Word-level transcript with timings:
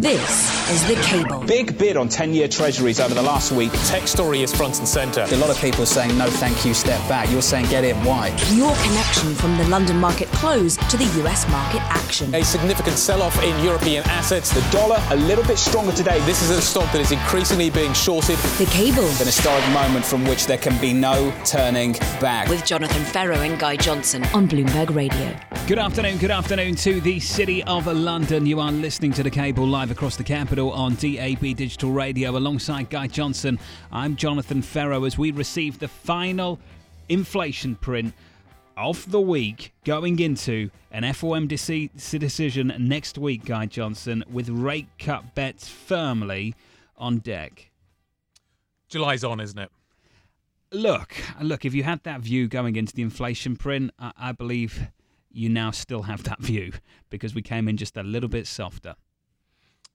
This 0.00 0.70
is 0.70 0.86
The 0.86 0.94
Cable. 1.02 1.44
Big 1.44 1.76
bid 1.76 1.96
on 1.96 2.08
10 2.08 2.32
year 2.32 2.46
treasuries 2.46 3.00
over 3.00 3.14
the 3.14 3.22
last 3.22 3.50
week. 3.50 3.72
Tech 3.86 4.06
story 4.06 4.44
is 4.44 4.54
front 4.54 4.78
and 4.78 4.86
centre. 4.86 5.26
A 5.28 5.36
lot 5.38 5.50
of 5.50 5.58
people 5.58 5.84
saying, 5.84 6.16
no, 6.16 6.30
thank 6.30 6.64
you, 6.64 6.72
step 6.72 7.00
back. 7.08 7.28
You're 7.32 7.42
saying, 7.42 7.66
get 7.66 7.82
in. 7.82 7.96
Why? 8.04 8.28
Your 8.52 8.72
connection 8.76 9.34
from 9.34 9.56
the 9.56 9.66
London 9.66 9.98
market 9.98 10.28
close 10.28 10.76
to 10.76 10.96
the 10.96 11.04
US 11.24 11.48
market 11.50 11.82
action. 11.82 12.32
A 12.32 12.44
significant 12.44 12.96
sell 12.96 13.22
off 13.22 13.42
in 13.42 13.64
European 13.64 14.04
assets. 14.06 14.54
The 14.54 14.60
dollar 14.70 15.02
a 15.10 15.16
little 15.16 15.44
bit 15.44 15.58
stronger 15.58 15.90
today. 15.90 16.20
This 16.26 16.42
is 16.42 16.50
a 16.50 16.62
stock 16.62 16.92
that 16.92 17.00
is 17.00 17.10
increasingly 17.10 17.68
being 17.68 17.92
shorted. 17.92 18.38
The 18.56 18.66
Cable. 18.66 19.02
An 19.02 19.26
historic 19.26 19.68
moment 19.70 20.04
from 20.04 20.24
which 20.26 20.46
there 20.46 20.58
can 20.58 20.80
be 20.80 20.92
no 20.92 21.34
turning 21.44 21.94
back. 22.20 22.48
With 22.48 22.64
Jonathan 22.64 23.02
Ferro 23.02 23.34
and 23.34 23.58
Guy 23.58 23.74
Johnson 23.74 24.22
on 24.26 24.46
Bloomberg 24.46 24.94
Radio. 24.94 25.34
Good 25.66 25.78
afternoon, 25.78 26.16
good 26.18 26.30
afternoon 26.30 26.76
to 26.76 27.00
the 27.00 27.20
City 27.20 27.62
of 27.64 27.86
London. 27.86 28.46
You 28.46 28.60
are 28.60 28.72
listening 28.72 29.12
to 29.12 29.22
The 29.22 29.30
Cable 29.30 29.66
live 29.66 29.87
across 29.90 30.16
the 30.16 30.24
capital 30.24 30.72
on 30.72 30.94
DAB 30.96 31.56
Digital 31.56 31.90
Radio 31.90 32.36
alongside 32.36 32.90
Guy 32.90 33.06
Johnson. 33.06 33.58
I'm 33.92 34.16
Jonathan 34.16 34.62
Ferro 34.62 35.04
as 35.04 35.16
we 35.16 35.30
receive 35.30 35.78
the 35.78 35.88
final 35.88 36.58
inflation 37.08 37.74
print 37.76 38.14
of 38.76 39.10
the 39.10 39.20
week 39.20 39.72
going 39.84 40.20
into 40.20 40.70
an 40.90 41.02
FOMC 41.02 41.90
decision 42.18 42.74
next 42.78 43.18
week, 43.18 43.44
Guy 43.44 43.66
Johnson, 43.66 44.24
with 44.30 44.48
rate 44.48 44.88
cut 44.98 45.34
bets 45.34 45.68
firmly 45.68 46.54
on 46.96 47.18
deck. 47.18 47.70
July's 48.88 49.24
on, 49.24 49.40
isn't 49.40 49.58
it? 49.58 49.70
Look, 50.70 51.14
look, 51.40 51.64
if 51.64 51.74
you 51.74 51.82
had 51.82 52.02
that 52.04 52.20
view 52.20 52.48
going 52.48 52.76
into 52.76 52.94
the 52.94 53.02
inflation 53.02 53.56
print, 53.56 53.90
I, 53.98 54.12
I 54.18 54.32
believe 54.32 54.88
you 55.30 55.48
now 55.48 55.70
still 55.70 56.02
have 56.02 56.24
that 56.24 56.38
view 56.40 56.72
because 57.10 57.34
we 57.34 57.42
came 57.42 57.68
in 57.68 57.76
just 57.76 57.96
a 57.96 58.02
little 58.02 58.28
bit 58.28 58.46
softer. 58.46 58.94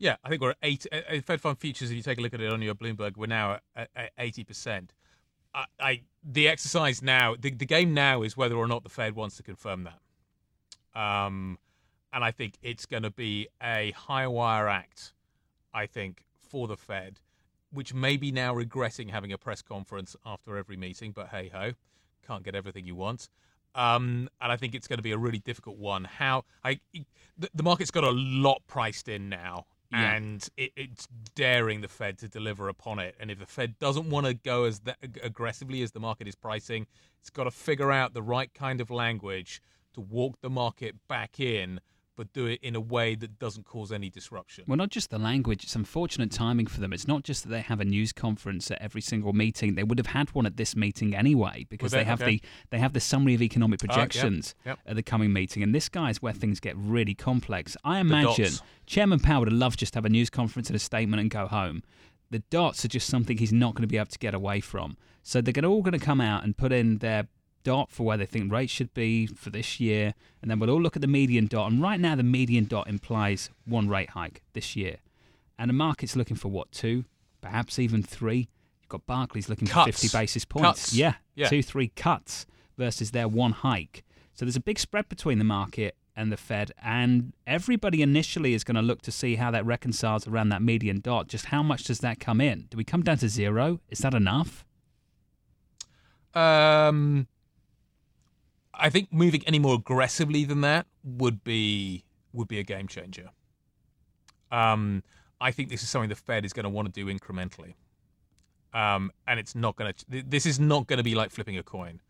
Yeah, 0.03 0.17
I 0.21 0.27
think 0.27 0.41
we're 0.41 0.49
at 0.49 0.57
eight. 0.63 0.85
Uh, 0.91 1.21
Fed 1.25 1.39
Fund 1.39 1.57
futures. 1.57 1.89
If 1.89 1.95
you 1.95 2.03
take 2.03 2.17
a 2.17 2.21
look 2.21 2.34
at 2.34 2.41
it 2.41 2.52
on 2.52 2.62
your 2.62 2.75
Bloomberg, 2.75 3.16
we're 3.16 3.25
now 3.25 3.59
at 3.73 4.12
eighty 4.20 4.43
percent. 4.43 4.93
I, 5.55 5.65
I, 5.79 6.01
the 6.21 6.49
exercise 6.49 7.01
now, 7.01 7.35
the, 7.40 7.51
the 7.51 7.65
game 7.65 7.93
now 7.93 8.21
is 8.21 8.35
whether 8.35 8.55
or 8.55 8.68
not 8.68 8.84
the 8.84 8.90
Fed 8.90 9.15
wants 9.15 9.37
to 9.37 9.43
confirm 9.43 9.85
that. 9.85 10.99
Um, 11.01 11.57
and 12.12 12.21
I 12.21 12.32
think 12.32 12.55
it's 12.62 12.85
going 12.85 13.04
to 13.04 13.12
be 13.12 13.48
a 13.62 13.91
high 13.91 14.27
wire 14.27 14.68
act. 14.68 15.13
I 15.73 15.85
think 15.85 16.26
for 16.34 16.67
the 16.67 16.76
Fed, 16.76 17.21
which 17.71 17.93
may 17.93 18.17
be 18.17 18.29
now 18.29 18.54
regretting 18.54 19.07
having 19.07 19.32
a 19.32 19.38
press 19.38 19.62
conference 19.62 20.17
after 20.26 20.57
every 20.57 20.76
meeting, 20.76 21.13
but 21.13 21.29
hey 21.29 21.49
ho, 21.54 21.71
can't 22.27 22.43
get 22.43 22.55
everything 22.55 22.85
you 22.85 22.95
want. 22.95 23.29
Um, 23.73 24.27
and 24.41 24.51
I 24.51 24.57
think 24.57 24.76
it's 24.76 24.90
going 24.90 24.99
to 24.99 25.04
be 25.04 25.13
a 25.13 25.17
really 25.17 25.40
difficult 25.40 25.77
one. 25.77 26.04
How 26.04 26.43
I 26.62 26.82
the, 27.38 27.49
the 27.54 27.63
market's 27.63 27.90
got 27.90 28.04
a 28.04 28.12
lot 28.12 28.63
priced 28.67 29.07
in 29.07 29.29
now 29.29 29.65
yeah. 29.94 30.16
and 30.16 30.48
it, 30.58 30.72
it's 30.76 31.08
daring 31.36 31.82
the 31.82 31.88
Fed 31.88 32.18
to 32.20 32.27
deliver 32.27 32.68
upon 32.70 32.99
it. 32.99 33.16
And 33.20 33.32
if 33.32 33.40
the 33.40 33.46
Fed 33.46 33.77
doesn't 33.80 34.10
want 34.10 34.26
to 34.26 34.34
go 34.34 34.66
as 34.66 34.82
aggressively 35.22 35.82
as 35.82 35.91
the 35.91 36.00
market 36.00 36.27
is 36.27 36.35
pricing, 36.35 36.88
it's 37.20 37.30
got 37.30 37.46
to 37.46 37.52
figure 37.52 37.91
out 37.91 38.13
the 38.13 38.22
right 38.22 38.54
kind 38.54 38.82
of 38.82 38.90
language 38.90 39.62
to 39.94 40.02
walk 40.02 40.41
the 40.41 40.50
market 40.50 40.96
back 41.08 41.40
in 41.40 41.80
but 42.16 42.32
do 42.34 42.46
it 42.46 42.60
in 42.62 42.76
a 42.76 42.80
way 42.80 43.16
that 43.16 43.40
doesn't 43.40 43.66
cause 43.66 43.92
any 43.92 44.10
disruption. 44.10 44.64
Well, 44.68 44.78
not 44.78 44.90
just 44.90 45.10
the 45.10 45.18
language, 45.18 45.64
it's 45.64 45.76
unfortunate 45.76 46.32
timing 46.32 46.68
for 46.68 46.80
them. 46.80 46.94
It's 46.94 47.08
not 47.08 47.24
just 47.24 47.44
that 47.44 47.50
they 47.50 47.62
have 47.62 47.80
a 47.80 47.86
news 47.86 48.14
conference 48.14 48.70
at 48.72 48.82
every 48.82 49.02
single 49.02 49.34
meeting. 49.34 49.76
They 49.76 49.84
would 49.84 49.98
have 49.98 50.08
had 50.08 50.30
one 50.36 50.46
at 50.46 50.58
this 50.58 50.76
meeting 50.76 51.16
anyway 51.16 51.66
because 51.70 51.91
they, 51.91 52.00
they, 52.00 52.04
have 52.04 52.22
okay. 52.22 52.38
the 52.38 52.41
they 52.70 52.80
have 52.80 52.94
the 52.94 53.00
summary 53.00 53.34
of 53.34 53.41
economic 53.41 53.80
projections 53.80 54.56
oh, 54.60 54.70
yep, 54.70 54.80
yep. 54.86 54.91
at 54.91 54.96
the 54.96 55.04
coming 55.04 55.34
meeting. 55.34 55.64
And 55.64 55.74
this 55.74 55.90
guy 55.90 56.10
is 56.10 56.22
where 56.22 56.34
things 56.34 56.60
get 56.60 56.76
really 56.78 57.16
complex. 57.16 57.76
I 57.84 58.00
imagine 58.00 58.54
Chairman 58.86 59.20
Powell 59.20 59.41
would 59.41 59.54
love 59.54 59.78
just 59.78 59.94
to 59.94 59.98
have 59.98 60.06
a 60.06 60.10
news 60.10 60.30
conference 60.30 60.70
and 60.70 60.76
a 60.76 60.80
statement 60.80 61.22
and 61.22 61.30
go 61.30 61.48
home. 61.48 61.84
The 62.30 62.40
dots 62.40 62.84
are 62.84 62.88
just 62.88 63.08
something 63.08 63.38
he's 63.38 63.54
not 63.54 63.76
going 63.76 63.84
to 63.84 63.88
be 63.88 63.98
able 63.98 64.08
to 64.08 64.19
get 64.19 64.34
away 64.34 64.59
from. 64.59 64.97
So 65.22 65.40
they're 65.40 65.66
all 65.66 65.81
going 65.81 65.97
to 65.97 66.03
come 66.03 66.19
out 66.19 66.44
and 66.44 66.58
put 66.58 66.72
in 66.72 66.97
their 66.97 67.28
dot 67.64 67.91
for 67.91 68.03
where 68.03 68.18
they 68.18 68.25
think 68.25 68.51
rates 68.51 68.72
should 68.72 68.94
be 68.94 69.28
for 69.28 69.50
this 69.50 69.79
year, 69.79 70.13
and 70.41 70.50
then 70.50 70.59
we'll 70.59 70.69
all 70.69 70.81
look 70.81 70.96
at 70.96 71.01
the 71.01 71.07
median 71.07 71.47
dot. 71.47 71.72
And 71.72 71.81
right 71.81 72.00
now, 72.00 72.16
the 72.16 72.24
median 72.24 72.66
dot 72.66 72.88
implies 72.88 73.50
one 73.66 73.90
rate 73.90 74.12
hike 74.12 74.41
this 74.53 74.75
year, 74.75 74.97
and 75.57 75.69
the 75.69 75.73
market's 75.73 76.16
looking 76.16 76.38
for 76.38 76.50
what 76.50 76.72
two, 76.72 77.06
perhaps 77.41 77.79
even 77.79 78.03
three. 78.03 78.50
You've 78.81 78.90
got 78.90 79.06
Barclays 79.06 79.50
looking 79.50 79.68
cuts. 79.68 79.97
for 79.97 80.02
50 80.02 80.18
basis 80.18 80.46
points. 80.46 80.66
Cuts. 80.66 80.94
Yeah, 80.94 81.16
yeah, 81.35 81.50
two, 81.50 81.63
three 81.63 81.90
cuts 81.90 82.46
versus 82.78 83.12
their 83.12 83.28
one 83.28 83.52
hike. 83.52 84.03
So 84.34 84.46
there's 84.46 84.56
a 84.56 84.62
big 84.62 84.79
spread 84.79 85.09
between 85.09 85.38
the 85.38 85.46
market 85.46 85.96
and 86.16 86.31
the 86.31 86.38
Fed, 86.38 86.72
and 86.84 87.34
everybody 87.47 88.02
initially 88.02 88.53
is 88.53 88.63
going 88.63 88.75
to 88.75 88.81
look 88.81 89.02
to 89.03 89.12
see 89.12 89.35
how 89.35 89.52
that 89.52 89.66
reconciles 89.66 90.28
around 90.28 90.50
that 90.50 90.62
median 90.62 91.00
dot. 91.00 91.28
Just 91.28 91.46
how 91.46 91.63
much 91.63 91.85
does 91.85 92.00
that 92.00 92.19
come 92.19 92.40
in? 92.40 92.68
Do 92.69 92.78
we 92.78 92.84
come 92.84 93.02
down 93.02 93.18
to 93.18 93.29
zero? 93.29 93.79
Is 93.90 94.00
that 94.00 94.13
enough? 94.13 94.66
Um, 96.34 97.28
I 98.73 98.89
think 98.89 99.13
moving 99.13 99.44
any 99.45 99.59
more 99.59 99.75
aggressively 99.75 100.45
than 100.45 100.61
that 100.61 100.88
would 101.03 101.44
be 101.44 102.03
would 102.34 102.47
be 102.47 102.59
a 102.59 102.63
game 102.63 102.88
changer. 102.88 103.29
Um, 104.51 105.03
I 105.39 105.51
think 105.51 105.69
this 105.69 105.84
is 105.84 105.89
something 105.89 106.09
the 106.09 106.16
Fed 106.16 106.45
is 106.45 106.53
going 106.53 106.63
to 106.63 106.69
want 106.69 106.88
to 106.88 106.91
do 106.91 107.11
incrementally, 107.13 107.75
um, 108.73 109.11
and 109.28 109.39
it's 109.39 109.56
not 109.56 109.75
going 109.75 109.94
to. 109.94 110.23
This 110.23 110.45
is 110.45 110.59
not 110.59 110.88
going 110.88 110.97
to 110.97 111.03
be 111.03 111.16
like 111.16 111.31
flipping 111.31 111.57
a 111.57 111.63
coin. 111.63 112.01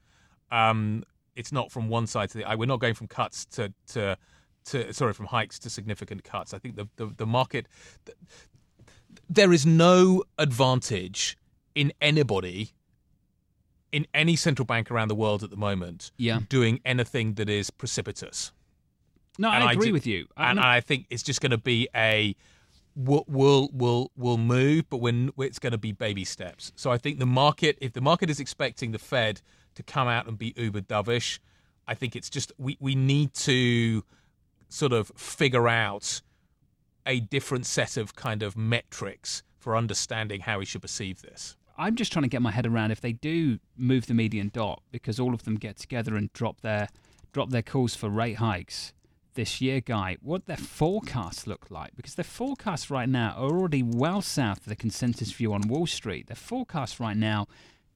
Um, 0.51 1.03
it's 1.35 1.51
not 1.51 1.71
from 1.71 1.89
one 1.89 2.07
side 2.07 2.29
to 2.31 2.37
the. 2.39 2.57
We're 2.57 2.65
not 2.65 2.79
going 2.79 2.93
from 2.93 3.07
cuts 3.07 3.45
to 3.45 3.73
to 3.87 4.17
to 4.65 4.93
sorry 4.93 5.13
from 5.13 5.27
hikes 5.27 5.59
to 5.59 5.69
significant 5.69 6.23
cuts. 6.23 6.53
I 6.53 6.59
think 6.59 6.75
the 6.75 6.87
the, 6.95 7.07
the 7.17 7.25
market. 7.25 7.67
The, 8.05 8.13
there 9.29 9.53
is 9.53 9.65
no 9.65 10.23
advantage 10.37 11.37
in 11.75 11.93
anybody 12.01 12.73
in 13.93 14.07
any 14.13 14.35
central 14.35 14.65
bank 14.65 14.91
around 14.91 15.07
the 15.07 15.15
world 15.15 15.43
at 15.43 15.51
the 15.51 15.55
moment 15.55 16.11
yeah. 16.17 16.39
doing 16.49 16.81
anything 16.83 17.35
that 17.35 17.47
is 17.47 17.69
precipitous. 17.69 18.51
No, 19.37 19.49
and 19.49 19.63
I 19.63 19.71
agree 19.71 19.87
I 19.87 19.89
do, 19.89 19.93
with 19.93 20.07
you. 20.07 20.27
I 20.35 20.51
and 20.51 20.59
I 20.59 20.81
think 20.81 21.05
it's 21.09 21.23
just 21.23 21.39
going 21.39 21.51
to 21.51 21.57
be 21.57 21.87
a 21.95 22.35
we'll 22.95 23.23
we'll 23.27 23.69
we'll, 23.71 24.11
we'll 24.17 24.37
move, 24.37 24.89
but 24.89 24.97
when 24.97 25.31
it's 25.37 25.59
going 25.59 25.71
to 25.71 25.77
be 25.77 25.91
baby 25.91 26.25
steps. 26.25 26.71
So 26.75 26.91
I 26.91 26.97
think 26.97 27.19
the 27.19 27.25
market, 27.25 27.77
if 27.79 27.93
the 27.93 28.01
market 28.01 28.29
is 28.29 28.39
expecting 28.39 28.91
the 28.91 28.99
Fed 28.99 29.41
to 29.75 29.83
come 29.83 30.07
out 30.07 30.27
and 30.27 30.37
be 30.37 30.53
uber 30.57 30.81
dovish, 30.81 31.39
I 31.87 31.93
think 31.93 32.15
it's 32.15 32.29
just 32.29 32.51
we 32.57 32.77
we 32.79 32.95
need 32.95 33.33
to 33.35 34.03
sort 34.69 34.91
of 34.91 35.11
figure 35.15 35.67
out 35.67 36.21
a 37.05 37.19
different 37.19 37.65
set 37.65 37.97
of 37.97 38.15
kind 38.15 38.41
of 38.41 38.57
metrics 38.57 39.43
for 39.59 39.75
understanding 39.75 40.41
how 40.41 40.59
we 40.59 40.65
should 40.65 40.81
perceive 40.81 41.21
this. 41.21 41.55
I'm 41.77 41.95
just 41.95 42.11
trying 42.11 42.23
to 42.23 42.29
get 42.29 42.41
my 42.41 42.51
head 42.51 42.65
around 42.65 42.91
if 42.91 43.01
they 43.01 43.13
do 43.13 43.59
move 43.75 44.05
the 44.05 44.13
median 44.13 44.49
dot 44.53 44.81
because 44.91 45.19
all 45.19 45.33
of 45.33 45.43
them 45.43 45.55
get 45.55 45.77
together 45.77 46.15
and 46.15 46.31
drop 46.33 46.61
their 46.61 46.87
drop 47.31 47.49
their 47.49 47.63
calls 47.63 47.95
for 47.95 48.09
rate 48.09 48.37
hikes 48.37 48.93
this 49.33 49.61
year, 49.61 49.81
guy. 49.81 50.17
What 50.21 50.45
their 50.45 50.57
forecasts 50.57 51.47
look 51.47 51.69
like 51.69 51.95
because 51.95 52.15
their 52.15 52.23
forecasts 52.23 52.89
right 52.89 53.09
now 53.09 53.33
are 53.37 53.49
already 53.49 53.83
well 53.83 54.21
south 54.21 54.59
of 54.59 54.65
the 54.65 54.75
consensus 54.75 55.31
view 55.31 55.53
on 55.53 55.67
Wall 55.67 55.87
Street. 55.87 56.27
Their 56.27 56.35
forecasts 56.35 56.99
right 56.99 57.17
now, 57.17 57.47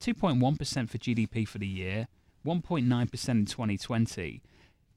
2.1% 0.02 0.90
for 0.90 0.98
GDP 0.98 1.48
for 1.48 1.60
the 1.60 1.68
year, 1.68 2.08
1.9% 2.46 3.30
in 3.30 3.46
2020. 3.46 4.42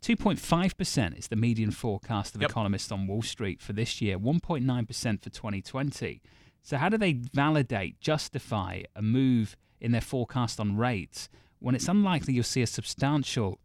2.5% 0.03 1.19
is 1.19 1.29
the 1.29 1.37
median 1.37 1.71
forecast 1.71 2.35
of 2.35 2.41
yep. 2.41 2.51
economists 2.51 2.91
on 2.91 3.07
Wall 3.07 3.21
Street 3.21 3.61
for 3.61 3.75
this 3.75 4.01
year, 4.01 4.19
1.9% 4.19 5.23
for 5.23 5.31
2020. 5.31 6.23
So, 6.63 6.77
how 6.77 6.89
do 6.89 6.99
they 6.99 7.13
validate, 7.13 8.01
justify 8.01 8.83
a 8.95 9.03
move 9.03 9.57
in 9.81 9.93
their 9.93 10.01
forecast 10.01 10.61
on 10.61 10.77
rates 10.77 11.29
when 11.59 11.75
it's 11.75 11.89
unlikely 11.89 12.35
you'll 12.35 12.45
see 12.45 12.63
a 12.63 12.67
substantial 12.67 13.59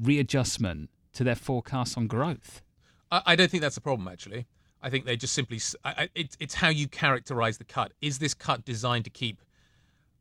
readjustment 0.00 0.90
to 1.14 1.24
their 1.24 1.34
forecast 1.34 1.96
on 1.96 2.06
growth? 2.06 2.62
I, 3.10 3.36
don't 3.36 3.50
think 3.50 3.60
that's 3.60 3.76
a 3.76 3.82
problem, 3.82 4.08
actually. 4.08 4.46
I 4.80 4.88
think 4.88 5.04
they 5.04 5.16
just 5.16 5.34
simply, 5.34 5.60
I, 5.84 6.08
it, 6.14 6.34
it's 6.40 6.54
how 6.54 6.70
you 6.70 6.88
characterize 6.88 7.58
the 7.58 7.64
cut. 7.64 7.92
Is 8.00 8.18
this 8.18 8.32
cut 8.32 8.64
designed 8.64 9.04
to 9.04 9.10
keep 9.10 9.42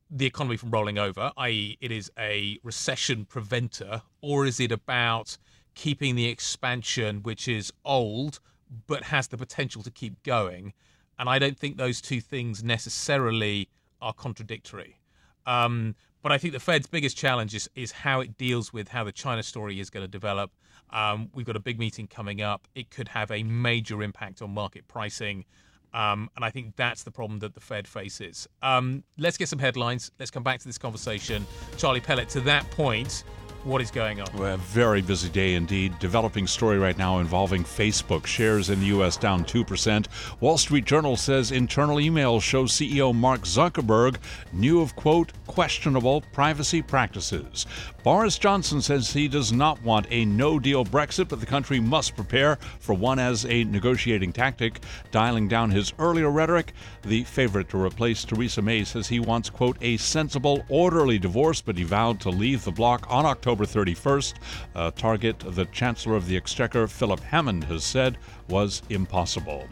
the 0.09 0.25
economy 0.25 0.57
from 0.57 0.71
rolling 0.71 0.97
over, 0.97 1.31
i.e., 1.37 1.77
it 1.79 1.91
is 1.91 2.11
a 2.19 2.59
recession 2.63 3.23
preventer, 3.23 4.01
or 4.19 4.45
is 4.45 4.59
it 4.59 4.71
about 4.71 5.37
keeping 5.73 6.15
the 6.15 6.27
expansion, 6.27 7.23
which 7.23 7.47
is 7.47 7.71
old 7.85 8.39
but 8.87 9.03
has 9.03 9.29
the 9.29 9.37
potential 9.37 9.81
to 9.83 9.91
keep 9.91 10.21
going? 10.23 10.73
And 11.21 11.29
I 11.29 11.37
don't 11.37 11.57
think 11.57 11.77
those 11.77 12.01
two 12.01 12.19
things 12.19 12.63
necessarily 12.63 13.69
are 14.01 14.11
contradictory. 14.11 14.99
Um, 15.45 15.93
but 16.23 16.31
I 16.31 16.39
think 16.39 16.53
the 16.53 16.59
Fed's 16.59 16.87
biggest 16.87 17.15
challenge 17.15 17.53
is, 17.53 17.69
is 17.75 17.91
how 17.91 18.21
it 18.21 18.39
deals 18.39 18.73
with 18.73 18.87
how 18.87 19.03
the 19.03 19.11
China 19.11 19.43
story 19.43 19.79
is 19.79 19.91
going 19.91 20.03
to 20.03 20.11
develop. 20.11 20.49
Um, 20.89 21.29
we've 21.35 21.45
got 21.45 21.55
a 21.55 21.59
big 21.59 21.77
meeting 21.77 22.07
coming 22.07 22.41
up. 22.41 22.67
It 22.73 22.89
could 22.89 23.07
have 23.09 23.29
a 23.29 23.43
major 23.43 24.01
impact 24.01 24.41
on 24.41 24.49
market 24.49 24.87
pricing. 24.87 25.45
Um, 25.93 26.27
and 26.35 26.43
I 26.43 26.49
think 26.49 26.75
that's 26.75 27.03
the 27.03 27.11
problem 27.11 27.37
that 27.39 27.53
the 27.53 27.59
Fed 27.59 27.87
faces. 27.87 28.47
Um, 28.63 29.03
let's 29.19 29.37
get 29.37 29.47
some 29.47 29.59
headlines. 29.59 30.11
Let's 30.17 30.31
come 30.31 30.43
back 30.43 30.59
to 30.61 30.65
this 30.65 30.79
conversation. 30.79 31.45
Charlie 31.77 31.99
Pellet, 31.99 32.29
to 32.29 32.41
that 32.41 32.67
point, 32.71 33.25
what 33.63 33.81
is 33.81 33.91
going 33.91 34.19
on? 34.19 34.27
Well, 34.35 34.55
a 34.55 34.57
very 34.57 35.01
busy 35.01 35.29
day 35.29 35.53
indeed. 35.53 35.97
Developing 35.99 36.47
story 36.47 36.79
right 36.79 36.97
now 36.97 37.19
involving 37.19 37.63
Facebook. 37.63 38.25
Shares 38.25 38.69
in 38.69 38.79
the 38.79 38.87
U.S. 38.87 39.17
down 39.17 39.45
2%. 39.45 40.07
Wall 40.39 40.57
Street 40.57 40.85
Journal 40.85 41.15
says 41.15 41.51
internal 41.51 41.97
emails 41.97 42.41
show 42.41 42.65
CEO 42.65 43.13
Mark 43.13 43.41
Zuckerberg 43.41 44.17
knew 44.51 44.81
of, 44.81 44.95
quote, 44.95 45.31
questionable 45.45 46.21
privacy 46.33 46.81
practices. 46.81 47.67
Boris 48.03 48.39
Johnson 48.39 48.81
says 48.81 49.13
he 49.13 49.27
does 49.27 49.51
not 49.51 49.81
want 49.83 50.07
a 50.09 50.25
no 50.25 50.57
deal 50.57 50.83
Brexit, 50.83 51.29
but 51.29 51.39
the 51.39 51.45
country 51.45 51.79
must 51.79 52.15
prepare 52.15 52.55
for 52.79 52.95
one 52.95 53.19
as 53.19 53.45
a 53.45 53.63
negotiating 53.65 54.33
tactic. 54.33 54.79
Dialing 55.11 55.47
down 55.47 55.69
his 55.69 55.93
earlier 55.99 56.31
rhetoric, 56.31 56.73
the 57.03 57.23
favorite 57.25 57.69
to 57.69 57.77
replace 57.77 58.25
Theresa 58.25 58.61
May 58.61 58.83
says 58.83 59.07
he 59.07 59.19
wants, 59.19 59.49
quote, 59.49 59.77
a 59.81 59.97
sensible, 59.97 60.65
orderly 60.67 61.19
divorce, 61.19 61.61
but 61.61 61.77
he 61.77 61.83
vowed 61.83 62.19
to 62.21 62.29
leave 62.29 62.63
the 62.63 62.71
bloc 62.71 63.05
on 63.09 63.25
October 63.25 63.50
31st. 63.59 64.33
A 64.75 64.91
target 64.91 65.39
the 65.39 65.65
Chancellor 65.65 66.15
of 66.15 66.27
the 66.27 66.37
Exchequer, 66.37 66.87
Philip 66.87 67.19
Hammond, 67.19 67.63
has 67.65 67.83
said 67.83 68.17
was 68.51 68.81
impossible. 68.89 69.67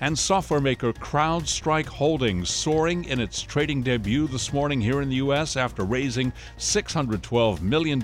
And 0.00 0.18
software 0.18 0.60
maker 0.60 0.92
CrowdStrike 0.92 1.86
Holdings 1.86 2.50
soaring 2.50 3.04
in 3.04 3.20
its 3.20 3.42
trading 3.42 3.82
debut 3.82 4.26
this 4.26 4.52
morning 4.52 4.80
here 4.80 5.02
in 5.02 5.10
the 5.10 5.16
U.S. 5.16 5.56
after 5.56 5.84
raising 5.84 6.32
$612 6.58 7.60
million 7.60 8.02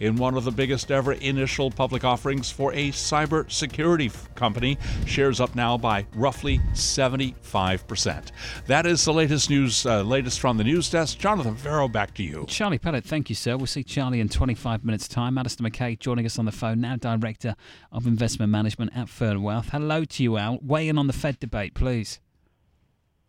in 0.00 0.16
one 0.16 0.36
of 0.36 0.44
the 0.44 0.50
biggest 0.50 0.90
ever 0.90 1.12
initial 1.12 1.70
public 1.70 2.04
offerings 2.04 2.50
for 2.50 2.72
a 2.72 2.90
cybersecurity 2.90 4.12
company. 4.34 4.78
Shares 5.06 5.40
up 5.40 5.54
now 5.54 5.76
by 5.76 6.06
roughly 6.14 6.58
75%. 6.72 8.30
That 8.66 8.86
is 8.86 9.04
the 9.04 9.12
latest 9.12 9.50
news, 9.50 9.84
uh, 9.84 10.02
latest 10.02 10.40
from 10.40 10.56
the 10.56 10.64
news 10.64 10.90
desk. 10.90 11.18
Jonathan 11.18 11.54
Ferro, 11.54 11.86
back 11.88 12.14
to 12.14 12.22
you. 12.22 12.46
Charlie 12.48 12.78
Pellet, 12.78 13.04
thank 13.04 13.28
you, 13.28 13.34
sir. 13.34 13.56
We'll 13.56 13.66
see 13.66 13.84
Charlie 13.84 14.20
in 14.20 14.28
25 14.50 14.84
minutes' 14.84 15.06
time. 15.06 15.38
Alastair 15.38 15.70
McCaig 15.70 16.00
joining 16.00 16.26
us 16.26 16.36
on 16.36 16.44
the 16.44 16.50
phone 16.50 16.80
now, 16.80 16.96
Director 16.96 17.54
of 17.92 18.04
Investment 18.04 18.50
Management 18.50 18.90
at 18.96 19.06
Fernwell. 19.06 19.42
Wealth. 19.42 19.68
Hello 19.68 20.04
to 20.04 20.22
you, 20.24 20.38
Al. 20.38 20.58
Weigh 20.60 20.88
in 20.88 20.98
on 20.98 21.06
the 21.06 21.12
Fed 21.12 21.38
debate, 21.38 21.72
please. 21.72 22.18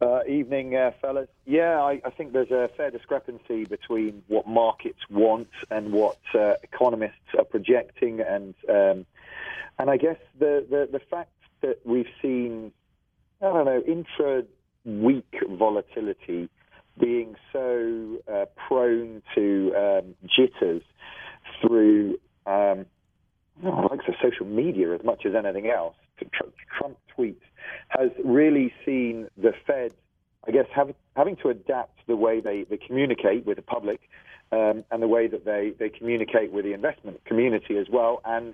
Uh, 0.01 0.21
evening, 0.27 0.75
uh, 0.75 0.89
fellas. 0.99 1.29
Yeah, 1.45 1.79
I, 1.79 2.01
I, 2.03 2.09
think 2.09 2.33
there's 2.33 2.49
a 2.49 2.71
fair 2.75 2.89
discrepancy 2.89 3.65
between 3.65 4.23
what 4.29 4.47
markets 4.47 4.97
want 5.11 5.49
and 5.69 5.93
what 5.93 6.17
uh, 6.33 6.53
economists 6.63 7.35
are 7.37 7.45
projecting, 7.45 8.19
and 8.19 8.55
um, 8.67 9.05
and 9.77 9.91
I 9.91 9.97
guess 9.97 10.17
the, 10.39 10.65
the, 10.67 10.89
the 10.91 10.99
fact 10.99 11.33
that 11.61 11.81
we've 11.85 12.09
seen, 12.19 12.71
I 13.43 13.45
don't 13.45 13.65
know, 13.65 13.83
intra 13.87 14.41
week 14.85 15.35
volatility 15.47 16.49
being 16.99 17.35
so 17.53 18.17
uh, 18.27 18.45
prone 18.55 19.21
to 19.35 19.73
um, 19.77 20.15
jitters 20.25 20.81
through 21.61 22.19
um, 22.45 22.85
oh, 23.63 23.87
like 23.89 24.05
the 24.05 24.13
social 24.21 24.45
media 24.45 24.93
as 24.93 25.03
much 25.03 25.25
as 25.25 25.35
anything 25.35 25.69
else 25.69 25.95
Trump 26.77 26.97
tweets 27.17 27.41
has 27.89 28.09
really 28.23 28.73
seen 28.85 29.27
the 29.37 29.53
Fed, 29.65 29.93
I 30.47 30.51
guess, 30.51 30.65
have, 30.73 30.93
having 31.15 31.35
to 31.37 31.49
adapt 31.49 32.05
the 32.07 32.15
way 32.15 32.39
they, 32.39 32.63
they 32.63 32.77
communicate 32.77 33.45
with 33.45 33.57
the 33.57 33.63
public 33.63 34.01
um, 34.51 34.83
and 34.91 35.01
the 35.01 35.07
way 35.07 35.27
that 35.27 35.45
they, 35.45 35.73
they 35.77 35.89
communicate 35.89 36.51
with 36.51 36.65
the 36.65 36.73
investment 36.73 37.23
community 37.25 37.77
as 37.77 37.87
well. 37.89 38.21
And 38.25 38.53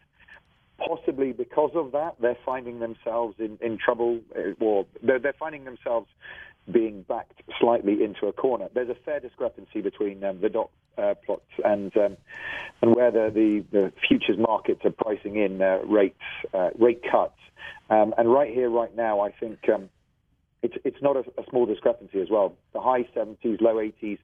possibly 0.78 1.32
because 1.32 1.72
of 1.76 1.92
that, 1.92 2.16
they're 2.20 2.38
finding 2.46 2.80
themselves 2.80 3.36
in, 3.40 3.58
in 3.62 3.78
trouble, 3.78 4.20
uh, 4.36 4.64
or 4.64 4.86
they're, 5.02 5.20
they're 5.20 5.34
finding 5.40 5.66
themselves 5.66 6.08
being 6.72 7.04
backed 7.04 7.42
slightly 7.60 8.04
into 8.04 8.28
a 8.28 8.34
corner. 8.34 8.68
There's 8.74 8.90
a 8.90 8.96
fair 9.06 9.20
discrepancy 9.20 9.82
between 9.82 10.24
um, 10.24 10.42
the 10.42 10.50
dot 10.50 10.70
uh, 10.98 11.14
plots 11.26 11.46
and 11.64 11.96
um, 11.96 12.18
and 12.82 12.96
where 12.96 13.12
the, 13.12 13.64
the, 13.72 13.94
futures 14.08 14.38
markets 14.38 14.82
are 14.84 14.92
pricing 14.92 15.38
in 15.38 15.62
uh, 15.62 15.80
rates 15.86 16.16
uh, 16.54 16.70
rate 16.78 17.04
cuts. 17.10 17.40
Um, 17.90 18.14
and 18.18 18.32
right 18.32 18.54
here, 18.54 18.70
right 18.70 18.94
now, 18.96 19.22
I 19.22 19.32
think 19.32 19.60
um, 19.74 19.90
it's 20.64 20.76
it's 20.84 21.02
not 21.02 21.16
a, 21.16 21.20
a, 21.40 21.44
small 21.50 21.66
discrepancy 21.66 22.20
as 22.20 22.30
well. 22.30 22.56
The 22.74 22.82
high 22.82 23.04
70s, 23.16 23.62
low 23.62 23.76
80s 23.76 24.18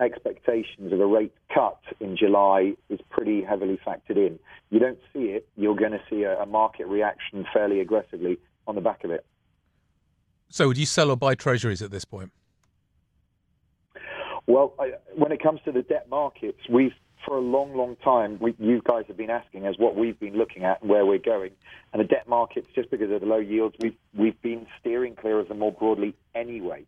expectations 0.00 0.92
of 0.92 1.00
a 1.00 1.06
rate 1.06 1.32
cut 1.52 1.80
in 2.00 2.16
July 2.16 2.74
is 2.88 3.00
pretty 3.10 3.42
heavily 3.42 3.78
factored 3.86 4.16
in. 4.16 4.38
You 4.70 4.78
don't 4.78 4.98
see 5.12 5.26
it, 5.26 5.48
you're 5.56 5.76
going 5.76 5.92
to 5.92 6.02
see 6.10 6.24
a, 6.24 6.38
a 6.40 6.46
market 6.46 6.86
reaction 6.86 7.46
fairly 7.52 7.80
aggressively 7.80 8.38
on 8.66 8.74
the 8.74 8.80
back 8.80 9.04
of 9.04 9.10
it. 9.10 9.24
So, 10.48 10.68
would 10.68 10.78
you 10.78 10.86
sell 10.86 11.10
or 11.10 11.16
buy 11.16 11.34
treasuries 11.34 11.82
at 11.82 11.90
this 11.90 12.04
point? 12.04 12.32
Well, 14.46 14.74
I, 14.78 14.92
when 15.14 15.32
it 15.32 15.42
comes 15.42 15.60
to 15.64 15.72
the 15.72 15.82
debt 15.82 16.08
markets, 16.08 16.60
we've 16.68 16.94
for 17.26 17.36
a 17.36 17.40
long, 17.40 17.76
long 17.76 17.96
time, 17.96 18.38
we, 18.40 18.54
you 18.58 18.80
guys 18.84 19.04
have 19.08 19.16
been 19.16 19.30
asking 19.30 19.66
us 19.66 19.74
what 19.78 19.96
we've 19.96 20.18
been 20.18 20.36
looking 20.36 20.64
at 20.64 20.80
and 20.80 20.88
where 20.88 21.04
we're 21.04 21.18
going. 21.18 21.50
And 21.92 22.00
the 22.00 22.06
debt 22.06 22.28
markets, 22.28 22.68
just 22.74 22.90
because 22.90 23.10
of 23.10 23.20
the 23.20 23.26
low 23.26 23.38
yields, 23.38 23.76
we've 23.80 23.96
we've 24.14 24.40
been 24.42 24.66
steering 24.80 25.16
clear 25.16 25.38
of 25.40 25.48
them 25.48 25.58
more 25.58 25.72
broadly 25.72 26.14
anyway. 26.34 26.84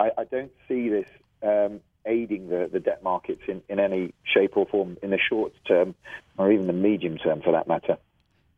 I, 0.00 0.10
I 0.18 0.24
don't 0.24 0.52
see 0.66 0.88
this 0.88 1.06
um, 1.42 1.80
aiding 2.06 2.48
the, 2.48 2.68
the 2.72 2.80
debt 2.80 3.02
markets 3.02 3.42
in, 3.46 3.62
in 3.68 3.78
any 3.78 4.12
shape 4.24 4.56
or 4.56 4.66
form 4.66 4.96
in 5.02 5.10
the 5.10 5.18
short 5.18 5.52
term, 5.66 5.94
or 6.38 6.50
even 6.50 6.66
the 6.66 6.72
medium 6.72 7.18
term, 7.18 7.42
for 7.42 7.52
that 7.52 7.68
matter. 7.68 7.96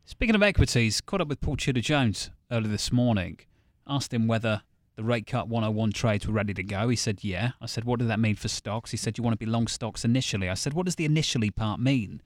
Speaking 0.05 0.35
of 0.35 0.43
equities, 0.43 1.01
caught 1.01 1.21
up 1.21 1.27
with 1.27 1.41
Paul 1.41 1.57
Tudor 1.57 1.81
Jones 1.81 2.31
earlier 2.49 2.69
this 2.69 2.91
morning. 2.91 3.39
Asked 3.85 4.13
him 4.13 4.27
whether 4.27 4.63
the 4.97 5.03
rate 5.03 5.27
cut 5.27 5.47
101 5.47 5.91
trades 5.91 6.27
were 6.27 6.33
ready 6.33 6.53
to 6.55 6.63
go? 6.63 6.89
He 6.89 6.95
said, 6.95 7.23
yeah. 7.23 7.51
I 7.61 7.67
said, 7.67 7.85
what 7.85 7.99
did 7.99 8.09
that 8.09 8.19
mean 8.19 8.35
for 8.35 8.47
stocks? 8.47 8.91
He 8.91 8.97
said, 8.97 9.17
you 9.17 9.23
want 9.23 9.39
to 9.39 9.45
be 9.45 9.49
long 9.49 9.67
stocks 9.67 10.03
initially. 10.03 10.49
I 10.49 10.55
said, 10.55 10.73
what 10.73 10.85
does 10.85 10.95
the 10.95 11.05
initially 11.05 11.51
part 11.51 11.79
mean? 11.79 12.21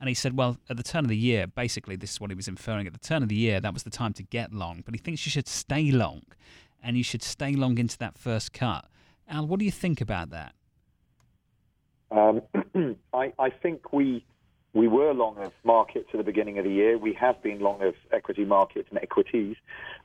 And 0.00 0.08
he 0.08 0.14
said, 0.14 0.36
well, 0.36 0.56
at 0.70 0.78
the 0.78 0.82
turn 0.82 1.04
of 1.04 1.10
the 1.10 1.16
year, 1.16 1.46
basically, 1.46 1.96
this 1.96 2.12
is 2.12 2.20
what 2.20 2.30
he 2.30 2.34
was 2.34 2.48
inferring. 2.48 2.86
At 2.86 2.94
the 2.94 2.98
turn 2.98 3.22
of 3.22 3.28
the 3.28 3.34
year, 3.34 3.60
that 3.60 3.74
was 3.74 3.82
the 3.82 3.90
time 3.90 4.14
to 4.14 4.22
get 4.22 4.52
long. 4.52 4.82
But 4.84 4.94
he 4.94 4.98
thinks 4.98 5.24
you 5.26 5.30
should 5.30 5.46
stay 5.46 5.90
long, 5.90 6.22
and 6.82 6.96
you 6.96 7.04
should 7.04 7.22
stay 7.22 7.52
long 7.52 7.76
into 7.76 7.98
that 7.98 8.16
first 8.16 8.54
cut. 8.54 8.86
Al, 9.28 9.46
what 9.46 9.58
do 9.58 9.66
you 9.66 9.70
think 9.70 10.00
about 10.00 10.30
that? 10.30 10.54
Um, 12.10 12.40
I, 13.12 13.32
I 13.38 13.50
think 13.50 13.92
we 13.92 14.24
we 14.74 14.88
were 14.88 15.14
long 15.14 15.38
of 15.38 15.52
markets 15.62 16.08
at 16.12 16.18
the 16.18 16.24
beginning 16.24 16.58
of 16.58 16.64
the 16.64 16.70
year. 16.70 16.98
We 16.98 17.14
have 17.14 17.40
been 17.42 17.60
long 17.60 17.80
of 17.82 17.94
equity 18.12 18.44
markets 18.44 18.88
and 18.90 18.98
equities 18.98 19.56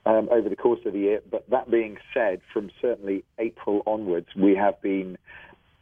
um, 0.05 0.29
over 0.31 0.47
the 0.47 0.55
course 0.55 0.79
of 0.85 0.93
the 0.93 0.99
year. 0.99 1.21
But 1.29 1.49
that 1.49 1.71
being 1.71 1.97
said, 2.13 2.41
from 2.53 2.69
certainly 2.79 3.23
April 3.39 3.81
onwards, 3.87 4.27
we 4.35 4.55
have 4.55 4.79
been 4.81 5.17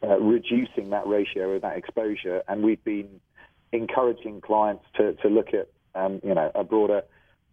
uh, 0.02 0.20
reducing 0.20 0.90
that 0.92 1.06
ratio 1.06 1.52
of 1.52 1.64
that 1.64 1.78
exposure, 1.78 2.44
and 2.48 2.64
we've 2.64 2.84
been 2.84 3.20
encouraging 3.74 4.40
clients 4.40 4.86
to, 4.96 5.14
to 5.16 5.28
look 5.28 5.50
at 5.54 5.68
um, 5.94 6.22
you 6.24 6.34
know 6.34 6.50
a 6.56 6.64
broader 6.64 7.02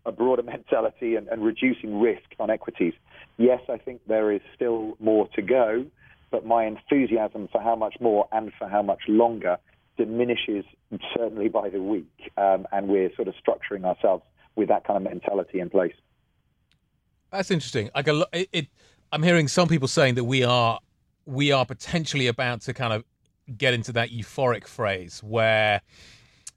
a 0.07 0.13
broader 0.13 0.43
mentality 0.55 1.17
and, 1.17 1.27
and 1.29 1.45
reducing 1.45 1.99
risk 2.01 2.23
on 2.39 2.49
equities. 2.49 2.95
Yes, 3.39 3.61
I 3.69 3.79
think 3.79 4.03
there 4.07 4.31
is 4.31 4.41
still 4.55 4.97
more 5.01 5.27
to 5.35 5.43
go, 5.43 5.87
but 6.31 6.47
my 6.47 6.65
enthusiasm 6.65 7.49
for 7.51 7.61
how 7.61 7.75
much 7.75 7.97
more 8.01 8.29
and 8.31 8.53
for 8.57 8.69
how 8.69 8.83
much 8.83 9.01
longer 9.09 9.59
diminishes 9.97 10.65
certainly 11.17 11.49
by 11.49 11.69
the 11.71 11.83
week, 11.83 12.33
um, 12.37 12.67
and 12.73 12.89
we're 12.89 13.15
sort 13.15 13.29
of 13.29 13.35
structuring 13.35 13.85
ourselves 13.85 14.25
with 14.57 14.69
that 14.69 14.85
kind 14.85 14.97
of 14.97 15.03
mentality 15.03 15.61
in 15.61 15.71
place. 15.71 15.95
That's 17.31 17.51
interesting. 17.51 17.91
Like 17.95 18.09
a, 18.09 18.25
it, 18.33 18.49
it, 18.53 18.67
I'm 19.13 19.23
hearing 19.23 19.49
some 19.49 19.69
people 19.69 19.89
saying 19.89 20.15
that 20.15 20.25
we 20.25 20.45
are 20.45 20.79
we 21.27 21.53
are 21.53 21.65
potentially 21.65 22.27
about 22.27 22.61
to 22.63 22.75
kind 22.75 22.93
of 22.93 23.05
get 23.57 23.75
into 23.75 23.93
that 23.93 24.11
euphoric 24.11 24.67
phase 24.67 25.23
where 25.23 25.81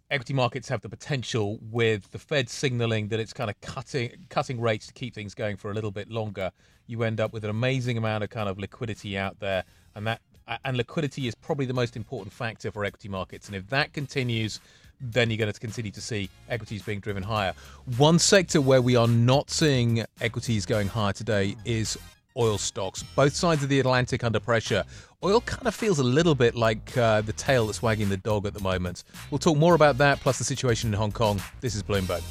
equity 0.10 0.34
markets 0.34 0.70
have 0.70 0.82
the 0.82 0.90
potential 0.90 1.60
with 1.62 2.12
the 2.12 2.20
Fed 2.20 2.50
signaling 2.50 3.10
that 3.10 3.20
it's 3.20 3.34
kind 3.34 3.50
of 3.50 3.60
cutting 3.62 4.12
cutting 4.30 4.62
rates 4.62 4.88
to 4.88 4.94
keep 4.94 5.14
things 5.14 5.34
going 5.34 5.58
for 5.58 5.72
a 5.72 5.74
little 5.74 5.92
bit 5.92 6.10
longer. 6.10 6.52
You 6.86 7.04
end 7.04 7.20
up 7.20 7.34
with 7.34 7.44
an 7.44 7.50
amazing 7.50 7.98
amount 7.98 8.24
of 8.24 8.30
kind 8.30 8.48
of 8.48 8.58
liquidity 8.58 9.18
out 9.18 9.40
there, 9.40 9.66
and 9.96 10.08
that 10.08 10.22
and 10.64 10.78
liquidity 10.78 11.28
is 11.28 11.36
probably 11.36 11.66
the 11.66 11.74
most 11.74 11.96
important 11.96 12.34
factor 12.34 12.72
for 12.72 12.86
equity 12.86 13.10
markets. 13.10 13.48
And 13.48 13.56
if 13.56 13.68
that 13.70 13.94
continues, 13.94 14.60
then 15.00 15.30
you're 15.30 15.38
going 15.38 15.52
to 15.52 15.60
continue 15.60 15.92
to 15.92 16.02
see 16.02 16.30
equities 16.50 16.82
being 16.82 17.00
driven 17.00 17.24
higher. 17.24 17.54
One 17.98 18.20
sector 18.20 18.62
where 18.62 18.82
we 18.82 18.96
are 18.96 19.08
not 19.08 19.50
seeing 19.50 20.06
equities 20.22 20.66
going 20.66 20.88
higher 20.88 21.14
today 21.14 21.56
is 21.66 21.98
oil 22.38 22.58
stocks. 22.58 23.04
Both 23.16 23.36
sides 23.36 23.64
of 23.64 23.70
the 23.70 23.80
Atlantic 23.80 24.24
under 24.24 24.40
pressure. 24.40 24.84
Oil 25.24 25.42
kind 25.42 25.68
of 25.68 25.74
feels 25.74 26.00
a 26.00 26.04
little 26.04 26.36
bit 26.36 26.56
like 26.56 26.96
uh, 26.98 27.22
the 27.22 27.34
tail 27.34 27.66
that's 27.66 27.82
wagging 27.82 28.10
the 28.10 28.18
dog 28.18 28.46
at 28.46 28.54
the 28.54 28.60
moment. 28.60 29.04
We'll 29.32 29.40
talk 29.40 29.58
more 29.58 29.74
about 29.74 29.98
that, 29.98 30.20
plus 30.20 30.38
the 30.38 30.44
situation 30.44 30.94
in 30.94 31.00
Hong 31.00 31.12
Kong. 31.12 31.42
This 31.62 31.76
is 31.76 31.82
Bloomberg. 31.82 32.22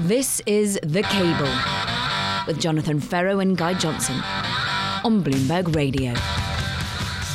This 0.00 0.40
is 0.46 0.78
The 0.82 1.02
Cable 1.02 1.87
with 2.48 2.58
Jonathan 2.58 2.98
Ferro 2.98 3.38
and 3.38 3.56
Guy 3.56 3.74
Johnson 3.74 4.16
on 5.04 5.22
Bloomberg 5.22 5.76
Radio. 5.76 6.14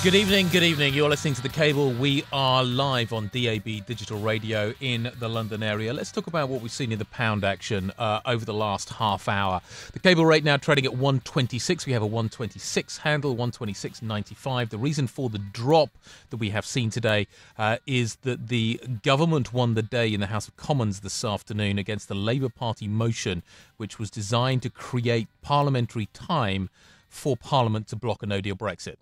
Good 0.04 0.16
evening, 0.16 0.50
good 0.50 0.64
evening. 0.64 0.94
You're 0.94 1.08
listening 1.08 1.34
to 1.36 1.42
The 1.42 1.48
Cable. 1.48 1.94
We 1.94 2.26
are 2.34 2.62
live 2.62 3.14
on 3.14 3.32
DAB 3.34 3.86
Digital 3.86 4.20
Radio 4.20 4.74
in 4.82 5.10
the 5.18 5.30
London 5.30 5.64
area. 5.64 5.94
Let's 5.94 6.12
talk 6.12 6.28
about 6.28 6.50
what 6.50 6.62
we've 6.62 6.74
seen 6.74 6.92
in 6.92 7.00
the 7.00 7.06
pound 7.06 7.46
action 7.46 7.90
uh, 7.98 8.20
over 8.26 8.44
the 8.44 8.54
last 8.54 8.90
half 8.90 9.30
hour. 9.30 9.62
The 9.94 10.00
cable 10.00 10.26
rate 10.26 10.44
now 10.44 10.58
trading 10.58 10.84
at 10.84 10.92
126. 10.92 11.86
We 11.86 11.94
have 11.94 12.02
a 12.02 12.06
126 12.06 12.98
handle, 12.98 13.34
126.95. 13.38 14.72
The 14.72 14.78
reason 14.78 15.08
for 15.08 15.30
the 15.30 15.38
drop 15.38 15.92
that 16.32 16.38
we 16.38 16.50
have 16.50 16.66
seen 16.66 16.90
today 16.90 17.26
uh, 17.58 17.78
is 17.88 18.16
that 18.24 18.50
the 18.50 18.82
government 19.04 19.54
won 19.54 19.76
the 19.76 19.84
day 19.84 20.14
in 20.14 20.20
the 20.20 20.28
House 20.28 20.50
of 20.50 20.58
Commons 20.58 21.00
this 21.00 21.24
afternoon 21.24 21.80
against 21.80 22.10
the 22.10 22.16
Labour 22.16 22.50
Party 22.50 22.90
motion, 22.90 23.42
which 23.78 24.00
was 24.00 24.12
designed 24.12 24.64
to 24.64 24.70
create 24.70 25.30
parliamentary 25.42 26.10
time 26.12 26.70
for 27.08 27.38
Parliament 27.38 27.88
to 27.88 27.96
block 27.96 28.22
a 28.22 28.26
no 28.26 28.42
deal 28.42 28.58
Brexit. 28.58 28.98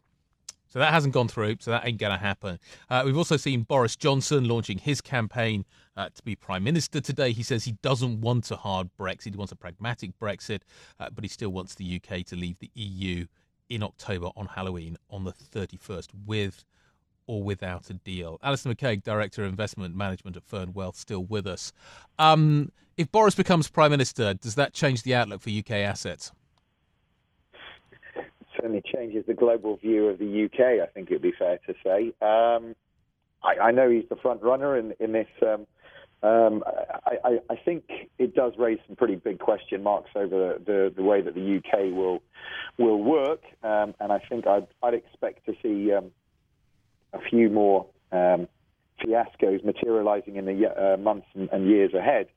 So 0.71 0.79
that 0.79 0.93
hasn't 0.93 1.13
gone 1.13 1.27
through, 1.27 1.57
so 1.59 1.71
that 1.71 1.85
ain't 1.85 1.97
going 1.97 2.13
to 2.13 2.17
happen. 2.17 2.57
Uh, 2.89 3.03
we've 3.05 3.17
also 3.17 3.35
seen 3.35 3.63
Boris 3.63 3.97
Johnson 3.97 4.47
launching 4.47 4.77
his 4.77 5.01
campaign 5.01 5.65
uh, 5.97 6.07
to 6.15 6.23
be 6.23 6.33
Prime 6.33 6.63
Minister 6.63 7.01
today. 7.01 7.33
He 7.33 7.43
says 7.43 7.65
he 7.65 7.73
doesn't 7.81 8.21
want 8.21 8.49
a 8.51 8.55
hard 8.55 8.89
Brexit, 8.97 9.31
he 9.31 9.37
wants 9.37 9.51
a 9.51 9.57
pragmatic 9.57 10.17
Brexit, 10.17 10.61
uh, 10.97 11.09
but 11.13 11.25
he 11.25 11.27
still 11.27 11.49
wants 11.49 11.75
the 11.75 11.99
UK 12.01 12.25
to 12.27 12.37
leave 12.37 12.57
the 12.59 12.71
EU 12.73 13.25
in 13.69 13.83
October 13.83 14.29
on 14.37 14.47
Halloween 14.47 14.95
on 15.09 15.25
the 15.25 15.33
31st 15.33 16.07
with 16.25 16.63
or 17.27 17.43
without 17.43 17.89
a 17.89 17.93
deal. 17.93 18.39
Alastair 18.41 18.73
McCaig, 18.73 19.03
Director 19.03 19.43
of 19.43 19.49
Investment 19.49 19.93
Management 19.93 20.37
at 20.37 20.43
Fern 20.43 20.71
Wealth, 20.71 20.95
still 20.95 21.25
with 21.25 21.47
us. 21.47 21.73
Um, 22.17 22.71
if 22.95 23.11
Boris 23.11 23.35
becomes 23.35 23.69
Prime 23.69 23.91
Minister, 23.91 24.33
does 24.35 24.55
that 24.55 24.73
change 24.73 25.03
the 25.03 25.15
outlook 25.15 25.41
for 25.41 25.49
UK 25.49 25.71
assets? 25.71 26.31
Certainly 28.61 28.83
changes 28.93 29.25
the 29.27 29.33
global 29.33 29.77
view 29.77 30.07
of 30.07 30.19
the 30.19 30.45
UK. 30.45 30.81
I 30.81 30.91
think 30.93 31.09
it'd 31.09 31.21
be 31.21 31.33
fair 31.37 31.59
to 31.67 31.73
say. 31.83 32.13
Um, 32.21 32.75
I, 33.43 33.67
I, 33.67 33.71
know 33.71 33.89
he's 33.89 34.07
the 34.09 34.15
front 34.15 34.43
runner 34.43 34.77
in, 34.77 34.93
in 34.99 35.11
this. 35.11 35.27
Um, 35.41 35.65
um, 36.23 36.63
I, 37.07 37.39
I, 37.49 37.55
think 37.65 37.83
it 38.19 38.35
does 38.35 38.53
raise 38.59 38.77
some 38.85 38.95
pretty 38.95 39.15
big 39.15 39.39
question 39.39 39.81
marks 39.81 40.11
over 40.15 40.59
the, 40.63 40.93
the 40.95 41.01
way 41.01 41.21
that 41.21 41.33
the 41.33 41.57
UK 41.57 41.91
will 41.95 42.21
will 42.77 43.01
work, 43.01 43.41
um, 43.63 43.95
and 43.99 44.11
I 44.11 44.19
think 44.29 44.45
I'd, 44.45 44.67
I'd 44.83 44.93
expect 44.93 45.47
to 45.47 45.53
see 45.63 45.91
um, 45.91 46.11
a 47.13 47.19
few 47.27 47.49
more 47.49 47.87
um, 48.11 48.47
fiascos 49.03 49.63
materialising 49.63 50.35
in 50.35 50.45
the 50.45 50.67
uh, 50.67 50.97
months 50.97 51.27
and, 51.33 51.49
and, 51.51 51.67
years 51.67 51.93
ahead. 51.93 52.27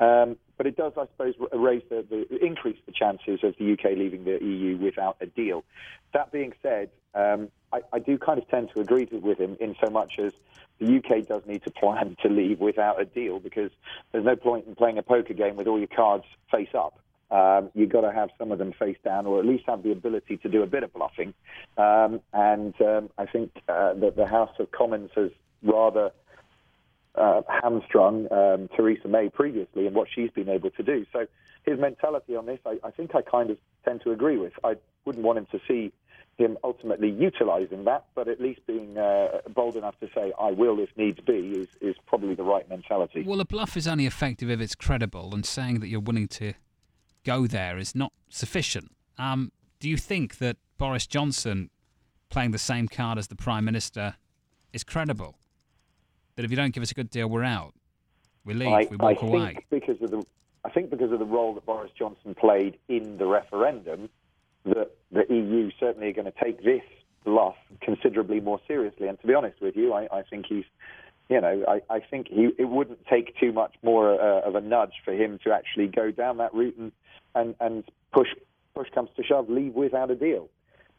Um, 0.00 0.36
but 0.56 0.66
it 0.66 0.76
does, 0.76 0.92
I 0.96 1.06
suppose, 1.06 1.34
raise 1.52 1.82
the, 1.88 2.04
the, 2.08 2.44
increase 2.44 2.78
the 2.86 2.92
chances 2.92 3.40
of 3.42 3.54
the 3.58 3.72
UK 3.72 3.96
leaving 3.96 4.24
the 4.24 4.42
EU 4.42 4.76
without 4.76 5.16
a 5.20 5.26
deal. 5.26 5.64
That 6.12 6.32
being 6.32 6.52
said, 6.62 6.90
um, 7.14 7.48
I, 7.72 7.80
I, 7.92 7.98
do 7.98 8.18
kind 8.18 8.38
of 8.38 8.48
tend 8.48 8.70
to 8.74 8.80
agree 8.80 9.08
with 9.10 9.38
him 9.38 9.56
in 9.60 9.74
so 9.82 9.90
much 9.90 10.18
as 10.18 10.32
the 10.78 10.96
UK 10.96 11.26
does 11.26 11.42
need 11.46 11.62
to 11.64 11.70
plan 11.70 12.16
to 12.22 12.28
leave 12.28 12.60
without 12.60 13.00
a 13.00 13.04
deal 13.04 13.40
because 13.40 13.70
there's 14.12 14.24
no 14.24 14.36
point 14.36 14.66
in 14.66 14.74
playing 14.74 14.98
a 14.98 15.02
poker 15.02 15.34
game 15.34 15.56
with 15.56 15.66
all 15.66 15.78
your 15.78 15.88
cards 15.88 16.24
face 16.50 16.74
up. 16.74 16.98
Um, 17.30 17.70
you've 17.74 17.90
got 17.90 18.02
to 18.02 18.12
have 18.12 18.30
some 18.38 18.52
of 18.52 18.58
them 18.58 18.72
face 18.72 18.98
down, 19.04 19.26
or 19.26 19.40
at 19.40 19.46
least 19.46 19.64
have 19.66 19.82
the 19.82 19.90
ability 19.90 20.36
to 20.38 20.48
do 20.48 20.62
a 20.62 20.66
bit 20.66 20.82
of 20.82 20.92
bluffing. 20.92 21.34
Um, 21.76 22.20
and 22.32 22.74
um, 22.80 23.10
I 23.18 23.26
think 23.26 23.50
uh, 23.68 23.94
that 23.94 24.14
the 24.16 24.26
House 24.26 24.52
of 24.60 24.70
Commons 24.70 25.10
has 25.16 25.30
rather 25.64 26.10
uh, 27.14 27.42
hamstrung 27.48 28.32
um, 28.32 28.68
Theresa 28.76 29.08
May 29.08 29.28
previously 29.28 29.86
and 29.86 29.94
what 29.94 30.08
she's 30.14 30.30
been 30.30 30.48
able 30.48 30.70
to 30.70 30.82
do. 30.82 31.06
So 31.12 31.26
his 31.64 31.78
mentality 31.78 32.36
on 32.36 32.46
this, 32.46 32.58
I, 32.66 32.78
I, 32.84 32.90
think 32.90 33.14
I 33.14 33.22
kind 33.22 33.50
of 33.50 33.58
tend 33.84 34.02
to 34.02 34.12
agree 34.12 34.36
with. 34.36 34.52
I 34.62 34.74
wouldn't 35.04 35.24
want 35.24 35.38
him 35.38 35.46
to 35.52 35.60
see 35.66 35.92
him 36.36 36.58
ultimately 36.64 37.10
utilising 37.10 37.84
that, 37.84 38.06
but 38.14 38.28
at 38.28 38.40
least 38.40 38.66
being 38.66 38.98
uh, 38.98 39.40
bold 39.54 39.76
enough 39.76 39.98
to 40.00 40.08
say 40.14 40.32
"I 40.38 40.50
will" 40.50 40.80
if 40.80 40.90
needs 40.96 41.20
be 41.20 41.52
is 41.52 41.68
is 41.80 41.94
probably 42.06 42.34
the 42.34 42.42
right 42.42 42.68
mentality. 42.68 43.22
Well, 43.24 43.40
a 43.40 43.44
bluff 43.44 43.76
is 43.76 43.86
only 43.86 44.06
effective 44.06 44.50
if 44.50 44.60
it's 44.60 44.74
credible, 44.74 45.32
and 45.32 45.46
saying 45.46 45.78
that 45.80 45.88
you're 45.88 46.00
willing 46.00 46.26
to 46.28 46.54
go 47.24 47.46
there 47.46 47.78
is 47.78 47.94
not 47.94 48.12
sufficient. 48.28 48.90
Um, 49.16 49.52
do 49.78 49.88
you 49.88 49.96
think 49.96 50.38
that 50.38 50.56
Boris 50.76 51.06
Johnson 51.06 51.70
playing 52.30 52.50
the 52.50 52.58
same 52.58 52.88
card 52.88 53.16
as 53.16 53.28
the 53.28 53.36
Prime 53.36 53.64
Minister 53.64 54.16
is 54.72 54.82
credible? 54.82 55.36
That 56.36 56.44
if 56.44 56.50
you 56.50 56.56
don't 56.56 56.72
give 56.72 56.82
us 56.82 56.90
a 56.90 56.94
good 56.94 57.10
deal, 57.10 57.28
we're 57.28 57.44
out. 57.44 57.74
We 58.44 58.54
leave. 58.54 58.68
I, 58.68 58.86
we 58.90 58.96
walk 58.96 59.22
I 59.22 59.26
away. 59.26 59.54
Think 59.54 59.66
because 59.70 60.02
of 60.02 60.10
the, 60.10 60.22
I 60.64 60.70
think 60.70 60.90
because 60.90 61.12
of 61.12 61.18
the 61.18 61.24
role 61.24 61.54
that 61.54 61.64
Boris 61.64 61.90
Johnson 61.98 62.34
played 62.34 62.78
in 62.88 63.16
the 63.16 63.26
referendum, 63.26 64.08
that 64.64 64.90
the 65.12 65.24
EU 65.28 65.70
certainly 65.78 66.08
are 66.08 66.12
going 66.12 66.30
to 66.30 66.44
take 66.44 66.62
this 66.62 66.82
bluff 67.24 67.56
considerably 67.80 68.40
more 68.40 68.60
seriously. 68.66 69.08
And 69.08 69.20
to 69.20 69.26
be 69.26 69.34
honest 69.34 69.60
with 69.60 69.76
you, 69.76 69.92
I, 69.94 70.08
I 70.12 70.22
think 70.22 70.46
he's, 70.46 70.64
you 71.28 71.40
know, 71.40 71.64
I, 71.66 71.80
I 71.94 72.00
think 72.00 72.28
he 72.28 72.50
it 72.58 72.68
wouldn't 72.68 73.06
take 73.06 73.36
too 73.38 73.52
much 73.52 73.74
more 73.82 74.20
uh, 74.20 74.42
of 74.42 74.54
a 74.54 74.60
nudge 74.60 74.94
for 75.04 75.12
him 75.12 75.38
to 75.44 75.52
actually 75.52 75.86
go 75.86 76.10
down 76.10 76.38
that 76.38 76.52
route 76.52 76.76
and 76.76 76.92
and, 77.34 77.54
and 77.60 77.84
push 78.12 78.28
push 78.74 78.88
comes 78.94 79.08
to 79.16 79.22
shove, 79.22 79.48
leave 79.48 79.74
without 79.74 80.10
a 80.10 80.14
deal. 80.14 80.48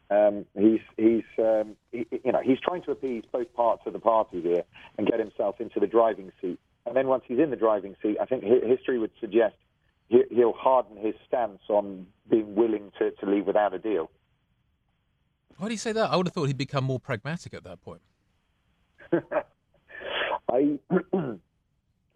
Um, 0.08 0.46
he's 0.56 0.80
he's 0.96 1.24
um, 1.38 1.76
he, 1.90 2.06
you 2.24 2.32
know 2.32 2.40
he's 2.40 2.60
trying 2.60 2.82
to 2.82 2.92
appease 2.92 3.24
both 3.32 3.52
parts 3.54 3.82
of 3.86 3.92
the 3.92 3.98
party 3.98 4.40
here 4.40 4.62
and 4.98 5.06
get 5.06 5.18
himself 5.18 5.60
into 5.60 5.80
the 5.80 5.86
driving 5.86 6.30
seat. 6.40 6.60
And 6.86 6.96
then 6.96 7.08
once 7.08 7.24
he's 7.26 7.40
in 7.40 7.50
the 7.50 7.56
driving 7.56 7.96
seat, 8.00 8.16
I 8.20 8.26
think 8.26 8.44
history 8.44 8.98
would 8.98 9.10
suggest 9.20 9.56
he'll 10.08 10.52
harden 10.52 10.96
his 10.96 11.14
stance 11.26 11.60
on 11.68 12.06
being 12.30 12.54
willing 12.54 12.92
to, 12.98 13.10
to 13.10 13.26
leave 13.26 13.46
without 13.46 13.74
a 13.74 13.78
deal. 13.78 14.08
Why 15.58 15.66
do 15.66 15.74
you 15.74 15.78
say 15.78 15.92
that? 15.92 16.10
I 16.12 16.16
would 16.16 16.26
have 16.26 16.34
thought 16.34 16.46
he'd 16.46 16.56
become 16.56 16.84
more 16.84 17.00
pragmatic 17.00 17.54
at 17.54 17.64
that 17.64 17.80
point. 17.80 18.02
I 19.12 20.78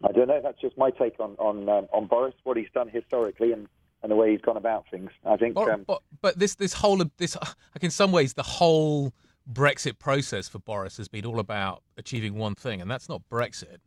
I 0.03 0.11
don't 0.13 0.27
know. 0.27 0.39
That's 0.41 0.59
just 0.61 0.77
my 0.77 0.91
take 0.91 1.19
on 1.19 1.35
on 1.37 1.67
um, 1.69 1.87
on 1.91 2.07
Boris, 2.07 2.33
what 2.43 2.57
he's 2.57 2.71
done 2.73 2.87
historically, 2.87 3.51
and 3.51 3.67
and 4.03 4.11
the 4.11 4.15
way 4.15 4.31
he's 4.31 4.41
gone 4.41 4.57
about 4.57 4.85
things. 4.89 5.11
I 5.25 5.37
think. 5.37 5.55
But, 5.55 5.69
um, 5.69 5.83
but, 5.87 6.01
but 6.21 6.39
this 6.39 6.55
this 6.55 6.73
whole 6.73 7.01
this 7.17 7.35
like 7.35 7.83
in 7.83 7.91
some 7.91 8.11
ways 8.11 8.33
the 8.33 8.43
whole 8.43 9.13
Brexit 9.51 9.99
process 9.99 10.47
for 10.47 10.59
Boris 10.59 10.97
has 10.97 11.07
been 11.07 11.25
all 11.25 11.39
about 11.39 11.83
achieving 11.97 12.35
one 12.35 12.55
thing, 12.55 12.81
and 12.81 12.89
that's 12.89 13.09
not 13.09 13.21
Brexit. 13.29 13.77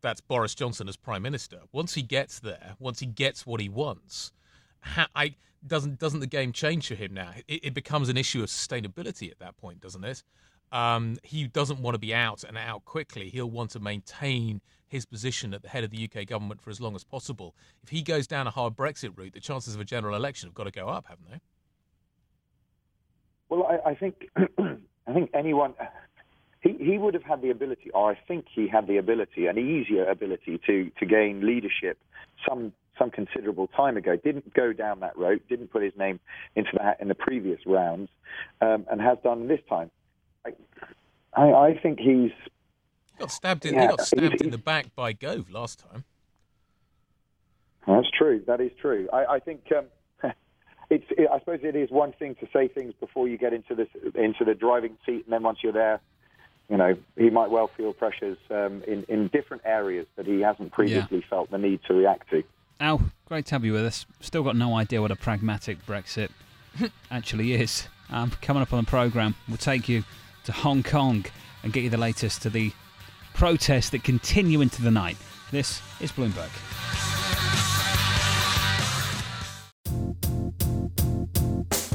That's 0.00 0.20
Boris 0.20 0.54
Johnson 0.54 0.88
as 0.88 0.96
prime 0.96 1.22
minister. 1.22 1.60
Once 1.72 1.94
he 1.94 2.02
gets 2.02 2.40
there, 2.40 2.74
once 2.78 3.00
he 3.00 3.06
gets 3.06 3.46
what 3.46 3.60
he 3.60 3.68
wants, 3.68 4.32
I 5.14 5.34
doesn't 5.66 5.98
doesn't 5.98 6.20
the 6.20 6.26
game 6.26 6.52
change 6.52 6.88
for 6.88 6.94
him 6.94 7.14
now? 7.14 7.30
It, 7.48 7.66
it 7.66 7.74
becomes 7.74 8.08
an 8.08 8.16
issue 8.16 8.42
of 8.42 8.48
sustainability 8.48 9.30
at 9.30 9.38
that 9.38 9.56
point, 9.56 9.80
doesn't 9.80 10.04
it? 10.04 10.22
Um, 10.74 11.18
he 11.22 11.46
doesn't 11.46 11.78
want 11.78 11.94
to 11.94 12.00
be 12.00 12.12
out 12.12 12.42
and 12.42 12.58
out 12.58 12.84
quickly. 12.84 13.30
He'll 13.30 13.48
want 13.48 13.70
to 13.70 13.80
maintain 13.80 14.60
his 14.88 15.06
position 15.06 15.54
at 15.54 15.62
the 15.62 15.68
head 15.68 15.84
of 15.84 15.90
the 15.90 16.08
UK 16.08 16.26
government 16.26 16.60
for 16.60 16.70
as 16.70 16.80
long 16.80 16.96
as 16.96 17.04
possible. 17.04 17.54
If 17.84 17.90
he 17.90 18.02
goes 18.02 18.26
down 18.26 18.48
a 18.48 18.50
hard 18.50 18.74
Brexit 18.76 19.16
route, 19.16 19.34
the 19.34 19.40
chances 19.40 19.76
of 19.76 19.80
a 19.80 19.84
general 19.84 20.16
election 20.16 20.48
have 20.48 20.54
got 20.54 20.64
to 20.64 20.72
go 20.72 20.88
up, 20.88 21.06
haven't 21.06 21.30
they? 21.30 21.40
Well, 23.48 23.68
I, 23.68 23.90
I 23.90 23.94
think 23.94 24.28
I 24.36 25.12
think 25.12 25.30
anyone 25.32 25.74
he, 26.60 26.76
he 26.80 26.98
would 26.98 27.14
have 27.14 27.22
had 27.22 27.40
the 27.40 27.50
ability, 27.50 27.90
or 27.92 28.10
I 28.10 28.18
think 28.26 28.46
he 28.52 28.66
had 28.66 28.88
the 28.88 28.96
ability, 28.96 29.46
an 29.46 29.58
easier 29.58 30.04
ability 30.06 30.60
to 30.66 30.90
to 30.98 31.06
gain 31.06 31.46
leadership 31.46 31.98
some 32.48 32.72
some 32.98 33.10
considerable 33.10 33.68
time 33.68 33.96
ago. 33.96 34.16
Didn't 34.16 34.52
go 34.54 34.72
down 34.72 35.00
that 35.00 35.16
road. 35.16 35.40
didn't 35.48 35.70
put 35.70 35.84
his 35.84 35.92
name 35.96 36.18
into 36.56 36.70
that 36.78 37.00
in 37.00 37.06
the 37.06 37.14
previous 37.14 37.60
rounds, 37.64 38.08
um, 38.60 38.86
and 38.90 39.00
has 39.00 39.18
done 39.22 39.46
this 39.46 39.60
time. 39.68 39.90
I, 40.46 40.50
I, 41.36 41.52
I 41.52 41.78
think 41.82 41.98
he's 41.98 42.32
he 43.16 43.20
got 43.20 43.30
stabbed 43.30 43.66
in. 43.66 43.74
Yeah, 43.74 43.82
he 43.82 43.88
got 43.88 44.00
stabbed 44.00 44.40
in 44.42 44.50
the 44.50 44.58
back 44.58 44.94
by 44.94 45.12
Gove 45.12 45.50
last 45.50 45.84
time. 45.90 46.04
That's 47.86 48.10
true. 48.16 48.42
That 48.46 48.60
is 48.60 48.72
true. 48.80 49.08
I, 49.12 49.24
I 49.26 49.38
think 49.40 49.64
um, 49.76 49.84
it's. 50.90 51.04
It, 51.10 51.28
I 51.30 51.38
suppose 51.38 51.60
it 51.62 51.76
is 51.76 51.90
one 51.90 52.12
thing 52.12 52.34
to 52.36 52.48
say 52.52 52.68
things 52.68 52.94
before 52.98 53.28
you 53.28 53.38
get 53.38 53.52
into 53.52 53.74
this 53.74 53.88
into 54.14 54.44
the 54.44 54.54
driving 54.54 54.96
seat, 55.06 55.24
and 55.24 55.32
then 55.32 55.42
once 55.42 55.58
you're 55.62 55.72
there, 55.72 56.00
you 56.68 56.76
know, 56.76 56.96
he 57.16 57.30
might 57.30 57.50
well 57.50 57.70
feel 57.76 57.92
pressures 57.92 58.38
um, 58.50 58.82
in 58.86 59.04
in 59.08 59.28
different 59.28 59.62
areas 59.64 60.06
that 60.16 60.26
he 60.26 60.40
hasn't 60.40 60.72
previously 60.72 61.18
yeah. 61.18 61.28
felt 61.28 61.50
the 61.50 61.58
need 61.58 61.80
to 61.86 61.94
react 61.94 62.30
to. 62.30 62.42
Al, 62.80 63.02
great 63.26 63.46
to 63.46 63.54
have 63.54 63.64
you 63.64 63.72
with 63.72 63.84
us. 63.84 64.06
Still 64.20 64.42
got 64.42 64.56
no 64.56 64.76
idea 64.76 65.00
what 65.00 65.10
a 65.10 65.16
pragmatic 65.16 65.84
Brexit 65.86 66.30
actually 67.10 67.52
is. 67.52 67.86
Um, 68.10 68.32
coming 68.42 68.62
up 68.62 68.72
on 68.72 68.84
the 68.84 68.90
program, 68.90 69.34
we'll 69.48 69.56
take 69.56 69.88
you 69.88 70.04
to 70.44 70.52
Hong 70.52 70.82
Kong 70.82 71.24
and 71.62 71.72
get 71.72 71.82
you 71.82 71.90
the 71.90 71.96
latest 71.96 72.42
to 72.42 72.50
the 72.50 72.72
protests 73.34 73.90
that 73.90 74.04
continue 74.04 74.60
into 74.60 74.82
the 74.82 74.90
night. 74.90 75.16
This 75.50 75.80
is 76.00 76.12
Bloomberg. 76.12 76.50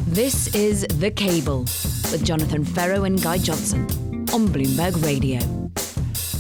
This 0.08 0.53
is 0.56 0.88
The 1.00 1.12
Cable 1.12 1.62
with 1.62 2.24
Jonathan 2.25 2.65
Ferro 2.65 3.03
and 3.03 3.22
Guy 3.22 3.38
Johnson 3.38 3.82
on 4.34 4.48
Bloomberg 4.48 5.03
Radio. 5.03 5.58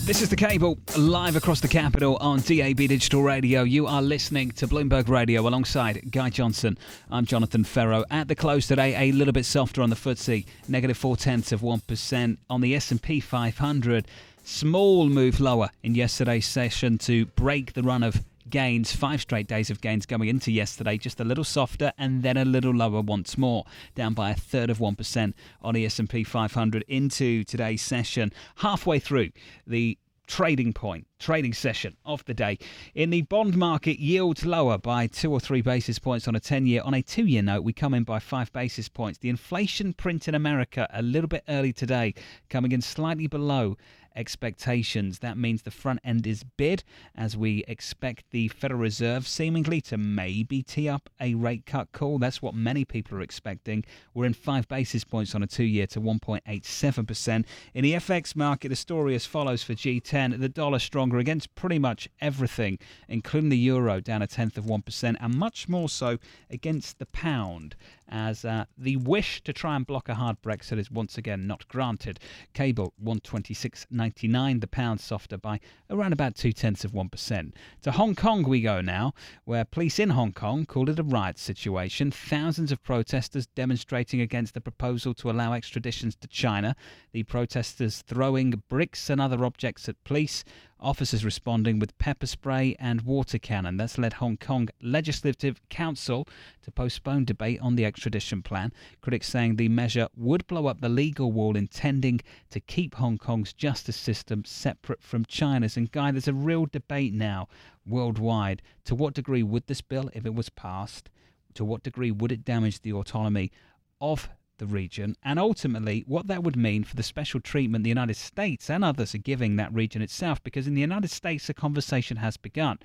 This 0.09 0.23
is 0.23 0.29
the 0.29 0.35
cable 0.35 0.79
live 0.97 1.35
across 1.35 1.61
the 1.61 1.67
capital 1.67 2.17
on 2.17 2.39
DAB 2.39 2.77
Digital 2.77 3.21
Radio. 3.21 3.61
You 3.61 3.85
are 3.85 4.01
listening 4.01 4.49
to 4.53 4.67
Bloomberg 4.67 5.07
Radio 5.07 5.47
alongside 5.47 6.11
Guy 6.11 6.31
Johnson. 6.31 6.79
I'm 7.11 7.27
Jonathan 7.27 7.63
Ferro. 7.63 8.03
At 8.09 8.27
the 8.27 8.33
close 8.33 8.65
today, 8.65 8.95
a 8.95 9.11
little 9.11 9.33
bit 9.33 9.45
softer 9.45 9.83
on 9.83 9.91
the 9.91 9.95
FTSE, 9.95 10.47
negative 10.67 10.97
four 10.97 11.15
tenths 11.15 11.51
of 11.51 11.61
one 11.61 11.81
percent 11.81 12.39
on 12.49 12.61
the 12.61 12.73
S&P 12.73 13.19
500. 13.19 14.07
Small 14.43 15.07
move 15.09 15.39
lower 15.39 15.69
in 15.83 15.93
yesterday's 15.93 16.47
session 16.47 16.97
to 16.97 17.27
break 17.27 17.73
the 17.73 17.83
run 17.83 18.01
of 18.01 18.23
gains, 18.49 18.95
five 18.95 19.21
straight 19.21 19.47
days 19.47 19.69
of 19.69 19.81
gains 19.81 20.05
going 20.05 20.29
into 20.29 20.51
yesterday, 20.51 20.97
just 20.97 21.19
a 21.19 21.23
little 21.23 21.43
softer 21.43 21.93
and 21.97 22.23
then 22.23 22.37
a 22.37 22.45
little 22.45 22.73
lower 22.73 23.01
once 23.01 23.37
more, 23.37 23.65
down 23.95 24.13
by 24.13 24.31
a 24.31 24.35
third 24.35 24.69
of 24.69 24.79
1% 24.79 25.33
on 25.61 25.73
the 25.73 25.85
S&P 25.85 26.23
500 26.23 26.85
into 26.87 27.43
today's 27.43 27.81
session. 27.81 28.31
Halfway 28.57 28.99
through 28.99 29.29
the 29.65 29.97
trading 30.29 30.71
point, 30.71 31.07
trading 31.17 31.51
session 31.51 31.97
of 32.05 32.23
the 32.25 32.33
day. 32.33 32.57
In 32.93 33.09
the 33.09 33.23
bond 33.23 33.57
market, 33.57 33.99
yields 33.99 34.45
lower 34.45 34.77
by 34.77 35.07
two 35.07 35.31
or 35.31 35.39
three 35.39 35.61
basis 35.61 35.97
points 35.97 36.27
on 36.27 36.35
a 36.35 36.39
10 36.39 36.67
year. 36.67 36.81
On 36.85 36.93
a 36.93 37.01
two 37.01 37.25
year 37.25 37.41
note, 37.41 37.63
we 37.63 37.73
come 37.73 37.95
in 37.95 38.03
by 38.03 38.19
five 38.19 38.53
basis 38.53 38.87
points. 38.87 39.17
The 39.17 39.29
inflation 39.29 39.91
print 39.91 40.27
in 40.27 40.35
America 40.35 40.87
a 40.93 41.01
little 41.01 41.27
bit 41.27 41.43
early 41.49 41.73
today, 41.73 42.13
coming 42.49 42.71
in 42.71 42.81
slightly 42.81 43.25
below 43.25 43.75
expectations. 44.15 45.19
That 45.19 45.37
means 45.37 45.61
the 45.61 45.71
front 45.71 45.99
end 46.03 46.25
is 46.27 46.43
bid 46.43 46.83
as 47.15 47.37
we 47.37 47.63
expect 47.67 48.25
the 48.31 48.47
Federal 48.49 48.79
Reserve 48.79 49.27
seemingly 49.27 49.81
to 49.81 49.97
maybe 49.97 50.61
tee 50.63 50.89
up 50.89 51.09
a 51.19 51.35
rate 51.35 51.65
cut 51.65 51.91
call. 51.91 52.19
That's 52.19 52.41
what 52.41 52.53
many 52.53 52.85
people 52.85 53.17
are 53.17 53.21
expecting. 53.21 53.83
We're 54.13 54.25
in 54.25 54.33
five 54.33 54.67
basis 54.67 55.03
points 55.03 55.35
on 55.35 55.43
a 55.43 55.47
two 55.47 55.63
year 55.63 55.87
to 55.87 56.01
1.87%. 56.01 57.45
In 57.73 57.83
the 57.83 57.93
FX 57.93 58.35
market, 58.35 58.69
the 58.69 58.75
story 58.75 59.15
as 59.15 59.25
follows 59.25 59.63
for 59.63 59.73
G10 59.73 60.39
the 60.39 60.49
dollar 60.49 60.79
stronger 60.79 61.17
against 61.17 61.53
pretty 61.55 61.79
much 61.79 62.09
everything, 62.21 62.79
including 63.07 63.49
the 63.49 63.57
euro 63.57 63.99
down 63.99 64.21
a 64.21 64.27
tenth 64.27 64.57
of 64.57 64.65
1%, 64.65 65.15
and 65.19 65.35
much 65.35 65.67
more 65.67 65.89
so 65.89 66.17
against 66.49 66.99
the 66.99 67.05
pound 67.07 67.75
as 68.09 68.43
uh, 68.43 68.65
the 68.77 68.97
wish 68.97 69.41
to 69.43 69.53
try 69.53 69.75
and 69.75 69.85
block 69.85 70.09
a 70.09 70.15
hard 70.15 70.41
Brexit 70.41 70.79
is 70.79 70.91
once 70.91 71.17
again 71.17 71.47
not 71.47 71.67
granted. 71.67 72.19
Cable 72.53 72.93
126.99, 73.03 74.61
the 74.61 74.67
pound 74.67 74.99
softer 74.99 75.37
by 75.37 75.59
around 75.89 76.13
about 76.13 76.35
two 76.35 76.51
tenths 76.51 76.83
of 76.83 76.91
1%. 76.91 77.53
To 77.83 77.91
Hong 77.91 78.15
Kong 78.15 78.43
we 78.43 78.61
go 78.61 78.81
now, 78.81 79.13
where 79.45 79.65
police 79.65 79.99
in 79.99 80.11
Hong 80.11 80.33
Kong 80.33 80.65
called 80.65 80.89
it 80.89 80.99
a 80.99 81.03
riot 81.03 81.37
situation. 81.37 82.11
Thousands 82.11 82.71
of 82.71 82.83
protesters 82.83 83.47
demonstrating 83.47 84.21
against 84.21 84.53
the 84.53 84.61
proposal 84.61 85.13
to 85.15 85.29
allow 85.29 85.53
extraditions 85.53 86.15
to 86.19 86.27
China. 86.27 86.75
The 87.11 87.23
protesters 87.23 88.01
throwing 88.01 88.63
bricks 88.69 89.09
and 89.09 89.21
other 89.21 89.45
objects 89.45 89.87
at 89.87 90.03
police. 90.03 90.43
Officers 90.81 91.25
responding 91.25 91.77
with 91.77 91.97
pepper 91.97 92.25
spray 92.25 92.73
and 92.79 93.01
water 93.01 93.37
cannon. 93.37 93.75
That's 93.75 93.97
led 93.97 94.13
Hong 94.13 94.37
Kong 94.37 94.69
Legislative 94.81 95.59
Council 95.67 96.25
to 96.61 96.71
postpone 96.71 97.25
debate 97.25 97.59
on 97.59 97.75
the 97.75 97.83
extradition 97.83 98.41
plan. 98.41 98.71
Critics 99.01 99.27
saying 99.27 99.57
the 99.57 99.67
measure 99.67 100.07
would 100.15 100.47
blow 100.47 100.67
up 100.67 100.79
the 100.79 100.87
legal 100.87 101.33
wall 101.33 101.57
intending 101.57 102.21
to 102.51 102.61
keep 102.61 102.95
Hong 102.95 103.17
Kong's 103.17 103.51
justice 103.51 103.97
system 103.97 104.45
separate 104.45 105.03
from 105.03 105.25
China's. 105.25 105.75
And 105.75 105.91
Guy, 105.91 106.11
there's 106.11 106.29
a 106.29 106.33
real 106.33 106.65
debate 106.65 107.13
now 107.13 107.49
worldwide. 107.85 108.61
To 108.85 108.95
what 108.95 109.13
degree 109.13 109.43
would 109.43 109.67
this 109.67 109.81
bill, 109.81 110.09
if 110.13 110.25
it 110.25 110.33
was 110.33 110.47
passed, 110.47 111.09
to 111.55 111.65
what 111.65 111.83
degree 111.83 112.11
would 112.11 112.31
it 112.31 112.45
damage 112.45 112.81
the 112.81 112.93
autonomy 112.93 113.51
of 113.99 114.29
the 114.59 114.65
region, 114.65 115.15
and 115.23 115.39
ultimately 115.39 116.03
what 116.07 116.27
that 116.27 116.43
would 116.43 116.55
mean 116.55 116.83
for 116.83 116.95
the 116.95 117.03
special 117.03 117.39
treatment 117.39 117.83
the 117.83 117.89
United 117.89 118.15
States 118.15 118.69
and 118.69 118.83
others 118.83 119.15
are 119.15 119.19
giving 119.19 119.55
that 119.55 119.73
region 119.73 120.01
itself. 120.01 120.41
Because 120.43 120.67
in 120.67 120.75
the 120.75 120.81
United 120.81 121.09
States, 121.09 121.49
a 121.49 121.53
conversation 121.53 122.17
has 122.17 122.37
begun 122.37 122.79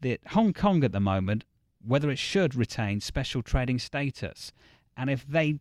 that 0.00 0.20
Hong 0.28 0.52
Kong 0.52 0.82
at 0.82 0.92
the 0.92 1.00
moment, 1.00 1.44
whether 1.84 2.10
it 2.10 2.18
should 2.18 2.54
retain 2.54 3.00
special 3.00 3.42
trading 3.42 3.78
status, 3.78 4.52
and 4.96 5.10
if 5.10 5.26
they 5.26 5.58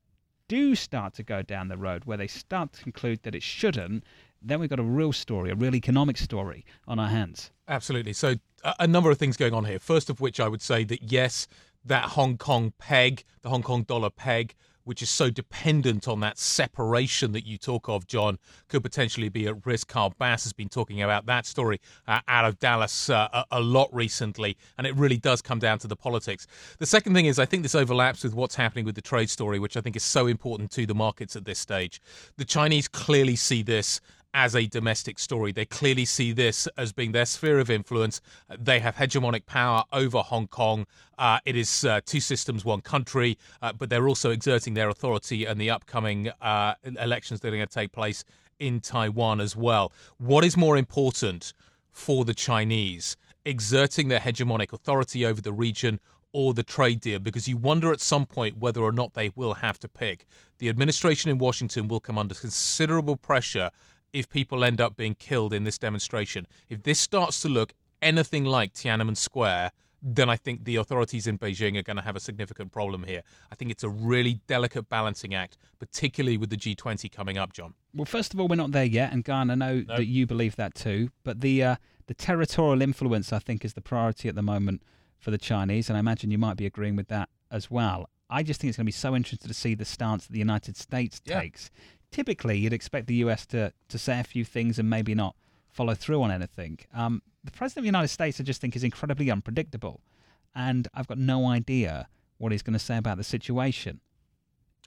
do 0.48 0.76
start 0.76 1.14
to 1.14 1.24
go 1.24 1.42
down 1.42 1.70
the 1.70 1.78
road 1.78 2.04
where 2.06 2.18
they 2.18 2.28
start 2.28 2.74
to 2.74 2.84
conclude 2.84 3.24
that 3.24 3.34
it 3.34 3.42
shouldn't, 3.44 4.04
then 4.42 4.60
we've 4.60 4.70
got 4.70 4.80
a 4.80 4.84
real 4.84 5.14
story, 5.14 5.52
a 5.52 5.56
real 5.56 5.76
economic 5.76 6.18
story 6.18 6.66
on 6.88 7.00
our 7.00 7.08
hands. 7.08 7.52
Absolutely. 7.68 8.14
So, 8.14 8.36
a 8.80 8.88
number 8.88 9.10
of 9.10 9.18
things 9.18 9.38
going 9.38 9.54
on 9.54 9.66
here. 9.66 9.80
First 9.80 10.10
of 10.10 10.20
which, 10.20 10.40
I 10.40 10.48
would 10.48 10.62
say 10.62 10.84
that 10.84 11.04
yes, 11.04 11.48
that 11.86 12.04
Hong 12.04 12.38
Kong 12.38 12.74
peg, 12.78 13.24
the 13.42 13.50
Hong 13.50 13.64
Kong 13.64 13.84
dollar 13.84 14.10
peg, 14.10 14.56
which 14.84 15.02
is 15.02 15.10
so 15.10 15.30
dependent 15.30 16.08
on 16.08 16.20
that 16.22 16.38
separation 16.38 17.32
that 17.32 17.46
you 17.46 17.58
talk 17.58 17.88
of, 17.90 18.08
John, 18.08 18.38
could 18.68 18.84
potentially 18.84 19.30
be 19.30 19.48
at 19.48 19.66
risk. 19.66 19.88
Kyle 19.88 20.14
Bass 20.18 20.44
has 20.44 20.54
been 20.54 20.70
talking 20.70 21.02
about 21.02 21.26
that 21.26 21.46
story 21.46 21.80
uh, 22.08 22.20
out 22.28 22.46
of 22.46 22.60
Dallas 22.60 23.10
uh, 23.10 23.28
a, 23.34 23.46
a, 23.52 23.62
lot 23.62 23.94
recently, 23.94 24.58
and 24.78 24.88
it 24.88 24.96
really 24.96 25.18
does 25.18 25.42
come 25.42 25.60
down 25.60 25.80
to 25.80 25.88
the 25.88 25.96
politics. 25.96 26.48
The 26.80 26.86
second 26.86 27.14
thing 27.14 27.26
is, 27.26 27.40
I 27.40 27.46
think 27.46 27.64
this 27.64 27.76
overlaps 27.76 28.24
with 28.24 28.34
what's 28.34 28.56
happening 28.56 28.86
with 28.86 28.96
the 28.96 29.01
trade 29.01 29.29
story, 29.29 29.60
which 29.60 29.77
I 29.77 29.82
think 29.82 29.96
is 29.96 30.03
so 30.03 30.27
important 30.27 30.72
to 30.72 30.86
the 30.86 30.96
markets 30.96 31.36
at 31.36 31.46
this 31.46 31.60
stage. 31.60 32.01
The 32.38 32.46
Chinese 32.46 32.88
clearly 32.88 33.36
see 33.36 33.64
this 33.64 34.01
as 34.33 34.55
a 34.55 34.67
domestic 34.67 35.20
story. 35.20 35.51
They 35.51 35.65
clearly 35.65 36.05
see 36.05 36.31
this 36.31 36.67
as 36.77 36.91
being 36.91 37.11
their 37.11 37.25
sphere 37.25 37.59
of 37.59 37.70
influence. 37.70 38.22
They 38.57 38.79
have 38.79 38.96
hegemonic 38.96 39.46
power 39.46 39.83
over 39.91 40.20
Hong 40.20 40.48
Kong. 40.48 40.85
Uh, 41.17 41.39
it 41.46 41.55
is 41.55 41.83
uh, 41.83 42.01
two 42.05 42.20
systems, 42.20 42.63
one 42.63 42.81
country, 42.81 43.37
uh, 43.61 43.74
but 43.74 43.89
they're 43.89 44.07
also 44.07 44.31
exerting 44.31 44.74
their 44.74 44.89
authority 44.89 45.46
and 45.46 45.59
the 45.59 45.70
upcoming 45.70 46.29
uh, 46.41 46.75
elections 47.00 47.41
that 47.41 47.50
are 47.50 47.57
going 47.57 47.67
to 47.67 47.74
take 47.74 47.91
place 47.91 48.24
in 48.59 48.79
Taiwan 48.79 49.41
as 49.41 49.55
well. 49.55 49.91
What 50.17 50.46
is 50.46 50.55
more 50.55 50.77
important 50.77 51.53
for 51.91 52.25
the 52.25 52.33
Chinese? 52.33 53.17
Exerting 53.44 54.07
their 54.07 54.20
hegemonic 54.20 54.72
authority 54.72 55.25
over 55.25 55.41
the 55.41 55.51
region 55.51 56.00
or 56.33 56.53
the 56.53 56.63
trade 56.63 57.01
deal 57.01 57.20
because 57.20 57.48
you 57.48 57.57
wonder 57.57 57.91
at 57.91 58.00
some 58.00 58.25
point 58.25 58.57
whether 58.57 58.81
or 58.81 58.91
not 58.91 59.13
they 59.13 59.31
will 59.35 59.55
have 59.55 59.79
to 59.79 59.87
pick. 59.87 60.25
The 60.59 60.70
administration 60.70 61.29
in 61.31 61.37
Washington 61.37 61.87
will 61.87 62.00
come 62.00 62.17
under 62.17 62.35
considerable 62.35 63.17
pressure 63.17 63.72
if 64.14 64.30
people 64.30 64.64
end 64.64 64.82
up 64.82 64.96
being 64.96 65.16
killed 65.16 65.54
in 65.54 65.64
this 65.64 65.78
demonstration. 65.78 66.48
If 66.70 66.84
this 66.84 67.00
starts 67.00 67.42
to 67.42 67.50
look 67.50 67.74
anything 68.02 68.46
like 68.46 68.74
Tiananmen 68.74 69.18
Square, 69.18 69.72
then 70.02 70.30
I 70.30 70.36
think 70.36 70.66
the 70.66 70.78
authorities 70.78 71.28
in 71.28 71.38
Beijing 71.38 71.78
are 71.78 71.84
going 71.84 71.98
to 71.98 72.02
have 72.02 72.16
a 72.16 72.20
significant 72.20 72.72
problem 72.72 73.04
here. 73.04 73.22
I 73.52 73.56
think 73.56 73.70
it's 73.70 73.84
a 73.84 73.90
really 73.90 74.42
delicate 74.48 74.90
balancing 74.90 75.36
act, 75.36 75.58
particularly 75.80 76.38
with 76.38 76.50
the 76.50 76.58
G20 76.58 77.12
coming 77.12 77.38
up, 77.38 77.54
John. 77.54 77.76
Well, 77.94 78.06
first 78.06 78.34
of 78.34 78.40
all, 78.40 78.48
we're 78.48 78.56
not 78.56 78.72
there 78.72 78.84
yet, 78.84 79.14
and 79.14 79.24
Garner, 79.24 79.54
I 79.54 79.56
know 79.56 79.76
nope. 79.76 79.98
that 79.98 80.08
you 80.08 80.26
believe 80.26 80.56
that 80.56 80.74
too. 80.74 81.10
But 81.24 81.42
the 81.42 81.64
uh, 81.64 81.76
the 82.08 82.16
territorial 82.16 82.82
influence, 82.82 83.32
I 83.32 83.40
think, 83.40 83.64
is 83.64 83.74
the 83.74 83.82
priority 83.82 84.28
at 84.28 84.36
the 84.36 84.42
moment 84.42 84.82
for 85.20 85.30
the 85.30 85.38
Chinese, 85.38 85.88
and 85.88 85.96
I 85.96 86.00
imagine 86.00 86.32
you 86.32 86.40
might 86.40 86.58
be 86.58 86.66
agreeing 86.66 86.96
with 86.96 87.08
that 87.10 87.30
as 87.52 87.70
well. 87.70 88.10
I 88.28 88.44
just 88.44 88.62
think 88.62 88.70
it's 88.70 88.78
going 88.78 88.86
to 88.86 88.88
be 88.88 88.92
so 88.94 89.16
interesting 89.16 89.50
to 89.50 89.54
see 89.54 89.76
the 89.76 89.86
stance 89.86 90.26
that 90.26 90.32
the 90.32 90.40
United 90.40 90.78
States 90.78 91.22
yeah. 91.26 91.42
takes 91.42 91.70
typically 92.12 92.58
you'd 92.58 92.74
expect 92.74 93.08
the 93.08 93.16
US 93.16 93.46
to, 93.48 93.74
to 93.90 93.98
say 93.98 94.20
a 94.20 94.24
few 94.24 94.46
things 94.46 94.78
and 94.78 94.90
maybe 94.90 95.16
not 95.16 95.36
follow 95.70 95.96
through 95.96 96.22
on 96.22 96.32
anything. 96.32 96.80
Um, 96.94 97.22
the 97.44 97.52
President 97.52 97.80
of 97.80 97.84
the 97.84 97.88
United 97.88 98.10
States, 98.10 98.40
I 98.40 98.44
just 98.44 98.62
think, 98.62 98.76
is 98.76 98.84
incredibly 98.84 99.32
unpredictable. 99.32 100.02
And 100.54 100.88
I've 100.94 101.08
got 101.08 101.18
no 101.18 101.48
idea 101.48 102.08
what 102.38 102.52
he's 102.52 102.62
going 102.62 102.74
to 102.74 102.80
say 102.80 102.98
about 102.98 103.18
the 103.18 103.24
situation. 103.24 104.02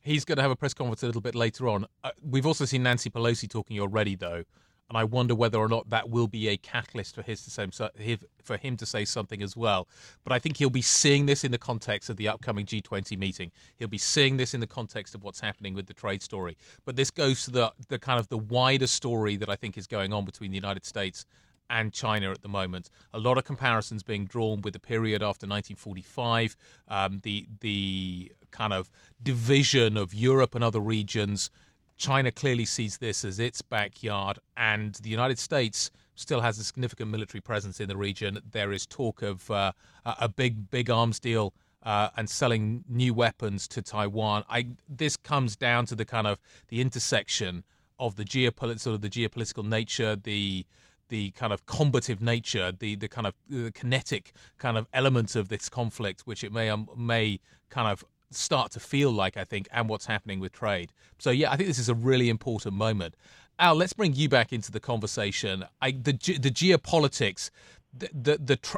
He's 0.03 0.25
going 0.25 0.37
to 0.37 0.43
have 0.43 0.51
a 0.51 0.57
press 0.57 0.75
conference 0.75 1.03
a 1.03 1.07
little 1.07 1.23
bit 1.23 1.35
later 1.35 1.69
on. 1.69 1.87
Uh, 2.03 2.11
we've 2.23 2.47
also 2.47 2.67
seen 2.67 2.83
Nancy 2.83 3.09
Pelosi 3.09 3.49
talking 3.49 3.81
already, 3.81 4.15
though, 4.15 4.45
and 4.89 4.99
I 4.99 5.05
wonder 5.05 5.35
whether 5.35 5.59
or 5.59 5.69
not 5.69 5.91
that 5.91 6.11
will 6.11 6.27
be 6.27 6.49
a 6.49 6.57
catalyst 6.57 7.15
for 7.15 7.23
his 7.23 7.43
to 7.45 7.51
say 7.51 8.19
for 8.43 8.57
him 8.57 8.77
to 8.77 8.87
say 8.87 9.05
something 9.05 9.43
as 9.43 9.57
well. 9.57 9.89
But 10.23 10.33
I 10.33 10.39
think 10.39 10.59
he'll 10.59 10.71
be 10.71 10.83
seeing 10.83 11.27
this 11.27 11.45
in 11.45 11.53
the 11.53 11.59
context 11.59 12.11
of 12.11 12.17
the 12.17 12.29
upcoming 12.29 12.67
G20 12.67 13.17
meeting. 13.19 13.51
He'll 13.77 13.89
be 13.89 13.99
seeing 13.99 14.37
this 14.37 14.53
in 14.53 14.61
the 14.61 14.67
context 14.67 15.15
of 15.15 15.23
what's 15.23 15.41
happening 15.41 15.75
with 15.75 15.87
the 15.87 15.95
trade 15.95 16.23
story. 16.23 16.57
But 16.85 16.97
this 16.97 17.11
goes 17.11 17.45
to 17.45 17.51
the 17.51 17.73
the 17.89 17.99
kind 17.99 18.21
of 18.21 18.29
the 18.29 18.39
wider 18.39 18.87
story 18.87 19.37
that 19.37 19.49
I 19.49 19.57
think 19.57 19.79
is 19.79 19.87
going 19.87 20.13
on 20.13 20.25
between 20.25 20.51
the 20.51 20.57
United 20.57 20.85
States 20.85 21.25
and 21.71 21.93
China 21.93 22.31
at 22.31 22.43
the 22.43 22.49
moment. 22.49 22.91
A 23.15 23.19
lot 23.19 23.39
of 23.39 23.45
comparisons 23.45 24.03
being 24.03 24.27
drawn 24.27 24.61
with 24.61 24.75
the 24.75 24.81
period 24.81 25.23
after 25.23 25.47
1945, 25.47 26.57
um, 26.89 27.21
the 27.23 27.47
the 27.61 28.33
kind 28.51 28.73
of 28.73 28.91
division 29.23 29.97
of 29.97 30.15
Europe 30.15 30.55
and 30.55 30.63
other 30.63 30.81
regions 30.81 31.51
China 31.97 32.31
clearly 32.31 32.65
sees 32.65 32.99
this 32.99 33.25
as 33.25 33.39
its 33.39 33.63
backyard, 33.63 34.39
and 34.57 34.95
the 34.97 35.11
United 35.11 35.39
States 35.39 35.91
still 36.15 36.41
has 36.41 36.59
a 36.59 36.65
significant 36.65 37.11
military 37.11 37.41
presence 37.41 37.81
in 37.81 37.89
the 37.89 37.97
region. 37.97 38.41
There 38.51 38.73
is 38.73 38.87
talk 38.87 39.23
of 39.23 39.51
uh, 39.51 39.73
a 40.05 40.29
big, 40.29 40.71
big 40.71 40.91
arms 40.91 41.21
deal 41.21 41.55
uh, 41.83 42.09
and 42.17 42.29
selling 42.29 42.85
new 42.89 43.15
weapons 43.15 43.69
to 43.69 43.83
Taiwan. 43.83 44.45
I, 44.49 44.69
this 44.89 45.17
comes 45.17 45.57
down 45.57 45.87
to 45.87 45.95
the 45.95 46.05
kind 46.05 46.27
of 46.27 46.39
the 46.69 46.81
intersection 46.81 47.65
of 47.99 48.17
the 48.17 48.25
geopolitical, 48.25 48.81
sort 48.81 48.95
of 48.95 49.01
the 49.01 49.11
geopolitical 49.11 49.65
nature, 49.65 50.17
the 50.17 50.67
the 51.11 51.31
kind 51.33 51.53
of 51.53 51.67
combative 51.67 52.23
nature, 52.23 52.73
the 52.73 52.97
the 52.97 53.09
kind 53.09 53.27
of 53.27 53.35
the 53.49 53.71
kinetic 53.73 54.33
kind 54.59 54.77
of 54.79 54.89
element 54.93 55.37
of 55.37 55.49
this 55.49 55.69
conflict, 55.69 56.23
which 56.23 56.43
it 56.43 56.53
may 56.53 56.71
um, 56.71 56.89
may 56.97 57.39
kind 57.69 57.89
of 57.89 58.05
start 58.37 58.73
to 58.73 58.81
feel 58.81 59.11
like, 59.11 59.37
I 59.37 59.45
think, 59.45 59.69
and 59.73 59.89
what's 59.89 60.07
happening 60.07 60.41
with 60.41 60.53
trade. 60.53 60.93
So, 61.19 61.31
yeah, 61.31 61.51
I 61.53 61.57
think 61.57 61.69
this 61.69 61.79
is 61.79 61.89
a 61.89 61.95
really 61.95 62.29
important 62.29 62.75
moment. 62.75 63.15
Al, 63.59 63.75
let's 63.77 63.93
bring 63.93 64.15
you 64.15 64.29
back 64.29 64.53
into 64.53 64.73
the 64.73 64.81
conversation. 64.81 65.65
I, 65.81 65.93
the 65.93 66.13
the 66.13 66.51
geopolitics, 66.51 67.51
the 67.97 68.11
the, 68.13 68.39
the 68.39 68.57
tr- 68.57 68.77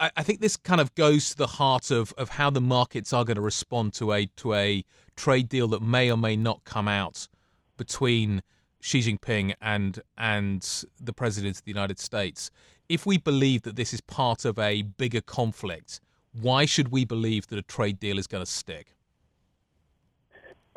I 0.00 0.22
think 0.22 0.40
this 0.40 0.56
kind 0.56 0.80
of 0.80 0.94
goes 0.94 1.30
to 1.30 1.36
the 1.36 1.46
heart 1.46 1.90
of, 1.90 2.12
of 2.18 2.30
how 2.30 2.50
the 2.50 2.60
markets 2.60 3.12
are 3.12 3.24
going 3.24 3.36
to 3.36 3.40
respond 3.40 3.94
to 3.94 4.12
a 4.12 4.26
to 4.36 4.54
a 4.54 4.84
trade 5.16 5.48
deal 5.48 5.68
that 5.68 5.82
may 5.82 6.10
or 6.10 6.16
may 6.16 6.36
not 6.36 6.64
come 6.64 6.88
out 6.88 7.28
between 7.76 8.42
Xi 8.80 9.00
Jinping 9.00 9.54
and 9.60 10.00
and 10.16 10.84
the 11.00 11.12
president 11.12 11.58
of 11.58 11.64
the 11.64 11.70
United 11.70 11.98
States. 11.98 12.50
If 12.88 13.06
we 13.06 13.18
believe 13.18 13.62
that 13.62 13.76
this 13.76 13.92
is 13.94 14.00
part 14.00 14.44
of 14.44 14.58
a 14.58 14.82
bigger 14.82 15.20
conflict, 15.20 16.00
why 16.40 16.64
should 16.64 16.88
we 16.88 17.04
believe 17.04 17.46
that 17.48 17.58
a 17.58 17.62
trade 17.62 17.98
deal 17.98 18.18
is 18.18 18.26
going 18.26 18.44
to 18.44 18.50
stick? 18.50 18.94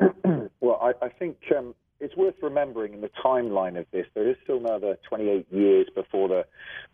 well, 0.60 0.78
I, 0.82 1.06
I 1.06 1.08
think 1.08 1.36
um, 1.56 1.74
it's 2.02 2.16
worth 2.16 2.34
remembering 2.42 2.94
in 2.94 3.00
the 3.00 3.10
timeline 3.24 3.78
of 3.78 3.86
this, 3.92 4.06
there 4.14 4.28
is 4.28 4.36
still 4.42 4.58
another 4.58 4.98
28 5.08 5.46
years 5.52 5.86
before 5.94 6.28
the, 6.28 6.44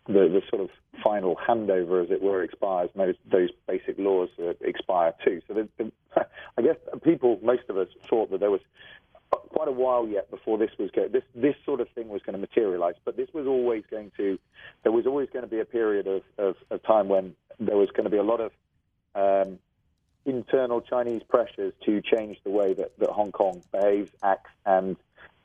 the, 0.05 0.13
the 0.13 0.41
sort 0.49 0.61
of 0.61 0.69
final 1.03 1.35
handover, 1.35 2.03
as 2.03 2.11
it 2.11 2.21
were, 2.21 2.43
expires. 2.43 2.89
Those, 2.95 3.15
those 3.31 3.49
basic 3.67 3.97
laws 3.97 4.29
uh, 4.39 4.53
expire 4.61 5.13
too. 5.25 5.41
So 5.47 5.55
the, 5.55 5.69
the, 5.77 5.91
I 6.57 6.61
guess 6.61 6.75
people, 7.03 7.39
most 7.41 7.63
of 7.69 7.77
us, 7.77 7.87
thought 8.07 8.29
that 8.29 8.39
there 8.39 8.51
was 8.51 8.61
quite 9.31 9.67
a 9.67 9.71
while 9.71 10.07
yet 10.07 10.29
before 10.31 10.57
this 10.57 10.71
was 10.77 10.89
go- 10.91 11.07
this 11.07 11.23
this 11.35 11.55
sort 11.65 11.81
of 11.81 11.89
thing 11.89 12.09
was 12.09 12.21
going 12.21 12.33
to 12.33 12.39
materialize. 12.39 12.95
But 13.03 13.17
this 13.17 13.29
was 13.33 13.47
always 13.47 13.83
going 13.89 14.11
to 14.17 14.39
there 14.83 14.91
was 14.91 15.05
always 15.05 15.29
going 15.31 15.43
to 15.43 15.49
be 15.49 15.59
a 15.59 15.65
period 15.65 16.07
of, 16.07 16.21
of, 16.37 16.55
of 16.69 16.83
time 16.83 17.07
when 17.07 17.35
there 17.59 17.77
was 17.77 17.89
going 17.91 18.05
to 18.05 18.09
be 18.09 18.17
a 18.17 18.23
lot 18.23 18.39
of 18.39 18.51
um, 19.15 19.59
internal 20.25 20.81
Chinese 20.81 21.21
pressures 21.27 21.73
to 21.85 22.01
change 22.01 22.37
the 22.43 22.49
way 22.49 22.73
that, 22.73 22.97
that 22.99 23.09
Hong 23.09 23.31
Kong 23.31 23.61
behaves, 23.71 24.11
acts, 24.23 24.51
and 24.65 24.95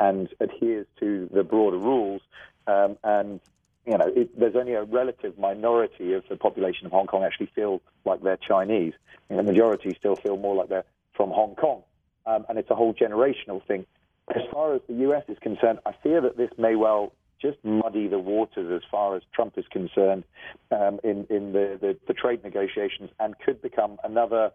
and 0.01 0.29
adheres 0.41 0.87
to 1.01 1.29
the 1.33 1.45
broader 1.45 1.79
rules. 1.79 2.23
Um, 2.67 2.97
and 3.05 3.41
you 3.87 3.99
know, 3.99 4.11
it, 4.15 4.39
there's 4.39 4.57
only 4.57 4.75
a 4.75 4.85
relative 4.85 5.39
minority 5.39 6.15
of 6.15 6.25
the 6.29 6.37
population 6.37 6.87
of 6.87 6.93
Hong 6.93 7.07
Kong 7.07 7.23
actually 7.23 7.51
feel 7.55 7.83
like 8.05 8.23
they're 8.23 8.37
Chinese. 8.39 8.95
The 9.29 9.43
majority 9.43 9.95
still 9.99 10.17
feel 10.17 10.37
more 10.37 10.55
like 10.55 10.69
they're 10.69 10.85
from 11.15 11.31
Hong 11.31 11.55
Kong. 11.55 11.83
Um, 12.27 12.47
and 12.49 12.59
it's 12.59 12.71
a 12.71 12.75
whole 12.75 12.95
generational 12.95 13.65
thing. 13.67 13.87
As 14.35 14.43
far 14.53 14.75
as 14.75 14.81
the 14.89 14.95
U.S. 14.95 15.25
is 15.29 15.39
concerned, 15.41 15.81
I 15.85 15.93
fear 16.03 16.21
that 16.23 16.37
this 16.37 16.51
may 16.57 16.77
well 16.77 17.13
just 17.41 17.59
muddy 17.63 18.09
the 18.09 18.19
waters 18.19 18.73
as 18.75 18.89
far 18.91 19.17
as 19.17 19.23
Trump 19.35 19.59
is 19.59 19.67
concerned 19.71 20.25
um, 20.71 20.99
in, 21.05 21.27
in 21.29 21.53
the, 21.53 21.79
the, 21.79 21.97
the, 22.07 22.15
trade 22.15 22.43
negotiations 22.43 23.11
and 23.21 23.39
could 23.39 23.61
become 23.61 23.99
another 24.03 24.51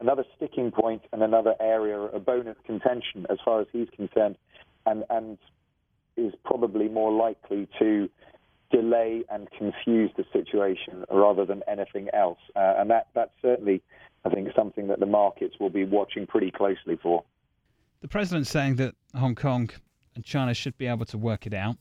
another 0.00 0.24
sticking 0.36 0.70
point 0.70 1.02
and 1.12 1.22
another 1.22 1.54
area, 1.60 1.98
a 2.00 2.18
bone 2.18 2.48
of 2.48 2.62
contention 2.64 3.26
as 3.30 3.38
far 3.44 3.60
as 3.60 3.66
he's 3.72 3.88
concerned, 3.96 4.36
and, 4.84 5.04
and 5.10 5.38
is 6.16 6.32
probably 6.44 6.88
more 6.88 7.12
likely 7.12 7.68
to 7.78 8.08
delay 8.70 9.24
and 9.30 9.48
confuse 9.50 10.10
the 10.16 10.24
situation 10.32 11.04
rather 11.10 11.44
than 11.44 11.62
anything 11.68 12.08
else. 12.12 12.38
Uh, 12.54 12.74
and 12.78 12.90
that, 12.90 13.08
that's 13.14 13.32
certainly, 13.42 13.82
I 14.24 14.30
think, 14.30 14.48
something 14.54 14.88
that 14.88 15.00
the 15.00 15.06
markets 15.06 15.56
will 15.60 15.70
be 15.70 15.84
watching 15.84 16.26
pretty 16.26 16.50
closely 16.50 16.98
for. 17.02 17.24
The 18.00 18.08
president's 18.08 18.50
saying 18.50 18.76
that 18.76 18.94
Hong 19.14 19.34
Kong 19.34 19.70
and 20.14 20.24
China 20.24 20.54
should 20.54 20.76
be 20.78 20.86
able 20.86 21.06
to 21.06 21.18
work 21.18 21.46
it 21.46 21.54
out, 21.54 21.76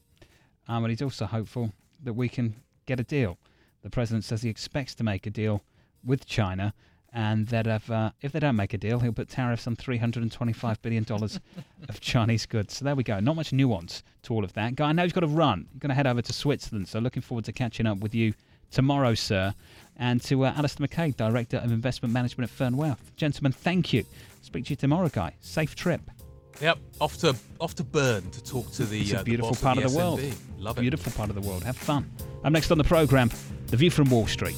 um, 0.68 0.84
and 0.84 0.90
he's 0.90 1.02
also 1.02 1.26
hopeful 1.26 1.72
that 2.04 2.14
we 2.14 2.30
can 2.30 2.56
get 2.86 3.00
a 3.00 3.04
deal. 3.04 3.38
The 3.84 3.90
president 3.90 4.24
says 4.24 4.42
he 4.42 4.50
expects 4.50 4.96
to 4.96 5.04
make 5.04 5.26
a 5.26 5.30
deal 5.30 5.64
with 6.04 6.26
China 6.26 6.74
and 7.16 7.48
that 7.48 7.66
if, 7.66 7.90
uh, 7.90 8.12
if 8.22 8.34
they 8.34 8.42
don't 8.42 8.58
make 8.58 8.74
a 8.74 8.78
deal, 8.78 9.00
he'll 9.00 9.14
put 9.14 9.30
tariffs 9.30 9.66
on 9.68 9.78
$325 9.78 10.82
billion 10.82 11.06
of 11.90 12.02
Chinese 12.02 12.46
goods. 12.46 12.76
So 12.76 12.84
there 12.84 12.94
we 12.94 13.04
go. 13.04 13.22
Not 13.22 13.38
much 13.38 13.54
nuance 13.54 14.04
to 14.24 14.34
all 14.34 14.44
of 14.44 14.52
that. 14.54 14.76
Guy, 14.76 14.90
I 14.90 14.92
know 14.92 15.04
he's 15.04 15.14
got 15.14 15.22
to 15.22 15.28
run. 15.28 15.66
He's 15.72 15.80
going 15.80 15.90
to 15.90 15.96
head 15.96 16.08
over 16.08 16.22
to 16.22 16.34
Switzerland, 16.34 16.90
so 16.90 17.00
looking 17.00 17.22
forward 17.22 17.46
to 17.46 17.54
catching 17.54 17.88
up 17.88 18.00
with 18.00 18.14
you 18.14 18.34
tomorrow, 18.70 19.14
sir. 19.14 19.54
And 19.96 20.22
to 20.24 20.44
uh, 20.44 20.54
Alastair 20.58 20.86
McCaig, 20.86 21.16
Director 21.16 21.56
of 21.58 21.72
Investment 21.72 22.14
Management 22.14 22.52
at 22.52 22.56
Fern 22.56 22.76
Wealth. 22.76 23.14
Gentlemen, 23.16 23.54
thank 23.54 23.94
you. 23.94 24.04
Speak 24.42 24.66
to 24.66 24.72
you 24.72 24.76
tomorrow, 24.76 25.08
Guy. 25.08 25.36
Safe 25.40 25.74
trip. 25.74 26.02
Yep, 26.60 26.80
off 27.00 27.18
to 27.18 27.36
off 27.60 27.76
to 27.76 27.84
Bern 27.84 28.30
to 28.32 28.44
talk 28.44 28.72
to 28.74 28.86
the. 28.86 29.02
It's 29.02 29.12
a 29.12 29.20
uh, 29.20 29.24
beautiful 29.24 29.56
part 29.56 29.78
of 29.78 29.84
the, 29.84 29.90
the 29.90 29.98
world. 29.98 30.22
Love 30.58 30.78
it. 30.78 30.82
Beautiful 30.82 31.12
part 31.14 31.30
of 31.30 31.36
the 31.36 31.42
world. 31.42 31.64
Have 31.64 31.76
fun. 31.76 32.10
I'm 32.44 32.54
next 32.54 32.72
on 32.72 32.78
the 32.78 32.84
program. 32.84 33.30
The 33.68 33.78
View 33.78 33.90
from 33.90 34.10
Wall 34.10 34.28
Street. 34.28 34.56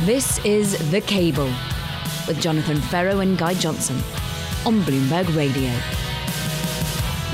This 0.00 0.44
is 0.44 0.90
The 0.90 1.00
Cable 1.00 1.52
with 2.26 2.40
Jonathan 2.40 2.78
Ferro 2.80 3.20
and 3.20 3.38
Guy 3.38 3.54
Johnson 3.54 3.96
on 4.66 4.80
Bloomberg 4.80 5.36
Radio. 5.36 5.70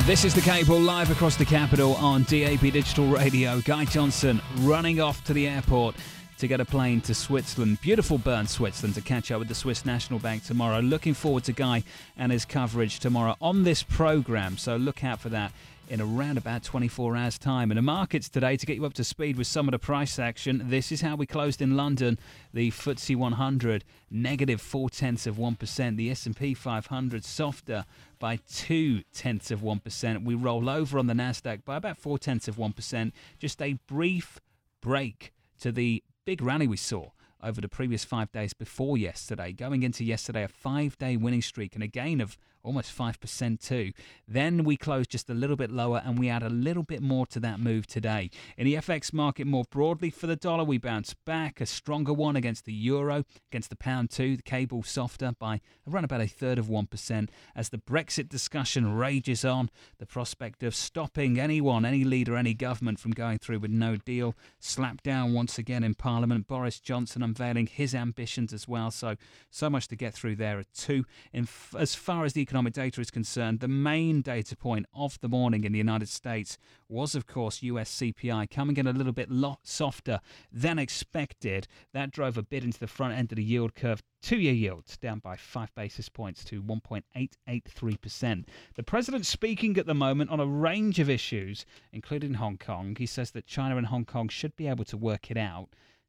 This 0.04 0.24
is 0.26 0.34
The 0.34 0.42
Cable 0.42 0.78
live 0.78 1.10
across 1.10 1.36
the 1.36 1.46
capital 1.46 1.94
on 1.94 2.24
DAB 2.24 2.60
Digital 2.60 3.06
Radio. 3.06 3.62
Guy 3.62 3.86
Johnson 3.86 4.42
running 4.58 5.00
off 5.00 5.24
to 5.24 5.32
the 5.32 5.48
airport 5.48 5.94
to 6.38 6.46
get 6.46 6.60
a 6.60 6.64
plane 6.64 7.00
to 7.02 7.14
Switzerland, 7.14 7.80
beautiful 7.80 8.18
Bern, 8.18 8.46
Switzerland, 8.46 8.96
to 8.96 9.00
catch 9.00 9.30
up 9.30 9.38
with 9.38 9.48
the 9.48 9.54
Swiss 9.54 9.86
National 9.86 10.18
Bank 10.18 10.44
tomorrow. 10.44 10.80
Looking 10.80 11.14
forward 11.14 11.44
to 11.44 11.52
Guy 11.52 11.84
and 12.18 12.30
his 12.30 12.44
coverage 12.44 12.98
tomorrow 12.98 13.36
on 13.40 13.62
this 13.62 13.82
program, 13.82 14.58
so 14.58 14.76
look 14.76 15.02
out 15.04 15.20
for 15.20 15.30
that 15.30 15.52
in 15.88 16.00
around 16.00 16.36
about 16.38 16.62
24 16.62 17.16
hours' 17.16 17.38
time. 17.38 17.70
In 17.70 17.76
the 17.76 17.82
markets 17.82 18.28
today, 18.28 18.56
to 18.56 18.66
get 18.66 18.76
you 18.76 18.84
up 18.84 18.92
to 18.94 19.04
speed 19.04 19.36
with 19.36 19.46
some 19.46 19.66
of 19.68 19.72
the 19.72 19.78
price 19.78 20.18
action, 20.18 20.62
this 20.66 20.92
is 20.92 21.00
how 21.00 21.16
we 21.16 21.26
closed 21.26 21.62
in 21.62 21.76
London. 21.76 22.18
The 22.52 22.70
FTSE 22.70 23.16
100 23.16 23.84
negative 24.10 24.60
four 24.60 24.90
tenths 24.90 25.26
of 25.26 25.38
one 25.38 25.56
percent. 25.56 25.96
The 25.96 26.10
S&P 26.10 26.54
500 26.54 27.24
softer 27.24 27.84
by 28.18 28.36
two 28.50 29.02
tenths 29.12 29.50
of 29.50 29.62
one 29.62 29.80
percent. 29.80 30.24
We 30.24 30.34
roll 30.34 30.68
over 30.68 30.98
on 30.98 31.06
the 31.06 31.14
Nasdaq 31.14 31.64
by 31.64 31.76
about 31.76 31.98
four 31.98 32.18
tenths 32.18 32.48
of 32.48 32.58
one 32.58 32.72
percent. 32.72 33.14
Just 33.38 33.62
a 33.62 33.74
brief 33.86 34.40
break 34.80 35.32
to 35.60 35.72
the 35.72 36.02
big 36.24 36.42
rally 36.42 36.66
we 36.66 36.76
saw 36.76 37.10
over 37.42 37.60
the 37.60 37.68
previous 37.68 38.04
five 38.04 38.30
days 38.32 38.52
before 38.52 38.98
yesterday. 38.98 39.52
Going 39.52 39.82
into 39.82 40.04
yesterday, 40.04 40.42
a 40.42 40.48
five 40.48 40.98
day 40.98 41.16
winning 41.16 41.42
streak 41.42 41.74
and 41.74 41.82
a 41.82 41.86
gain 41.86 42.20
of 42.20 42.36
almost 42.68 42.96
5% 42.96 43.60
too. 43.60 43.92
Then 44.28 44.62
we 44.62 44.76
closed 44.76 45.10
just 45.10 45.30
a 45.30 45.34
little 45.34 45.56
bit 45.56 45.70
lower 45.70 46.02
and 46.04 46.18
we 46.18 46.28
add 46.28 46.42
a 46.42 46.50
little 46.50 46.82
bit 46.82 47.02
more 47.02 47.26
to 47.26 47.40
that 47.40 47.58
move 47.58 47.86
today. 47.86 48.30
In 48.56 48.66
the 48.66 48.74
FX 48.74 49.12
market 49.12 49.46
more 49.46 49.64
broadly 49.70 50.10
for 50.10 50.26
the 50.26 50.36
dollar, 50.36 50.64
we 50.64 50.78
bounce 50.78 51.14
back 51.14 51.60
a 51.60 51.66
stronger 51.66 52.12
one 52.12 52.36
against 52.36 52.66
the 52.66 52.72
euro, 52.72 53.24
against 53.50 53.70
the 53.70 53.76
pound 53.76 54.10
too. 54.10 54.36
The 54.36 54.42
cable 54.42 54.82
softer 54.82 55.32
by 55.38 55.60
around 55.90 56.04
about 56.04 56.20
a 56.20 56.26
third 56.26 56.58
of 56.58 56.66
1% 56.66 57.28
as 57.56 57.70
the 57.70 57.78
Brexit 57.78 58.28
discussion 58.28 58.94
rages 58.94 59.44
on. 59.44 59.70
The 59.98 60.06
prospect 60.06 60.62
of 60.62 60.74
stopping 60.74 61.40
anyone, 61.40 61.84
any 61.86 62.04
leader, 62.04 62.36
any 62.36 62.52
government 62.52 63.00
from 63.00 63.12
going 63.12 63.38
through 63.38 63.60
with 63.60 63.70
no 63.70 63.96
deal 63.96 64.34
slapped 64.60 65.04
down 65.04 65.32
once 65.32 65.56
again 65.56 65.82
in 65.82 65.94
Parliament. 65.94 66.46
Boris 66.46 66.80
Johnson 66.80 67.22
unveiling 67.22 67.66
his 67.66 67.94
ambitions 67.94 68.52
as 68.52 68.68
well. 68.68 68.90
So, 68.90 69.16
so 69.50 69.70
much 69.70 69.88
to 69.88 69.96
get 69.96 70.12
through 70.12 70.36
there 70.36 70.58
at 70.58 70.72
two. 70.74 71.04
In 71.32 71.48
as 71.78 71.94
far 71.94 72.24
as 72.24 72.34
the 72.34 72.42
economic 72.42 72.57
data 72.64 73.00
is 73.00 73.10
concerned, 73.10 73.60
the 73.60 73.68
main 73.68 74.22
data 74.22 74.56
point 74.56 74.86
of 74.94 75.18
the 75.20 75.28
morning 75.28 75.64
in 75.64 75.72
the 75.72 75.78
United 75.78 76.08
States 76.08 76.58
was, 76.88 77.14
of 77.14 77.26
course, 77.26 77.62
US 77.62 77.90
CPI 77.90 78.50
coming 78.50 78.76
in 78.76 78.86
a 78.86 78.92
little 78.92 79.12
bit 79.12 79.30
lot 79.30 79.60
softer 79.62 80.20
than 80.52 80.78
expected. 80.78 81.66
That 81.92 82.10
drove 82.10 82.36
a 82.36 82.42
bit 82.42 82.64
into 82.64 82.78
the 82.78 82.86
front 82.86 83.14
end 83.14 83.32
of 83.32 83.36
the 83.36 83.44
yield 83.44 83.74
curve. 83.74 84.02
Two 84.20 84.38
year 84.38 84.52
yields 84.52 84.96
down 84.96 85.20
by 85.20 85.36
five 85.36 85.74
basis 85.74 86.08
points 86.08 86.44
to 86.44 86.62
1.883%. 86.62 88.44
The 88.74 88.82
president 88.82 89.26
speaking 89.26 89.78
at 89.78 89.86
the 89.86 89.94
moment 89.94 90.30
on 90.30 90.40
a 90.40 90.46
range 90.46 90.98
of 90.98 91.08
issues, 91.08 91.64
including 91.92 92.34
Hong 92.34 92.58
Kong. 92.58 92.96
He 92.98 93.06
says 93.06 93.30
that 93.32 93.46
China 93.46 93.76
and 93.76 93.86
Hong 93.86 94.04
Kong 94.04 94.28
should 94.28 94.56
be 94.56 94.66
able 94.66 94.84
to 94.86 94.96
work 94.96 95.30
it 95.30 95.36
out. 95.36 95.68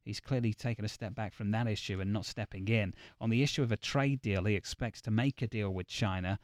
He's 0.10 0.20
clearly 0.20 0.56
taken 0.56 0.84
a 0.84 0.90
step 0.90 1.14
back 1.14 1.36
from 1.36 1.52
that 1.52 1.68
issue 1.68 2.02
and 2.02 2.12
not 2.12 2.26
stepping 2.26 2.68
in. 2.68 2.96
On 3.22 3.30
the 3.30 3.44
issue 3.44 3.62
of 3.62 3.72
a 3.72 3.78
trade 3.78 4.24
deal, 4.24 4.46
he 4.46 4.56
expects 4.56 5.04
to 5.04 5.12
make 5.12 5.44
a 5.44 5.48
deal 5.48 5.70
with 5.70 5.86
China. 5.86 6.40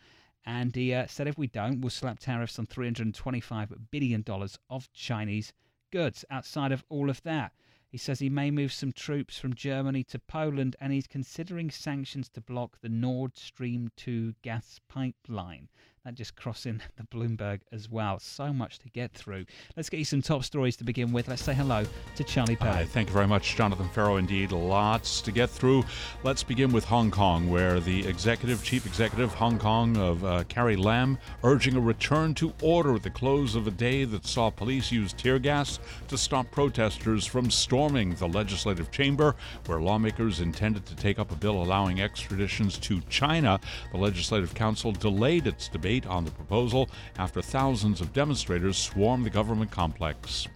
And 0.45 0.75
he 0.75 0.93
uh, 0.93 1.07
said 1.07 1.27
if 1.27 1.39
we 1.39 1.47
don't, 1.47 1.81
we'll 1.81 1.89
slap 1.89 2.19
tariffs 2.19 2.59
on 2.59 2.67
$325 2.67 3.89
billion 3.89 4.23
of 4.69 4.93
Chinese 4.93 5.51
goods. 5.91 6.23
Outside 6.29 6.71
of 6.73 6.85
all 6.89 7.09
of 7.09 7.23
that, 7.23 7.53
he 7.89 7.97
says 7.97 8.19
he 8.19 8.29
may 8.29 8.51
move 8.51 8.71
some 8.71 8.91
troops 8.91 9.39
from 9.39 9.55
Germany 9.55 10.03
to 10.03 10.19
Poland 10.19 10.75
and 10.79 10.93
he's 10.93 11.07
considering 11.07 11.71
sanctions 11.71 12.29
to 12.29 12.41
block 12.41 12.77
the 12.81 12.89
Nord 12.89 13.35
Stream 13.35 13.89
2 13.95 14.35
gas 14.43 14.79
pipeline. 14.87 15.69
That 16.05 16.13
just 16.13 16.35
crossing 16.35 16.81
the 16.97 17.03
Bloomberg 17.03 17.61
as 17.71 17.89
well. 17.89 18.19
So 18.19 18.53
much 18.53 18.79
to 18.79 18.89
get 18.89 19.11
through. 19.11 19.45
Let's 19.75 19.89
get 19.89 19.97
you 19.97 20.05
some 20.05 20.21
top 20.21 20.43
stories 20.43 20.77
to 20.77 20.83
begin 20.83 21.11
with. 21.11 21.27
Let's 21.27 21.43
say 21.43 21.53
hello 21.53 21.83
to 22.15 22.23
Charlie 22.23 22.55
Pellet. 22.55 22.75
Hi, 22.75 22.85
thank 22.85 23.09
you 23.09 23.13
very 23.13 23.27
much, 23.27 23.55
Jonathan 23.55 23.89
Ferro. 23.89 24.17
Indeed, 24.17 24.51
lots 24.51 25.19
to 25.21 25.31
get 25.31 25.49
through. 25.49 25.83
Let's 26.23 26.43
begin 26.43 26.71
with 26.71 26.85
Hong 26.85 27.11
Kong, 27.11 27.49
where 27.49 27.79
the 27.79 28.07
executive, 28.07 28.63
chief 28.63 28.85
executive 28.85 29.33
Hong 29.33 29.57
Kong 29.57 29.97
of 29.97 30.23
uh, 30.23 30.43
Carrie 30.47 30.75
Lam, 30.75 31.17
urging 31.43 31.75
a 31.75 31.81
return 31.81 32.33
to 32.35 32.53
order 32.61 32.95
at 32.95 33.03
the 33.03 33.09
close 33.09 33.55
of 33.55 33.67
a 33.67 33.71
day 33.71 34.05
that 34.05 34.25
saw 34.25 34.49
police 34.49 34.91
use 34.91 35.11
tear 35.11 35.39
gas 35.39 35.79
to 36.07 36.17
stop 36.17 36.49
protesters 36.51 37.25
from 37.25 37.49
storming 37.49 38.13
the 38.15 38.27
legislative 38.27 38.91
chamber, 38.91 39.35
where 39.65 39.81
lawmakers 39.81 40.39
intended 40.39 40.85
to 40.85 40.95
take 40.95 41.17
up 41.17 41.31
a 41.31 41.35
bill 41.35 41.63
allowing 41.63 41.97
extraditions 41.97 42.79
to 42.79 43.01
China. 43.09 43.59
The 43.91 43.97
Legislative 43.97 44.53
Council 44.53 44.91
delayed 44.91 45.47
its 45.47 45.67
debate 45.67 45.94
debate 45.95 46.09
on 46.09 46.25
the 46.25 46.31
proposal 46.31 46.89
after 47.17 47.41
thousands 47.41 48.01
of 48.01 48.11
demonstrators 48.13 48.77
swarmed 48.77 49.25
the 49.25 49.29
government 49.29 49.71
complex. 49.71 50.47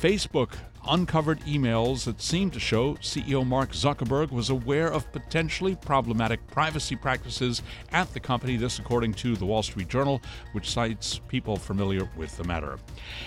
Facebook 0.00 0.52
uncovered 0.88 1.40
emails 1.40 2.04
that 2.04 2.20
seemed 2.20 2.52
to 2.52 2.60
show 2.60 2.94
CEO 2.94 3.46
Mark 3.46 3.70
Zuckerberg 3.72 4.30
was 4.30 4.50
aware 4.50 4.92
of 4.92 5.10
potentially 5.12 5.76
problematic 5.76 6.44
privacy 6.48 6.96
practices 6.96 7.62
at 7.92 8.12
the 8.12 8.20
company, 8.20 8.56
this 8.56 8.78
according 8.78 9.14
to 9.14 9.36
the 9.36 9.46
Wall 9.46 9.62
Street 9.62 9.88
Journal, 9.88 10.20
which 10.52 10.70
cites 10.70 11.20
people 11.28 11.56
familiar 11.56 12.08
with 12.16 12.36
the 12.36 12.44
matter. 12.44 12.78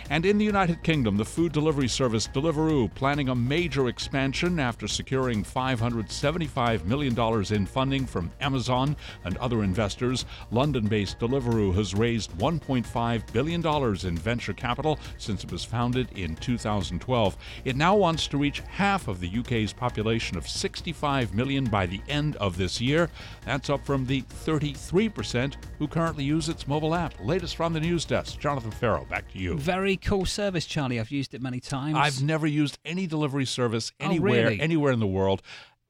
And 0.10 0.26
in 0.26 0.38
the 0.38 0.46
United 0.46 0.84
Kingdom, 0.84 1.18
the 1.18 1.26
food 1.26 1.54
delivery 1.54 1.88
service 1.88 2.28
Deliveroo 2.28 2.94
planning 2.94 3.30
a 3.30 3.36
major 3.36 3.88
expansion 3.88 4.60
after 4.60 4.88
securing 4.88 5.44
$575 5.44 6.86
million 6.86 7.54
in 7.54 7.66
funding 7.66 8.06
from 8.06 8.32
Amazon 8.42 8.96
and 9.24 9.38
other 9.38 9.64
investors. 9.64 10.26
London 10.52 10.88
based 10.88 11.20
Deliveroo 11.20 11.74
has 11.76 11.94
raised 11.94 12.32
$1.5 12.38 13.34
billion 13.34 14.08
in 14.08 14.18
venture 14.18 14.54
capital 14.54 15.00
since 15.18 15.44
it 15.44 15.52
was 15.52 15.64
founded 15.64 16.10
in 16.18 16.36
2012. 16.36 17.38
It 17.64 17.76
now 17.76 17.96
wants 17.96 18.28
to 18.28 18.38
reach 18.38 18.62
half 18.62 19.08
of 19.08 19.20
the 19.20 19.40
UK's 19.40 19.74
population 19.74 20.38
of 20.38 20.48
65 20.48 21.34
million 21.34 21.66
by 21.66 21.86
the 21.86 22.02
end 22.08 22.36
of 22.38 22.58
this 22.58 22.80
year. 22.82 23.10
That's 23.46 23.70
up 23.70 23.86
from 23.86 24.06
the 24.06 24.22
33% 24.22 25.56
who 25.80 25.88
currently 25.88 26.24
use 26.24 26.50
its 26.50 26.68
mobile 26.68 26.96
app. 26.96 27.14
Latest 27.20 27.56
from 27.56 27.74
the 27.74 27.80
news 27.80 28.06
desk. 28.06 28.40
Jonathan 28.40 28.72
Ferro, 28.72 29.06
back 29.06 29.32
to 29.34 29.40
you. 29.40 29.58
Very 29.58 29.98
cool 29.98 30.26
service, 30.26 30.66
Charlie. 30.66 31.00
I've 31.00 31.12
used 31.12 31.34
it 31.34 31.42
many 31.42 31.60
times. 31.60 31.98
I've 31.98 32.24
never 32.24 32.48
used 32.48 32.80
any 32.86 33.08
delivery 33.08 33.46
service 33.46 33.92
oh, 34.00 34.06
anywhere, 34.06 34.46
oh, 34.46 34.50
really? 34.50 34.62
anywhere 34.62 34.92
in 34.92 35.00
the 35.00 35.08
world. 35.08 35.42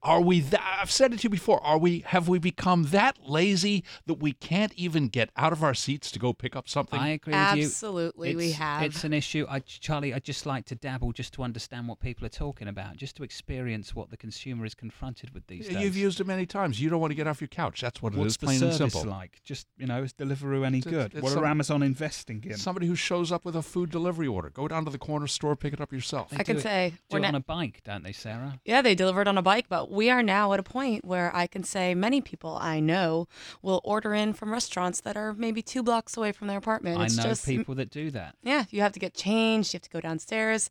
Are 0.06 0.22
we 0.22 0.39
that 0.39 0.62
I've 0.82 0.91
said 0.91 1.13
it 1.13 1.18
to 1.18 1.24
you 1.24 1.30
before, 1.32 1.60
are 1.63 1.80
we 1.80 2.02
have 2.08 2.28
we 2.28 2.38
become 2.38 2.84
that 2.91 3.18
lazy 3.28 3.84
that 4.06 4.20
we 4.20 4.34
can't 4.34 4.72
even 4.76 5.08
get 5.08 5.32
out 5.36 5.52
of 5.52 5.63
our 5.63 5.74
seats 5.74 6.12
to 6.12 6.20
go 6.20 6.32
pick 6.32 6.56
up 6.56 6.70
something? 6.70 7.00
I 7.00 7.10
agree 7.10 7.34
Absolutely, 7.34 7.56
with 7.56 7.63
you. 7.63 7.65
Absolutely, 7.72 8.36
we 8.36 8.52
have. 8.52 8.84
It's 8.84 9.04
an 9.04 9.13
issue. 9.13 9.48
I, 9.50 9.60
Charlie, 9.62 10.13
I 10.13 10.20
just 10.20 10.46
like 10.46 10.65
to 10.65 10.76
dabble 10.76 11.12
just 11.12 11.34
to 11.34 11.44
understand 11.44 11.88
what 11.88 12.00
people 12.00 12.24
are 12.24 12.30
talking 12.30 12.68
about, 12.68 12.98
just 12.98 13.15
to 13.18 13.24
experience 13.24 13.96
what 13.96 14.12
the 14.12 14.18
consumer 14.18 14.63
is 14.65 14.76
confronted 14.76 15.32
with 15.34 15.48
these 15.48 15.68
days. 15.68 15.78
You've 15.78 15.98
used 15.98 16.22
it 16.22 16.28
many 16.28 16.46
times. 16.46 16.80
You 16.80 16.89
don't 16.91 17.02
want 17.02 17.10
to 17.10 17.15
get 17.15 17.26
off 17.26 17.41
your 17.41 17.48
couch. 17.48 17.82
That's 17.82 18.00
what 18.00 18.13
it 18.13 18.20
What's 18.20 18.34
is, 18.34 18.38
plain 18.38 18.62
and 18.62 18.74
service 18.74 18.94
simple. 18.94 19.10
like? 19.12 19.41
Just, 19.44 19.65
you 19.80 19.88
know, 19.88 20.04
is 20.04 20.13
Deliveroo 20.13 20.63
any 20.68 20.78
It's- 20.80 20.94
good? 20.94 21.13
it's 21.15 21.24
what 21.24 21.32
are 21.32 21.36
some- 21.38 21.46
Amazon 21.46 21.82
investing 21.82 22.44
in? 22.46 22.58
Somebody 22.58 22.86
who 22.86 22.96
shows 22.96 23.32
up 23.32 23.44
with 23.44 23.56
a 23.56 23.63
food 23.63 23.89
delivery 23.89 24.28
order. 24.28 24.52
Go 24.52 24.68
down 24.68 24.86
to 24.86 24.91
the 24.91 25.00
corner 25.00 25.26
store, 25.26 25.56
pick 25.56 25.74
it 25.74 25.82
up 25.82 25.91
yourself. 25.91 26.30
They 26.30 26.38
I 26.38 26.44
can 26.44 26.58
it- 26.58 26.62
say 26.62 26.89
do 27.10 27.15
we're 27.15 27.18
it 27.18 27.22
not- 27.24 27.28
on 27.30 27.36
a 27.36 27.39
bike, 27.39 27.82
don't 27.84 28.04
they, 28.04 28.12
Sarah? 28.12 28.60
Yeah, 28.65 28.84
they 28.84 28.94
delivered 28.94 29.28
on 29.28 29.38
a 29.39 29.41
bike, 29.41 29.65
but 29.68 29.89
we 29.96 30.10
are 30.10 30.22
now 30.22 30.54
at 30.54 30.60
a 30.60 30.64
point 30.64 31.06
where 31.06 31.36
I 31.36 31.48
can 31.48 31.64
say 31.64 31.96
many 31.96 32.22
people 32.22 32.58
I 32.62 32.80
know 32.80 33.28
will 33.62 33.82
order 33.84 34.14
in 34.14 34.34
from 34.34 34.52
restaurants 34.52 35.02
that 35.02 35.18
are 35.18 35.34
maybe 35.34 35.62
two 35.62 35.82
blocks 35.82 36.18
away 36.18 36.32
from 36.32 36.48
their 36.48 36.58
apartment. 36.58 37.00
I 37.00 37.06
It's 37.06 37.18
know 37.18 37.24
just, 37.24 37.46
people 37.46 37.76
that 37.76 37.90
do 37.90 38.12
that. 38.12 38.36
Yeah, 38.44 38.66
you 38.70 38.82
have 38.82 38.92
to 38.92 39.00
get 39.00 39.14
changed. 39.14 39.74
You 39.74 39.78
have 39.78 39.84
to 39.84 39.90
go 39.90 40.02
downstairs. 40.02 40.70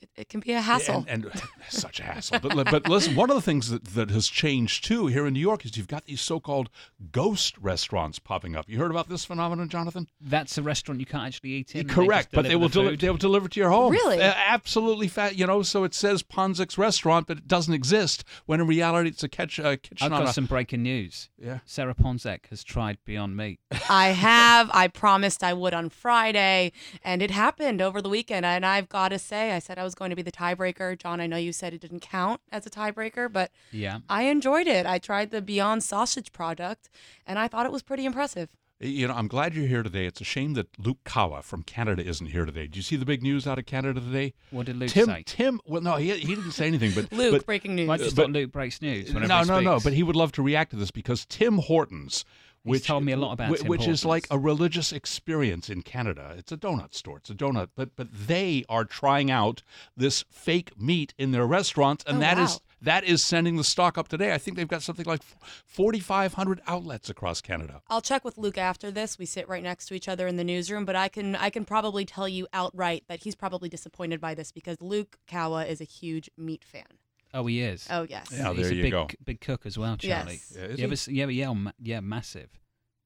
It, 0.00 0.08
it 0.16 0.28
can 0.28 0.40
be 0.40 0.52
a 0.52 0.60
hassle. 0.60 1.04
And, 1.08 1.26
and 1.26 1.42
such 1.68 2.00
a 2.00 2.04
hassle. 2.04 2.38
But, 2.40 2.70
but 2.70 2.88
listen, 2.88 3.14
one 3.14 3.30
of 3.30 3.36
the 3.36 3.42
things 3.42 3.70
that, 3.70 3.84
that 3.84 4.10
has 4.10 4.28
changed 4.28 4.84
too 4.84 5.06
here 5.08 5.26
in 5.26 5.34
New 5.34 5.40
York 5.40 5.64
is 5.64 5.76
you've 5.76 5.88
got 5.88 6.06
these 6.06 6.20
so-called 6.20 6.70
ghost 7.12 7.56
restaurants 7.58 8.18
popping 8.18 8.56
up. 8.56 8.68
You 8.68 8.78
heard 8.78 8.90
about 8.90 9.08
this 9.08 9.24
phenomenon, 9.24 9.68
Jonathan? 9.68 10.08
That's 10.20 10.56
a 10.58 10.62
restaurant 10.62 11.00
you 11.00 11.06
can't 11.06 11.24
actually 11.26 11.50
eat 11.50 11.74
in. 11.74 11.88
Correct, 11.88 12.30
they 12.30 12.36
but 12.36 12.42
they 12.48 12.56
will 12.56 12.68
the 12.68 12.74
deliver. 12.74 12.96
They 12.96 13.10
will 13.10 13.16
deliver 13.16 13.48
to 13.48 13.60
your 13.60 13.70
home. 13.70 13.92
Really? 13.92 14.20
Uh, 14.20 14.32
absolutely 14.36 15.08
fat. 15.08 15.36
You 15.36 15.46
know, 15.46 15.62
so 15.62 15.84
it 15.84 15.94
says 15.94 16.22
Ponczek's 16.22 16.78
restaurant, 16.78 17.26
but 17.26 17.38
it 17.38 17.48
doesn't 17.48 17.74
exist. 17.74 18.24
When 18.46 18.60
in 18.60 18.66
reality, 18.66 19.10
it's 19.10 19.22
a 19.22 19.28
catch, 19.28 19.58
uh, 19.60 19.76
kitchen 19.76 20.06
I've 20.06 20.12
on 20.12 20.20
got 20.20 20.30
a- 20.30 20.32
some 20.32 20.46
breaking 20.46 20.82
news. 20.82 21.28
Yeah. 21.38 21.58
Sarah 21.66 21.94
Ponczek 21.94 22.46
has 22.50 22.64
tried 22.64 22.98
Beyond 23.04 23.36
Meat. 23.36 23.60
I 23.90 24.08
have. 24.08 24.70
I 24.72 24.88
promised 24.88 25.42
I 25.44 25.52
would 25.52 25.74
on 25.74 25.88
Friday, 25.90 26.72
and 27.04 27.22
it 27.22 27.30
happened 27.30 27.82
over 27.82 28.00
the 28.00 28.08
weekend. 28.08 28.46
And 28.46 28.64
I've 28.64 28.88
got 28.88 29.08
to 29.08 29.18
say, 29.18 29.52
I 29.52 29.58
said 29.58 29.78
I 29.78 29.84
was 29.84 29.89
going 29.94 30.10
to 30.10 30.16
be 30.16 30.22
the 30.22 30.32
tiebreaker. 30.32 30.98
John, 30.98 31.20
I 31.20 31.26
know 31.26 31.36
you 31.36 31.52
said 31.52 31.72
it 31.74 31.80
didn't 31.80 32.00
count 32.00 32.40
as 32.50 32.66
a 32.66 32.70
tiebreaker, 32.70 33.32
but 33.32 33.50
Yeah. 33.72 34.00
I 34.08 34.22
enjoyed 34.24 34.66
it. 34.66 34.86
I 34.86 34.98
tried 34.98 35.30
the 35.30 35.42
Beyond 35.42 35.82
sausage 35.82 36.32
product, 36.32 36.88
and 37.26 37.38
I 37.38 37.48
thought 37.48 37.66
it 37.66 37.72
was 37.72 37.82
pretty 37.82 38.04
impressive. 38.04 38.48
You 38.82 39.08
know, 39.08 39.14
I'm 39.14 39.28
glad 39.28 39.54
you're 39.54 39.66
here 39.66 39.82
today. 39.82 40.06
It's 40.06 40.22
a 40.22 40.24
shame 40.24 40.54
that 40.54 40.68
Luke 40.78 41.04
Kawa 41.04 41.42
from 41.42 41.62
Canada 41.62 42.02
isn't 42.02 42.28
here 42.28 42.46
today. 42.46 42.62
Did 42.62 42.76
you 42.76 42.82
see 42.82 42.96
the 42.96 43.04
big 43.04 43.22
news 43.22 43.46
out 43.46 43.58
of 43.58 43.66
Canada 43.66 44.00
today? 44.00 44.32
What 44.50 44.64
did 44.64 44.76
Luke 44.76 44.88
Tim, 44.88 45.04
say? 45.04 45.22
Tim. 45.26 45.60
Well, 45.66 45.82
no, 45.82 45.96
he, 45.96 46.10
he 46.16 46.34
didn't 46.34 46.52
say 46.52 46.66
anything. 46.66 46.92
But 46.94 47.12
Luke, 47.16 47.32
but, 47.32 47.44
breaking 47.46 47.74
news. 47.74 47.90
I 47.90 47.98
just 47.98 48.16
but- 48.16 48.22
thought 48.22 48.32
Luke 48.32 48.52
breaks 48.52 48.80
news. 48.80 49.12
Whenever 49.12 49.28
no, 49.28 49.40
he 49.40 49.64
no, 49.64 49.72
no. 49.74 49.80
But 49.84 49.92
he 49.92 50.02
would 50.02 50.16
love 50.16 50.32
to 50.32 50.42
react 50.42 50.70
to 50.70 50.76
this 50.76 50.90
because 50.90 51.26
Tim 51.26 51.58
Hortons, 51.58 52.24
He's 52.64 52.70
which 52.72 52.86
told 52.86 53.04
me 53.04 53.12
a 53.12 53.16
lot 53.16 53.32
about 53.32 53.50
whi- 53.50 53.56
Tim 53.56 53.68
which 53.68 53.86
is 53.88 54.04
like 54.04 54.26
a 54.30 54.38
religious 54.38 54.92
experience 54.92 55.70
in 55.70 55.80
Canada. 55.82 56.34
It's 56.36 56.52
a 56.52 56.56
donut 56.58 56.94
store. 56.94 57.16
It's 57.18 57.30
a 57.30 57.34
donut, 57.34 57.68
but 57.74 57.96
but 57.96 58.08
they 58.12 58.64
are 58.68 58.84
trying 58.84 59.30
out 59.30 59.62
this 59.96 60.24
fake 60.30 60.78
meat 60.78 61.14
in 61.16 61.30
their 61.32 61.46
restaurants, 61.46 62.04
and 62.06 62.18
Oh, 62.18 62.20
that 62.20 62.36
is 62.38 62.50
wow. 62.52 62.58
that 62.82 63.04
is 63.04 63.24
sending 63.24 63.56
the 63.56 63.64
stock 63.64 63.96
up 63.96 64.08
today. 64.08 64.34
I 64.34 64.38
think 64.38 64.58
they've 64.58 64.68
got 64.68 64.82
something 64.82 65.06
like 65.06 65.22
forty 65.64 66.00
five 66.00 66.34
hundred 66.34 66.60
outlets 66.66 67.08
across 67.08 67.40
Canada. 67.40 67.80
I'll 67.88 68.02
check 68.02 68.24
with 68.26 68.36
Luke 68.36 68.58
after 68.58 68.90
this. 68.90 69.18
We 69.18 69.24
sit 69.24 69.48
right 69.48 69.62
next 69.62 69.86
to 69.86 69.94
each 69.94 70.06
other 70.08 70.26
in 70.26 70.36
the 70.36 70.44
newsroom, 70.44 70.84
but 70.84 70.96
I 70.96 71.08
can 71.08 71.36
I 71.36 71.48
can 71.48 71.64
probably 71.64 72.04
tell 72.04 72.28
you 72.28 72.46
outright 72.52 73.04
that 73.08 73.20
he's 73.22 73.34
probably 73.34 73.70
disappointed 73.70 74.20
by 74.20 74.34
this 74.34 74.52
because 74.52 74.80
Luke 74.82 75.18
Kawa 75.26 75.64
is 75.64 75.80
a 75.80 75.84
huge 75.84 76.28
meat 76.36 76.62
fan. 76.62 76.84
Oh, 77.32 77.46
he 77.46 77.60
is. 77.60 77.86
Oh 77.90 78.06
yes. 78.08 78.28
Yeah, 78.32 78.52
He's 78.52 78.62
there 78.64 78.72
a 78.72 78.74
you 78.74 78.82
big, 78.82 78.92
go. 78.92 79.08
Big 79.24 79.40
cook 79.40 79.64
as 79.66 79.78
well, 79.78 79.96
Charlie. 79.96 80.34
Yes. 80.34 80.52
Yeah, 80.56 80.64
is 80.64 80.80
you 80.80 80.86
he? 80.86 80.92
s- 80.92 81.08
yeah, 81.08 81.26
yeah, 81.28 81.52
ma- 81.52 81.70
yeah, 81.80 82.00
massive, 82.00 82.50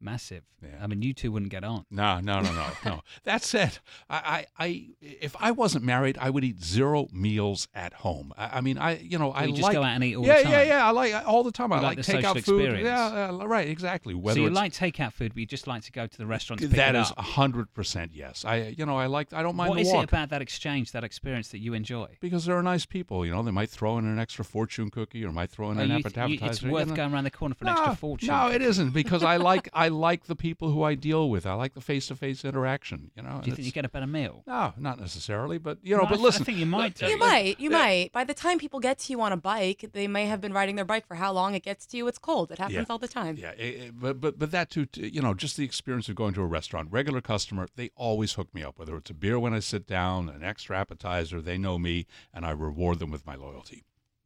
massive. 0.04 0.44
Yeah. 0.62 0.70
I 0.82 0.86
mean, 0.86 1.02
you 1.02 1.12
two 1.12 1.30
wouldn't 1.32 1.50
get 1.50 1.62
on. 1.64 1.84
No, 1.90 2.20
no, 2.20 2.40
no, 2.40 2.52
no, 2.52 2.66
no. 2.84 3.00
That 3.24 3.42
said, 3.42 3.78
I, 4.08 4.46
I, 4.58 4.64
I, 4.64 4.86
if 5.00 5.36
I 5.38 5.50
wasn't 5.50 5.84
married, 5.84 6.16
I 6.20 6.30
would 6.30 6.42
eat 6.44 6.62
zero 6.62 7.06
meals 7.12 7.68
at 7.74 7.92
home. 7.92 8.32
I, 8.36 8.58
I 8.58 8.60
mean, 8.62 8.78
I, 8.78 8.98
you 8.98 9.18
know, 9.18 9.30
I 9.32 9.44
you 9.44 9.50
just 9.52 9.62
like 9.62 9.74
go 9.74 9.82
out 9.82 9.94
and 9.94 10.04
eat 10.04 10.14
all 10.16 10.24
yeah, 10.24 10.38
the 10.38 10.42
time. 10.44 10.52
yeah, 10.52 10.62
yeah. 10.62 10.68
yeah. 10.78 10.86
I 10.86 10.90
like 10.90 11.14
all 11.26 11.42
the 11.42 11.52
time. 11.52 11.72
I 11.72 11.76
You 11.76 11.82
like 11.82 11.96
like, 11.98 12.06
the 12.06 12.12
takeout 12.14 12.32
food. 12.32 12.38
experience. 12.38 12.84
Yeah, 12.84 13.28
uh, 13.30 13.46
right, 13.46 13.68
exactly. 13.68 14.14
Whether 14.14 14.38
so 14.40 14.44
you 14.44 14.50
like 14.50 14.72
takeout 14.72 15.12
food, 15.12 15.32
but 15.34 15.40
you 15.40 15.46
just 15.46 15.66
like 15.66 15.82
to 15.82 15.92
go 15.92 16.06
to 16.06 16.18
the 16.18 16.26
restaurant 16.26 16.60
to 16.62 16.68
pick 16.68 16.76
that 16.76 16.94
is 16.96 17.12
a 17.16 17.22
hundred 17.22 17.72
percent 17.74 18.12
yes. 18.14 18.44
I, 18.44 18.74
you 18.76 18.86
know, 18.86 18.96
I 18.96 19.06
like. 19.06 19.32
I 19.32 19.42
don't 19.42 19.56
mind 19.56 19.70
What 19.70 19.76
the 19.76 19.82
is 19.82 19.92
walk 19.92 20.04
it 20.04 20.10
about 20.10 20.30
that 20.30 20.40
exchange, 20.42 20.92
that 20.92 21.04
experience 21.04 21.48
that 21.48 21.58
you 21.58 21.74
enjoy? 21.74 22.16
because 22.20 22.44
they're 22.46 22.62
nice 22.62 22.86
people. 22.86 23.24
You 23.26 23.32
know, 23.32 23.42
they 23.42 23.50
might 23.50 23.70
throw 23.70 23.98
in 23.98 24.06
an 24.06 24.18
extra 24.18 24.44
fortune 24.44 24.90
cookie 24.90 25.24
or 25.24 25.32
might 25.32 25.50
throw 25.50 25.70
in 25.70 25.78
Oh, 25.78 25.82
an 25.82 25.90
you- 25.90 25.96
appetizer. 25.96 26.32
you- 26.32 26.38
it's 26.42 26.62
you 26.62 26.70
worth 26.70 26.88
know. 26.88 26.94
going 26.96 27.12
around 27.12 27.24
the 27.24 27.30
corner 27.30 27.54
for 27.54 27.64
an 27.66 27.74
no, 27.74 27.80
extra 27.80 27.96
fortune. 27.96 28.28
No, 28.28 28.50
it 28.50 28.62
isn't 28.62 28.90
because 28.90 29.22
I 29.22 29.36
like 29.36 29.68
I 29.72 29.88
like 29.94 30.26
the 30.26 30.36
people 30.36 30.70
who 30.70 30.82
I 30.82 30.94
deal 30.94 31.30
with. 31.30 31.46
I 31.46 31.54
like 31.54 31.74
the 31.74 31.80
face 31.80 32.06
to 32.08 32.16
face 32.16 32.44
interaction. 32.44 33.10
You 33.16 33.22
know. 33.22 33.40
Do 33.42 33.50
you 33.50 33.56
think 33.56 33.66
you 33.66 33.72
get 33.72 33.84
a 33.84 33.88
better 33.88 34.06
meal? 34.06 34.42
No, 34.46 34.72
not 34.76 35.00
necessarily, 35.00 35.58
but 35.58 35.78
you 35.82 35.96
know. 35.96 36.02
No, 36.02 36.08
but 36.08 36.16
th- 36.16 36.20
I 36.20 36.22
listen, 36.24 36.44
think 36.44 36.58
you 36.58 36.66
might 36.66 36.94
do. 36.94 37.06
You 37.06 37.18
might, 37.18 37.58
you 37.60 37.70
might. 37.70 38.10
By 38.12 38.24
the 38.24 38.34
time 38.34 38.58
people 38.58 38.80
get 38.80 38.98
to 39.00 39.12
you 39.12 39.20
on 39.20 39.32
a 39.32 39.36
bike, 39.36 39.90
they 39.92 40.06
may 40.06 40.26
have 40.26 40.40
been 40.40 40.52
riding 40.52 40.76
their 40.76 40.84
bike 40.84 41.06
for 41.06 41.14
how 41.14 41.32
long 41.32 41.54
it 41.54 41.62
gets 41.62 41.86
to 41.86 41.96
you. 41.96 42.06
It's 42.08 42.18
cold. 42.18 42.50
It 42.52 42.58
happens 42.58 42.76
Yeah. 42.76 42.84
all 42.90 42.98
the 42.98 43.08
time. 43.08 43.36
Yeah, 43.38 43.52
eh, 43.58 43.86
eh, 43.86 43.90
but 43.92 44.20
but 44.20 44.38
but 44.38 44.50
that 44.50 44.70
too, 44.70 44.86
you 44.94 45.22
know, 45.22 45.34
just 45.34 45.56
the 45.56 45.64
experience 45.64 46.08
of 46.08 46.16
going 46.16 46.34
to 46.34 46.42
a 46.42 46.46
restaurant. 46.46 46.88
Regular 46.90 47.20
customer, 47.20 47.66
they 47.76 47.90
always 47.96 48.34
hook 48.34 48.54
me 48.54 48.62
up. 48.62 48.78
Whether 48.78 48.96
it's 48.96 49.10
a 49.10 49.14
beer 49.14 49.38
when 49.38 49.54
I 49.54 49.60
sit 49.60 49.86
down, 49.86 50.28
an 50.28 50.42
extra 50.42 50.78
appetizer, 50.78 51.40
they 51.40 51.58
know 51.58 51.78
me, 51.78 52.06
and 52.32 52.44
I 52.44 52.50
reward 52.50 52.98
them 52.98 53.10
with 53.10 53.26
my 53.26 53.34
loyalty. 53.34 53.84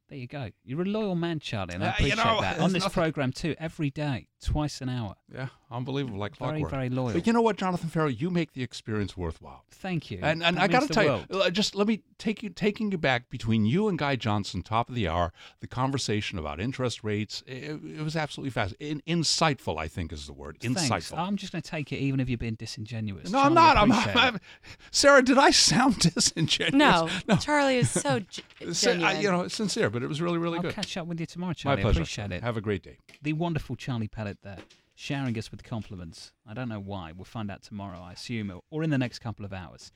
There 0.08 0.18
you 0.18 0.26
go. 0.26 0.50
You're 0.64 0.82
a 0.82 0.86
loyal 0.86 1.14
man, 1.14 1.38
Charlie, 1.38 1.74
and 1.74 1.84
I 1.84 1.88
Uh, 1.88 1.90
you 1.90 2.06
appreciate 2.06 2.24
know, 2.24 2.40
that. 2.40 2.58
On 2.60 2.72
this 2.72 2.82
nothing- 2.84 3.02
program 3.02 3.30
too, 3.32 3.54
every 3.58 3.90
day, 3.90 4.28
twice 4.42 4.80
an 4.80 4.88
hour. 4.88 5.16
Yeah, 5.30 5.48
unbelievable, 5.70 6.18
like 6.18 6.34
Very, 6.36 6.52
clockwork. 6.60 6.70
very 6.70 6.88
very 6.88 6.96
loyal. 6.96 7.12
But 7.12 7.26
you 7.26 7.32
know 7.34 7.42
what, 7.42 7.58
Jonathan 7.58 7.90
Ferro, 7.90 8.06
you 8.06 8.30
make 8.30 8.54
the 8.54 8.62
experience 8.62 9.18
worthwhile. 9.18 9.64
Thank 9.70 10.10
you. 10.10 10.20
And 10.22 10.42
and 10.42 10.56
That 10.56 10.62
I 10.62 10.68
got 10.68 10.82
to 10.84 10.88
tell 10.88 11.04
world. 11.04 11.26
you, 11.30 11.42
uh, 11.42 11.50
just 11.50 11.74
let 11.74 11.86
me 11.86 12.00
take 12.16 12.42
you 12.42 12.48
taking 12.48 12.90
you 12.90 12.96
back 12.96 13.28
between 13.28 13.66
you 13.66 13.86
and 13.88 13.98
Guy 13.98 14.16
Johnson, 14.16 14.62
top 14.62 14.88
of 14.88 14.94
the 14.94 15.06
hour, 15.06 15.30
the 15.60 15.66
conversation 15.66 16.38
about 16.38 16.58
interest 16.58 17.04
rates. 17.04 17.42
It, 17.46 17.78
it 17.84 18.02
was 18.02 18.16
absolutely 18.16 18.50
fascinating, 18.50 19.02
In, 19.04 19.20
insightful. 19.20 19.76
I 19.78 19.88
think 19.88 20.10
is 20.12 20.26
the 20.26 20.32
word. 20.32 20.56
Thanks. 20.60 20.82
Insightful. 20.84 21.18
I'm 21.18 21.36
just 21.36 21.52
going 21.52 21.60
to 21.62 21.70
take 21.70 21.92
it, 21.92 21.96
even 21.98 22.18
if 22.18 22.30
you're 22.30 22.38
being 22.38 22.54
disingenuous. 22.54 23.30
no, 23.30 23.40
I'm 23.40 23.52
not. 23.52 23.76
I'm, 23.76 23.90
appreciate 23.92 24.16
I'm. 24.16 24.40
Sarah, 24.90 25.22
did 25.22 25.36
I 25.36 25.50
sound 25.50 25.98
disingenuous? 26.14 26.72
No, 26.72 27.10
no. 27.28 27.36
Charlie 27.36 27.76
is 27.76 27.90
so 27.90 28.20
g- 28.30 28.42
Sin- 28.72 29.02
I- 29.04 29.12
genuine. 29.14 29.20
you 29.22 29.30
know, 29.32 29.40
it's 29.42 29.54
sincere, 29.54 29.90
but 29.98 30.04
it 30.04 30.08
was 30.08 30.22
really, 30.22 30.38
really 30.38 30.58
good. 30.58 30.66
I'll 30.66 30.70
good. 30.70 30.74
catch 30.76 30.96
up 30.96 31.06
with 31.06 31.18
you 31.20 31.26
tomorrow, 31.26 31.50
My 31.50 31.54
Charlie. 31.54 31.80
I 31.80 31.82
pleasure. 31.82 31.98
appreciate 32.00 32.32
it. 32.32 32.42
Have 32.42 32.56
a 32.56 32.60
great 32.60 32.82
day. 32.82 32.98
The 33.22 33.32
wonderful 33.32 33.74
Charlie 33.76 34.08
Pellet 34.08 34.38
there. 34.42 34.58
showering 34.94 35.36
us 35.38 35.50
with 35.50 35.64
compliments. 35.64 36.32
I 36.46 36.54
don't 36.54 36.68
know 36.68 36.80
why. 36.80 37.12
We'll 37.12 37.24
find 37.24 37.50
out 37.50 37.62
tomorrow, 37.62 38.00
I 38.00 38.12
assume, 38.12 38.52
or 38.70 38.82
in 38.84 38.90
the 38.90 38.98
next 38.98 39.18
couple 39.18 39.44
of 39.44 39.52
hours. 39.52 39.90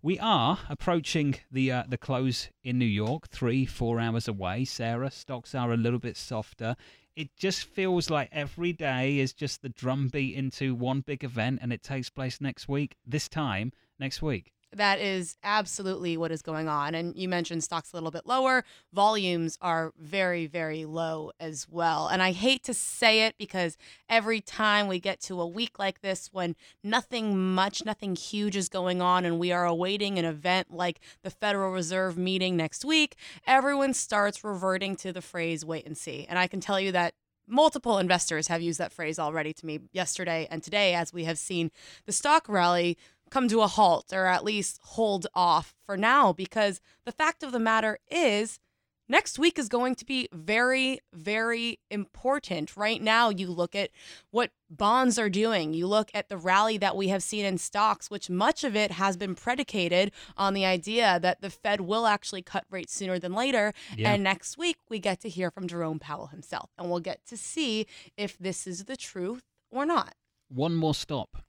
We 0.00 0.18
are 0.18 0.58
approaching 0.68 1.36
the 1.50 1.70
uh, 1.70 1.82
the 1.88 1.96
close 1.98 2.48
in 2.64 2.78
New 2.78 2.84
York, 2.86 3.28
three 3.28 3.64
four 3.66 4.00
hours 4.00 4.26
away. 4.26 4.64
Sarah, 4.64 5.10
stocks 5.10 5.54
are 5.54 5.72
a 5.72 5.76
little 5.76 6.00
bit 6.00 6.16
softer. 6.16 6.74
It 7.14 7.28
just 7.36 7.64
feels 7.64 8.10
like 8.10 8.28
every 8.32 8.72
day 8.72 9.18
is 9.18 9.32
just 9.34 9.62
the 9.62 9.68
drumbeat 9.68 10.34
into 10.34 10.74
one 10.74 11.02
big 11.02 11.22
event, 11.22 11.60
and 11.62 11.72
it 11.72 11.82
takes 11.82 12.10
place 12.10 12.40
next 12.40 12.68
week. 12.68 12.96
This 13.06 13.28
time 13.28 13.70
next 14.00 14.22
week. 14.22 14.52
That 14.74 15.00
is 15.00 15.36
absolutely 15.44 16.16
what 16.16 16.32
is 16.32 16.40
going 16.40 16.68
on. 16.68 16.94
And 16.94 17.14
you 17.14 17.28
mentioned 17.28 17.62
stocks 17.62 17.92
a 17.92 17.96
little 17.96 18.10
bit 18.10 18.26
lower. 18.26 18.64
Volumes 18.92 19.58
are 19.60 19.92
very, 19.98 20.46
very 20.46 20.84
low 20.84 21.32
as 21.38 21.68
well. 21.68 22.08
And 22.08 22.22
I 22.22 22.32
hate 22.32 22.64
to 22.64 22.74
say 22.74 23.26
it 23.26 23.34
because 23.38 23.76
every 24.08 24.40
time 24.40 24.88
we 24.88 24.98
get 24.98 25.20
to 25.22 25.40
a 25.40 25.46
week 25.46 25.78
like 25.78 26.00
this 26.00 26.30
when 26.32 26.56
nothing 26.82 27.54
much, 27.54 27.84
nothing 27.84 28.16
huge 28.16 28.56
is 28.56 28.68
going 28.68 29.02
on, 29.02 29.24
and 29.24 29.38
we 29.38 29.52
are 29.52 29.66
awaiting 29.66 30.18
an 30.18 30.24
event 30.24 30.70
like 30.70 31.00
the 31.22 31.30
Federal 31.30 31.70
Reserve 31.72 32.16
meeting 32.16 32.56
next 32.56 32.84
week, 32.84 33.16
everyone 33.46 33.92
starts 33.92 34.42
reverting 34.42 34.96
to 34.96 35.12
the 35.12 35.22
phrase 35.22 35.64
wait 35.64 35.86
and 35.86 35.96
see. 35.98 36.26
And 36.28 36.38
I 36.38 36.46
can 36.46 36.60
tell 36.60 36.80
you 36.80 36.92
that 36.92 37.14
multiple 37.46 37.98
investors 37.98 38.48
have 38.48 38.62
used 38.62 38.78
that 38.78 38.92
phrase 38.92 39.18
already 39.18 39.52
to 39.52 39.66
me 39.66 39.80
yesterday 39.92 40.46
and 40.50 40.62
today 40.62 40.94
as 40.94 41.12
we 41.12 41.24
have 41.24 41.38
seen 41.38 41.70
the 42.06 42.12
stock 42.12 42.48
rally 42.48 42.96
come 43.32 43.48
to 43.48 43.62
a 43.62 43.66
halt 43.66 44.12
or 44.12 44.26
at 44.26 44.44
least 44.44 44.78
hold 44.82 45.26
off 45.34 45.74
for 45.86 45.96
now 45.96 46.34
because 46.34 46.82
the 47.06 47.12
fact 47.12 47.42
of 47.42 47.50
the 47.50 47.58
matter 47.58 47.98
is 48.10 48.60
next 49.08 49.38
week 49.38 49.58
is 49.58 49.70
going 49.70 49.94
to 49.94 50.04
be 50.04 50.28
very, 50.34 50.98
very 51.14 51.78
important. 51.90 52.76
Right 52.76 53.00
now, 53.00 53.30
you 53.30 53.50
look 53.50 53.74
at 53.74 53.88
what 54.30 54.50
bonds 54.68 55.18
are 55.18 55.30
doing, 55.30 55.72
you 55.72 55.86
look 55.86 56.10
at 56.12 56.28
the 56.28 56.36
rally 56.36 56.76
that 56.76 56.94
we 56.94 57.08
have 57.08 57.22
seen 57.22 57.46
in 57.46 57.56
stocks, 57.56 58.10
which 58.10 58.28
much 58.28 58.64
of 58.64 58.76
it 58.76 58.90
has 58.90 59.16
been 59.16 59.34
predicated 59.34 60.12
on 60.36 60.52
the 60.52 60.66
idea 60.66 61.18
that 61.20 61.40
the 61.40 61.50
Fed 61.50 61.80
will 61.80 62.06
actually 62.06 62.42
cut 62.42 62.64
rates 62.70 62.94
sooner 62.94 63.18
than 63.18 63.32
later. 63.32 63.72
Yeah. 63.96 64.12
And 64.12 64.22
next 64.22 64.58
week, 64.58 64.76
we 64.90 64.98
get 64.98 65.20
to 65.20 65.30
hear 65.30 65.50
from 65.50 65.66
Jerome 65.66 65.98
Powell 65.98 66.26
himself, 66.26 66.68
and 66.76 66.90
we'll 66.90 67.00
get 67.00 67.24
to 67.28 67.38
see 67.38 67.86
if 68.18 68.36
this 68.36 68.66
is 68.66 68.84
the 68.84 68.96
truth 68.96 69.44
or 69.70 69.86
not. 69.86 70.14
One 70.50 70.74
more 70.74 70.94
stop 70.94 71.42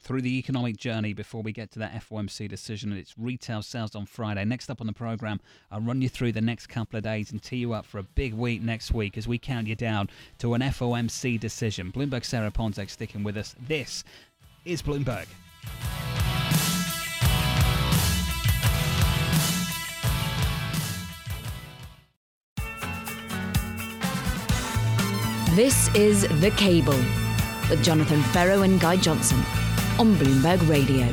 through 0.00 0.22
the 0.22 0.38
economic 0.38 0.76
journey 0.76 1.12
before 1.12 1.42
we 1.42 1.52
get 1.52 1.70
to 1.72 1.78
that 1.78 1.92
FOMC 2.08 2.48
decision 2.48 2.90
and 2.90 2.98
its 2.98 3.14
retail 3.18 3.62
sales 3.62 3.94
on 3.94 4.06
Friday. 4.06 4.44
Next 4.44 4.70
up 4.70 4.80
on 4.80 4.86
the 4.86 4.92
program, 4.92 5.40
I'll 5.70 5.80
run 5.80 6.00
you 6.02 6.08
through 6.08 6.32
the 6.32 6.40
next 6.40 6.68
couple 6.68 6.96
of 6.96 7.04
days 7.04 7.30
and 7.30 7.42
tee 7.42 7.58
you 7.58 7.72
up 7.72 7.84
for 7.84 7.98
a 7.98 8.02
big 8.02 8.34
week 8.34 8.62
next 8.62 8.92
week 8.92 9.18
as 9.18 9.28
we 9.28 9.38
count 9.38 9.66
you 9.66 9.76
down 9.76 10.08
to 10.38 10.54
an 10.54 10.62
FOMC 10.62 11.38
decision. 11.38 11.92
Bloomberg 11.92 12.24
Sarah 12.24 12.50
Ponczek 12.50 12.90
sticking 12.90 13.22
with 13.22 13.36
us. 13.36 13.54
This 13.68 14.04
is 14.64 14.82
Bloomberg. 14.82 15.26
This 25.54 25.92
is 25.94 26.22
The 26.40 26.52
Cable 26.56 26.98
with 27.68 27.82
Jonathan 27.84 28.22
Ferro 28.22 28.62
and 28.62 28.80
Guy 28.80 28.96
Johnson 28.96 29.42
on 30.00 30.14
Bloomberg 30.14 30.66
Radio. 30.66 31.06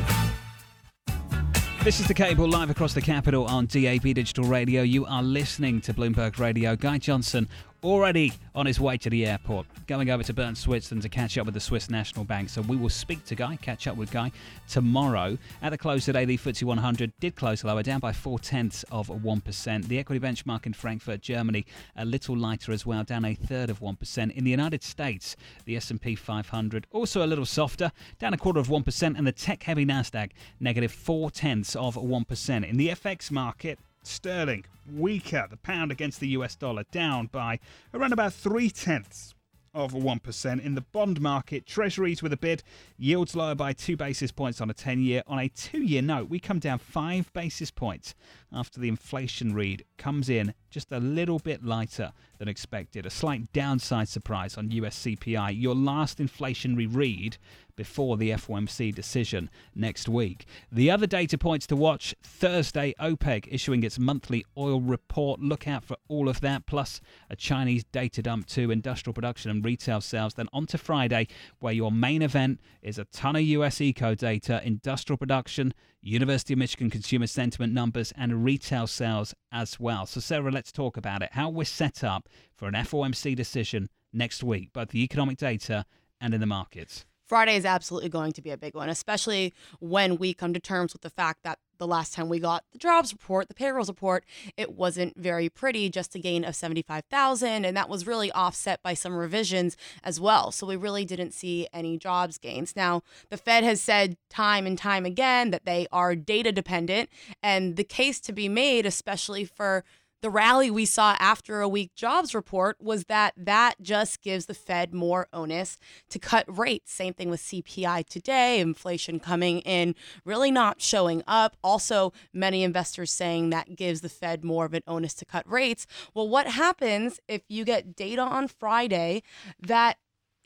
This 1.84 2.00
is 2.00 2.08
the 2.08 2.14
cable 2.14 2.48
live 2.48 2.70
across 2.70 2.94
the 2.94 3.02
capital 3.02 3.44
on 3.44 3.66
DAB 3.66 4.04
Digital 4.04 4.46
Radio. 4.46 4.82
You 4.82 5.06
are 5.06 5.22
listening 5.22 5.82
to 5.82 5.94
Bloomberg 5.94 6.40
Radio. 6.40 6.74
Guy 6.78 6.98
Johnson 6.98 7.50
already 7.88 8.34
on 8.54 8.66
his 8.66 8.82
way 8.82 8.98
to 8.98 9.10
the 9.10 9.26
airport, 9.26 9.66
going 9.88 10.10
over 10.10 10.22
to 10.22 10.34
Bern, 10.34 10.56
Switzerland 10.56 11.04
to 11.04 11.10
catch 11.10 11.38
up 11.38 11.46
with 11.46 11.54
the 11.54 11.60
Swiss 11.62 11.90
National 11.90 12.26
Bank. 12.26 12.50
So 12.50 12.62
we 12.62 12.76
will 12.76 12.90
speak 12.90 13.24
to 13.26 13.36
Guy, 13.36 13.56
catch 13.56 13.88
up 13.88 13.96
with 13.96 14.12
Guy 14.12 14.34
tomorrow. 14.68 15.38
At 15.62 15.70
the 15.70 15.78
close 15.78 16.04
today, 16.04 16.26
the 16.26 16.38
FTSE 16.38 16.64
100 16.64 17.14
did 17.22 17.38
close 17.38 17.64
lower, 17.64 17.82
down 17.84 18.02
by 18.02 18.12
four 18.12 18.40
tenths 18.40 18.84
of 18.92 19.08
1%. 19.08 19.88
The 19.88 20.00
equity 20.00 20.20
benchmark 20.20 20.66
in 20.66 20.74
Frankfurt, 20.74 21.22
Germany, 21.22 21.66
a 21.96 22.04
little 22.04 22.36
lighter 22.36 22.74
as 22.74 22.86
well, 22.86 23.06
down 23.06 23.24
a 23.24 23.34
third 23.34 23.70
of 23.70 23.80
1%. 23.80 24.32
In 24.32 24.44
the 24.44 24.52
United 24.52 24.84
States, 24.84 25.38
the 25.64 25.78
S&P 25.78 26.16
500 26.16 26.88
also 26.92 27.24
a 27.24 27.28
little 27.28 27.46
softer, 27.46 27.94
down 28.20 28.34
a 28.34 28.38
quarter 28.38 28.60
of 28.60 28.68
1%, 28.68 29.18
and 29.18 29.26
the 29.26 29.32
tech-heavy 29.32 29.86
Nasdaq 29.86 30.32
negative 30.60 30.92
four 30.92 31.32
tenths 31.32 31.74
of 31.74 31.96
1%. 31.96 32.70
In 32.70 32.76
the 32.76 32.90
FX 32.90 33.32
market, 33.32 33.80
sterling 34.04 34.66
weaker, 34.92 35.48
the 35.50 35.58
pound 35.58 35.92
against 35.92 36.20
the 36.20 36.30
US 36.30 36.56
dollar 36.56 36.84
down 36.92 37.28
by 37.28 37.60
around 37.94 38.14
about 38.14 38.34
three 38.34 38.70
tenths 38.70 39.34
of 39.74 39.94
1%. 39.94 40.62
In 40.62 40.76
the 40.76 40.82
bond 40.82 41.22
market, 41.22 41.66
treasuries 41.68 42.24
with 42.24 42.34
a 42.34 42.38
bid, 42.38 42.64
yields 42.98 43.36
lower 43.36 43.54
by 43.54 43.74
two 43.74 43.96
basis 43.96 44.32
points 44.32 44.60
on 44.60 44.70
a 44.70 44.74
10 44.74 45.02
year. 45.02 45.22
On 45.28 45.38
a 45.38 45.48
two 45.50 45.84
year 45.84 46.02
note, 46.02 46.30
we 46.30 46.40
come 46.40 46.58
down 46.58 46.80
five 46.80 47.32
basis 47.34 47.70
points 47.70 48.16
after 48.54 48.80
the 48.80 48.88
inflation 48.88 49.54
read 49.54 49.84
comes 49.98 50.30
in 50.30 50.54
just 50.70 50.92
a 50.92 51.00
little 51.00 51.40
bit 51.40 51.64
lighter 51.64 52.12
than 52.38 52.48
expected. 52.48 53.06
A 53.06 53.10
slight 53.10 53.52
downside 53.54 54.08
surprise 54.08 54.58
on 54.58 54.72
US 54.72 55.00
CPI, 55.00 55.60
your 55.60 55.76
last 55.76 56.20
inflationary 56.20 56.88
read 56.90 57.38
before 57.76 58.18
the 58.18 58.32
FOMC 58.32 58.94
decision 58.94 59.50
next 59.74 60.10
week. 60.10 60.46
The 60.72 60.92
other 60.92 61.08
data 61.08 61.38
points 61.38 61.68
to 61.68 61.76
watch 61.76 62.14
Thursday, 62.22 62.94
OPEC 63.00 63.48
issuing 63.50 63.84
its 63.84 63.98
monthly 63.98 64.44
oil 64.58 64.82
report. 64.82 65.40
Look 65.40 65.68
out 65.68 65.86
for 65.86 65.96
all 66.08 66.28
of 66.28 66.42
that, 66.42 66.66
plus 66.66 67.00
a 67.30 67.36
Chinese 67.36 67.86
data 67.86 68.22
dump 68.22 68.48
to 68.48 68.72
industrial 68.72 69.14
production 69.14 69.52
and 69.52 69.64
retail 69.64 70.02
sales. 70.02 70.34
Then 70.34 70.50
on 70.52 70.66
to 70.68 70.78
Friday, 70.78 71.28
where 71.60 71.74
your 71.74 71.92
main 71.92 72.22
event 72.22 72.60
is 72.82 72.98
a 72.98 73.06
ton 73.06 73.36
of 73.36 73.44
US 73.44 73.80
eco 73.80 74.16
data, 74.16 74.62
industrial 74.66 75.18
production, 75.18 75.74
University 76.08 76.54
of 76.54 76.60
Michigan 76.60 76.90
consumer 76.90 77.28
sentiment 77.28 77.74
numbers, 77.74 78.14
and 78.16 78.44
retail 78.44 78.88
sales 78.88 79.34
as 79.52 79.80
well. 79.80 80.06
So, 80.06 80.20
Sarah, 80.20 80.52
let's 80.52 80.72
talk 80.72 80.98
about 80.98 81.22
it. 81.22 81.30
How 81.34 81.50
we're 81.50 81.66
set 81.66 82.04
up 82.04 82.30
for 82.56 82.68
an 82.68 82.76
FOMC 82.76 83.36
decision 83.36 83.90
next 84.14 84.44
week, 84.44 84.72
both 84.74 84.90
the 84.90 85.04
economic 85.04 85.38
data 85.38 85.86
and 86.22 86.34
in 86.34 86.40
the 86.40 86.46
markets. 86.46 87.06
Friday 87.28 87.56
is 87.56 87.66
absolutely 87.66 88.10
going 88.10 88.32
to 88.34 88.42
be 88.42 88.52
a 88.52 88.58
big 88.58 88.74
one, 88.74 88.90
especially 88.90 89.54
when 89.80 90.18
we 90.18 90.34
come 90.34 90.54
to 90.54 90.60
terms 90.60 90.94
with 90.94 91.02
the 91.02 91.10
fact 91.10 91.44
that 91.44 91.60
the 91.78 91.88
last 91.88 92.14
time 92.14 92.30
we 92.30 92.40
got 92.40 92.64
the 92.72 92.78
jobs 92.80 93.14
report, 93.14 93.48
the 93.48 93.54
payrolls 93.54 93.88
report, 93.88 94.26
it 94.56 94.74
wasn't 94.74 95.16
very 95.18 95.50
pretty, 95.50 95.90
just 95.90 96.16
a 96.16 96.20
gain 96.20 96.44
of 96.44 96.56
75,000. 96.56 97.66
And 97.66 97.78
that 97.78 97.90
was 97.90 98.08
really 98.08 98.32
offset 98.32 98.82
by 98.82 98.94
some 98.94 99.16
revisions 99.16 99.78
as 100.04 100.20
well. 100.20 100.52
So 100.52 100.66
we 100.66 100.76
really 100.76 101.06
didn't 101.06 101.34
see 101.34 101.68
any 101.74 101.98
jobs 101.98 102.38
gains. 102.38 102.76
Now, 102.76 103.04
the 103.30 103.38
Fed 103.38 103.64
has 103.64 103.82
said 103.82 104.18
time 104.30 104.66
and 104.66 104.78
time 104.78 105.06
again 105.06 105.52
that 105.52 105.66
they 105.66 105.88
are 105.92 106.16
data 106.16 106.52
dependent. 106.52 107.10
And 107.44 107.76
the 107.76 107.84
case 107.84 108.20
to 108.22 108.32
be 108.32 108.50
made, 108.50 108.86
especially 108.86 109.46
for 109.46 109.84
the 110.22 110.30
rally 110.30 110.72
we 110.72 110.86
saw 110.86 111.16
after 111.20 111.62
a 111.62 111.70
weak 111.70 111.94
jobs 111.96 112.34
report 112.34 112.78
was 112.82 113.06
that 113.06 113.34
that 113.38 113.76
just 113.82 114.22
gives 114.22 114.48
the 114.48 114.54
Fed 114.54 114.94
more 114.94 115.28
onus 115.32 115.78
to 116.10 116.20
cut 116.20 116.46
rates. 116.48 116.92
Same 116.92 117.14
thing 117.14 117.30
with 117.30 117.42
CPI 117.42 118.06
today, 118.08 118.60
inflation 118.60 119.20
coming 119.20 119.60
in, 119.60 119.96
really 120.26 120.52
not 120.52 120.82
showing 120.82 121.24
up. 121.28 121.56
Also, 121.64 122.14
many 122.34 122.64
investors 122.64 123.12
saying 123.12 123.50
that 123.52 123.76
gives 123.76 124.02
the 124.02 124.10
Fed 124.10 124.44
more 124.44 124.66
of 124.66 124.74
an 124.74 124.84
onus 124.88 125.14
to 125.16 125.26
cut 125.26 125.50
rates. 125.50 125.86
Well, 126.14 126.28
what 126.28 126.48
happens 126.48 127.20
if 127.28 127.44
you 127.48 127.64
get 127.64 127.96
data 127.96 128.22
on 128.22 128.48
Friday 128.48 129.24
that 129.60 129.98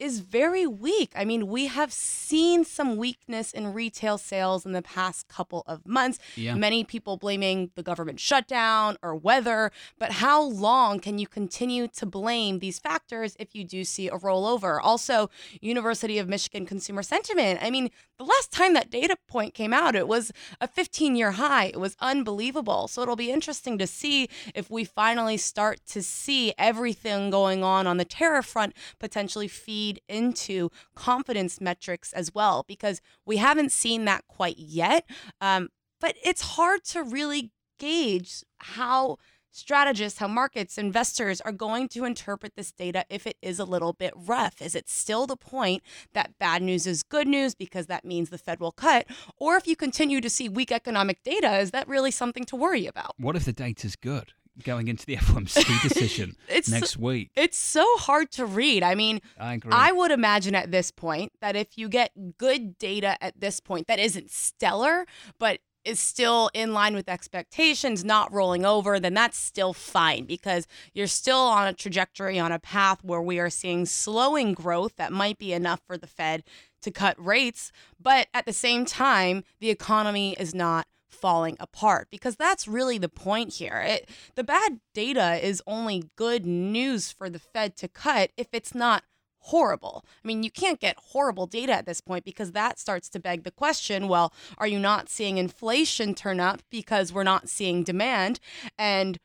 is 0.01 0.19
very 0.19 0.65
weak. 0.65 1.13
I 1.15 1.23
mean, 1.25 1.47
we 1.47 1.67
have 1.67 1.93
seen 1.93 2.65
some 2.65 2.97
weakness 2.97 3.53
in 3.53 3.71
retail 3.71 4.17
sales 4.17 4.65
in 4.65 4.71
the 4.71 4.81
past 4.81 5.27
couple 5.27 5.63
of 5.67 5.85
months. 5.85 6.17
Yeah. 6.35 6.55
Many 6.55 6.83
people 6.83 7.17
blaming 7.17 7.69
the 7.75 7.83
government 7.83 8.19
shutdown 8.19 8.97
or 9.03 9.15
weather, 9.15 9.71
but 9.99 10.13
how 10.13 10.41
long 10.41 10.99
can 10.99 11.19
you 11.19 11.27
continue 11.27 11.87
to 11.89 12.05
blame 12.07 12.59
these 12.59 12.79
factors 12.79 13.35
if 13.39 13.53
you 13.53 13.63
do 13.63 13.83
see 13.83 14.07
a 14.07 14.17
rollover? 14.17 14.79
Also, 14.81 15.29
University 15.61 16.17
of 16.17 16.27
Michigan 16.27 16.65
consumer 16.65 17.03
sentiment. 17.03 17.59
I 17.61 17.69
mean, 17.69 17.91
the 18.21 18.25
last 18.25 18.51
time 18.51 18.73
that 18.73 18.91
data 18.91 19.17
point 19.27 19.53
came 19.55 19.73
out, 19.73 19.95
it 19.95 20.07
was 20.07 20.31
a 20.59 20.67
15 20.67 21.15
year 21.15 21.31
high. 21.31 21.65
It 21.65 21.79
was 21.79 21.95
unbelievable. 21.99 22.87
So 22.87 23.01
it'll 23.01 23.15
be 23.15 23.31
interesting 23.31 23.79
to 23.79 23.87
see 23.87 24.29
if 24.53 24.69
we 24.69 24.83
finally 24.83 25.37
start 25.37 25.79
to 25.87 26.03
see 26.03 26.53
everything 26.57 27.31
going 27.31 27.63
on 27.63 27.87
on 27.87 27.97
the 27.97 28.05
tariff 28.05 28.45
front 28.45 28.75
potentially 28.99 29.47
feed 29.47 29.90
into 30.07 30.69
confidence 30.95 31.59
metrics 31.59 32.13
as 32.13 32.33
well, 32.33 32.63
because 32.67 33.01
we 33.25 33.37
haven't 33.37 33.71
seen 33.71 34.05
that 34.05 34.25
quite 34.27 34.57
yet. 34.57 35.09
Um, 35.39 35.69
but 35.99 36.15
it's 36.23 36.41
hard 36.41 36.83
to 36.85 37.03
really 37.03 37.51
gauge 37.77 38.43
how 38.59 39.17
strategists, 39.51 40.19
how 40.19 40.27
markets, 40.27 40.77
investors 40.77 41.41
are 41.41 41.51
going 41.51 41.87
to 41.89 42.05
interpret 42.05 42.55
this 42.55 42.71
data 42.71 43.05
if 43.09 43.27
it 43.27 43.37
is 43.41 43.59
a 43.59 43.65
little 43.65 43.93
bit 43.93 44.13
rough. 44.15 44.61
Is 44.61 44.75
it 44.75 44.89
still 44.89 45.27
the 45.27 45.35
point 45.35 45.83
that 46.13 46.37
bad 46.39 46.61
news 46.61 46.87
is 46.87 47.03
good 47.03 47.27
news 47.27 47.53
because 47.53 47.87
that 47.87 48.05
means 48.05 48.29
the 48.29 48.37
Fed 48.37 48.59
will 48.59 48.71
cut? 48.71 49.05
Or 49.37 49.57
if 49.57 49.67
you 49.67 49.75
continue 49.75 50.21
to 50.21 50.29
see 50.29 50.47
weak 50.47 50.71
economic 50.71 51.21
data, 51.23 51.57
is 51.57 51.71
that 51.71 51.87
really 51.87 52.11
something 52.11 52.45
to 52.45 52.55
worry 52.55 52.87
about? 52.87 53.13
What 53.17 53.35
if 53.35 53.45
the 53.45 53.53
data 53.53 53.87
is 53.87 53.95
good? 53.95 54.33
Going 54.63 54.87
into 54.87 55.05
the 55.05 55.15
FOMC 55.17 55.81
decision 55.81 56.35
next 56.69 56.97
week. 56.97 57.31
It's 57.35 57.57
so 57.57 57.85
hard 57.97 58.31
to 58.31 58.45
read. 58.45 58.83
I 58.83 58.95
mean, 58.95 59.21
I 59.39 59.53
agree. 59.55 59.71
I 59.73 59.91
would 59.91 60.11
imagine 60.11 60.55
at 60.55 60.71
this 60.71 60.91
point 60.91 61.31
that 61.41 61.55
if 61.55 61.77
you 61.77 61.89
get 61.89 62.37
good 62.37 62.77
data 62.77 63.21
at 63.23 63.39
this 63.39 63.59
point 63.59 63.87
that 63.87 63.99
isn't 63.99 64.31
stellar, 64.31 65.05
but 65.39 65.59
is 65.83 65.99
still 65.99 66.49
in 66.53 66.73
line 66.73 66.93
with 66.93 67.09
expectations, 67.09 68.03
not 68.03 68.31
rolling 68.31 68.65
over, 68.65 68.99
then 68.99 69.13
that's 69.13 69.37
still 69.37 69.73
fine 69.73 70.25
because 70.25 70.67
you're 70.93 71.07
still 71.07 71.39
on 71.39 71.67
a 71.67 71.73
trajectory, 71.73 72.37
on 72.37 72.51
a 72.51 72.59
path 72.59 73.03
where 73.03 73.21
we 73.21 73.39
are 73.39 73.49
seeing 73.49 73.85
slowing 73.85 74.53
growth 74.53 74.95
that 74.97 75.11
might 75.11 75.37
be 75.37 75.53
enough 75.53 75.81
for 75.85 75.97
the 75.97 76.07
Fed 76.07 76.43
to 76.81 76.91
cut 76.91 77.15
rates. 77.23 77.71
But 77.99 78.27
at 78.33 78.45
the 78.45 78.53
same 78.53 78.85
time, 78.85 79.43
the 79.59 79.69
economy 79.69 80.35
is 80.39 80.53
not 80.53 80.85
falling 81.11 81.57
apart 81.59 82.07
because 82.09 82.35
that's 82.35 82.67
really 82.67 82.97
the 82.97 83.09
point 83.09 83.53
here. 83.53 83.83
It, 83.85 84.09
the 84.35 84.43
bad 84.43 84.79
data 84.93 85.45
is 85.45 85.61
only 85.67 86.09
good 86.15 86.45
news 86.45 87.11
for 87.11 87.29
the 87.29 87.39
Fed 87.39 87.75
to 87.77 87.87
cut 87.87 88.31
if 88.37 88.47
it's 88.51 88.73
not 88.73 89.03
horrible. 89.41 90.05
I 90.23 90.27
mean, 90.27 90.43
you 90.43 90.51
can't 90.51 90.79
get 90.79 90.95
horrible 90.97 91.47
data 91.47 91.73
at 91.73 91.85
this 91.85 92.01
point 92.01 92.25
because 92.25 92.51
that 92.51 92.79
starts 92.79 93.09
to 93.09 93.19
beg 93.19 93.43
the 93.43 93.51
question 93.51 94.07
well, 94.07 94.33
are 94.57 94.67
you 94.67 94.79
not 94.79 95.09
seeing 95.09 95.37
inflation 95.37 96.13
turn 96.13 96.39
up 96.39 96.61
because 96.69 97.11
we're 97.11 97.23
not 97.23 97.49
seeing 97.49 97.83
demand? 97.83 98.39
And 98.77 99.17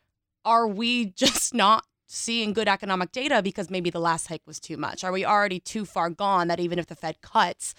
are 0.44 0.66
we 0.66 1.06
just 1.16 1.54
not 1.54 1.84
seeing 2.08 2.52
good 2.52 2.68
economic 2.68 3.10
data 3.12 3.42
because 3.42 3.68
maybe 3.68 3.90
the 3.90 4.00
last 4.00 4.28
hike 4.28 4.46
was 4.46 4.60
too 4.60 4.76
much? 4.76 5.04
Are 5.04 5.12
we 5.12 5.24
already 5.24 5.60
too 5.60 5.84
far 5.84 6.08
gone 6.08 6.48
that 6.48 6.60
even 6.60 6.78
if 6.78 6.86
the 6.86 6.96
Fed 6.96 7.20
cuts, 7.20 7.74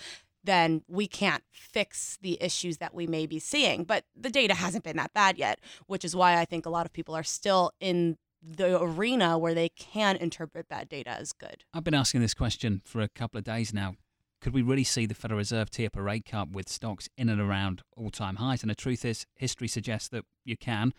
then 0.47 0.81
we 0.87 1.07
can't 1.07 1.43
fix 1.51 2.17
the 2.21 2.41
issues 2.41 2.77
that 2.77 2.95
we 2.95 3.05
may 3.05 3.27
be 3.27 3.37
seeing. 3.37 3.83
But 3.83 4.05
the 4.15 4.31
data 4.31 4.55
hasn't 4.55 4.83
been 4.83 4.97
that 4.97 5.13
bad 5.13 5.37
yet, 5.37 5.59
which 5.85 6.03
is 6.03 6.15
why 6.15 6.37
I 6.37 6.45
think 6.45 6.65
a 6.65 6.69
lot 6.69 6.85
of 6.87 6.93
people 6.93 7.15
are 7.15 7.23
still 7.23 7.71
in 7.79 8.17
the 8.41 8.81
arena 8.81 9.37
where 9.37 9.53
they 9.53 9.69
can 9.69 10.15
interpret 10.15 10.69
bad 10.69 10.89
data 10.89 11.09
as 11.09 11.33
good. 11.33 11.65
I've 11.73 11.83
been 11.83 11.93
asking 11.93 12.21
this 12.21 12.33
question 12.33 12.81
for 12.85 13.01
a 13.01 13.09
couple 13.09 13.37
of 13.37 13.43
days 13.43 13.73
now. 13.73 13.95
Could 14.39 14.53
we 14.53 14.61
really 14.61 14.83
see 14.83 15.05
the 15.05 15.15
Federal 15.15 15.39
Reserve 15.39 15.69
tee 15.69 15.85
up 15.85 15.95
a 15.95 16.01
rate 16.01 16.25
cut 16.25 16.51
with 16.51 16.69
stocks 16.69 17.09
in 17.17 17.27
and 17.27 17.41
around 17.41 17.81
all 17.95 18.11
time 18.11 18.35
highs? 18.35 18.61
And 18.61 18.69
the 18.69 18.75
truth 18.75 19.03
is, 19.03 19.25
history 19.35 19.67
suggests 19.67 20.09
that 20.09 20.25
you 20.45 20.55
can. 20.55 20.93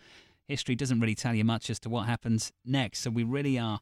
History 0.47 0.75
doesn't 0.75 0.99
really 0.99 1.15
tell 1.15 1.33
you 1.33 1.45
much 1.45 1.69
as 1.69 1.79
to 1.79 1.89
what 1.89 2.05
happens 2.05 2.51
next. 2.65 2.99
So 2.99 3.09
we 3.09 3.23
really 3.23 3.57
are 3.57 3.79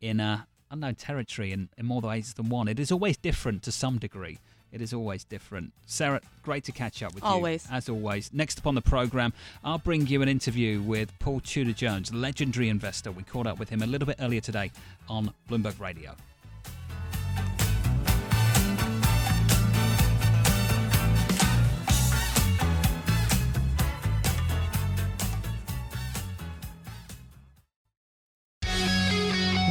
in 0.00 0.20
a 0.20 0.46
unknown 0.70 0.94
territory 0.94 1.52
in, 1.52 1.68
in 1.76 1.86
more 1.86 2.00
ways 2.00 2.34
than 2.34 2.48
one. 2.48 2.68
It 2.68 2.78
is 2.78 2.92
always 2.92 3.16
different 3.16 3.62
to 3.64 3.72
some 3.72 3.98
degree. 3.98 4.38
It 4.72 4.80
is 4.80 4.94
always 4.94 5.24
different. 5.24 5.72
Sarah, 5.86 6.20
great 6.42 6.64
to 6.64 6.72
catch 6.72 7.02
up 7.02 7.14
with 7.14 7.24
always. 7.24 7.64
you. 7.64 7.70
Always. 7.70 7.84
As 7.84 7.88
always. 7.88 8.30
Next 8.32 8.58
up 8.58 8.66
on 8.66 8.74
the 8.74 8.82
programme, 8.82 9.32
I'll 9.64 9.78
bring 9.78 10.06
you 10.06 10.22
an 10.22 10.28
interview 10.28 10.80
with 10.80 11.16
Paul 11.18 11.40
Tudor 11.40 11.72
Jones, 11.72 12.14
legendary 12.14 12.68
investor. 12.68 13.10
We 13.10 13.24
caught 13.24 13.46
up 13.46 13.58
with 13.58 13.68
him 13.68 13.82
a 13.82 13.86
little 13.86 14.06
bit 14.06 14.16
earlier 14.20 14.40
today 14.40 14.70
on 15.08 15.32
Bloomberg 15.48 15.80
Radio. 15.80 16.14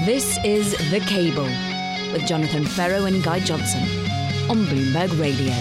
This 0.05 0.43
is 0.43 0.71
The 0.89 0.99
Cable 1.01 1.43
with 2.11 2.25
Jonathan 2.25 2.65
Ferro 2.65 3.05
and 3.05 3.23
Guy 3.23 3.39
Johnson 3.39 4.08
on 4.49 4.65
Bloomberg 4.65 5.19
Radio. 5.19 5.53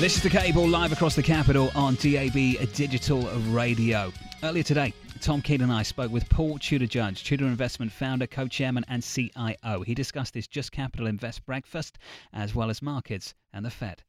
This 0.00 0.16
is 0.16 0.22
The 0.24 0.28
Cable 0.28 0.66
live 0.66 0.90
across 0.90 1.14
the 1.14 1.22
capital 1.22 1.70
on 1.76 1.94
DAB 1.94 2.32
Digital 2.72 3.22
Radio. 3.52 4.12
Earlier 4.42 4.64
today, 4.64 4.92
Tom 5.20 5.40
Keene 5.40 5.60
and 5.60 5.70
I 5.70 5.84
spoke 5.84 6.10
with 6.10 6.28
Paul 6.28 6.58
Tudor 6.58 6.88
Jones, 6.88 7.22
Tudor 7.22 7.44
Investment 7.44 7.92
founder, 7.92 8.26
co 8.26 8.48
chairman, 8.48 8.84
and 8.88 9.04
CIO. 9.04 9.82
He 9.86 9.94
discussed 9.94 10.34
his 10.34 10.48
Just 10.48 10.72
Capital 10.72 11.06
Invest 11.06 11.46
breakfast 11.46 11.98
as 12.32 12.56
well 12.56 12.70
as 12.70 12.82
markets 12.82 13.34
and 13.52 13.64
the 13.64 13.70
Fed. 13.70 14.02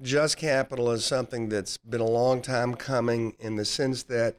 Just 0.00 0.38
Capital 0.38 0.92
is 0.92 1.04
something 1.04 1.50
that's 1.50 1.76
been 1.76 2.00
a 2.00 2.08
long 2.08 2.40
time 2.40 2.74
coming 2.74 3.36
in 3.38 3.56
the 3.56 3.66
sense 3.66 4.04
that 4.04 4.36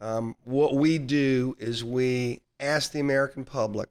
um, 0.00 0.36
what 0.44 0.76
we 0.76 0.98
do 0.98 1.56
is 1.58 1.82
we 1.82 2.42
ask 2.60 2.92
the 2.92 3.00
American 3.00 3.44
public 3.44 3.90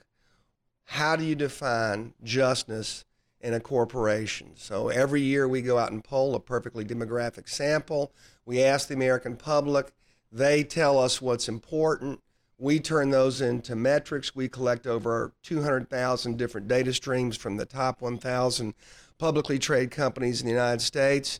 how 0.85 1.17
do 1.17 1.25
you 1.25 1.35
define 1.35 2.13
justness 2.23 3.03
in 3.41 3.53
a 3.53 3.59
corporation. 3.59 4.51
So 4.55 4.89
every 4.89 5.21
year 5.21 5.47
we 5.47 5.61
go 5.61 5.77
out 5.77 5.91
and 5.91 6.03
poll 6.03 6.35
a 6.35 6.39
perfectly 6.39 6.85
demographic 6.85 7.49
sample. 7.49 8.11
We 8.45 8.63
ask 8.63 8.87
the 8.87 8.93
American 8.93 9.35
public, 9.35 9.91
they 10.31 10.63
tell 10.63 10.99
us 10.99 11.21
what's 11.21 11.49
important. 11.49 12.21
We 12.57 12.79
turn 12.79 13.09
those 13.09 13.41
into 13.41 13.75
metrics. 13.75 14.35
We 14.35 14.47
collect 14.47 14.85
over 14.85 15.33
200,000 15.43 16.37
different 16.37 16.67
data 16.67 16.93
streams 16.93 17.35
from 17.35 17.57
the 17.57 17.65
top 17.65 18.01
1,000 18.01 18.73
publicly 19.17 19.59
traded 19.59 19.91
companies 19.91 20.41
in 20.41 20.47
the 20.47 20.53
United 20.53 20.81
States. 20.81 21.39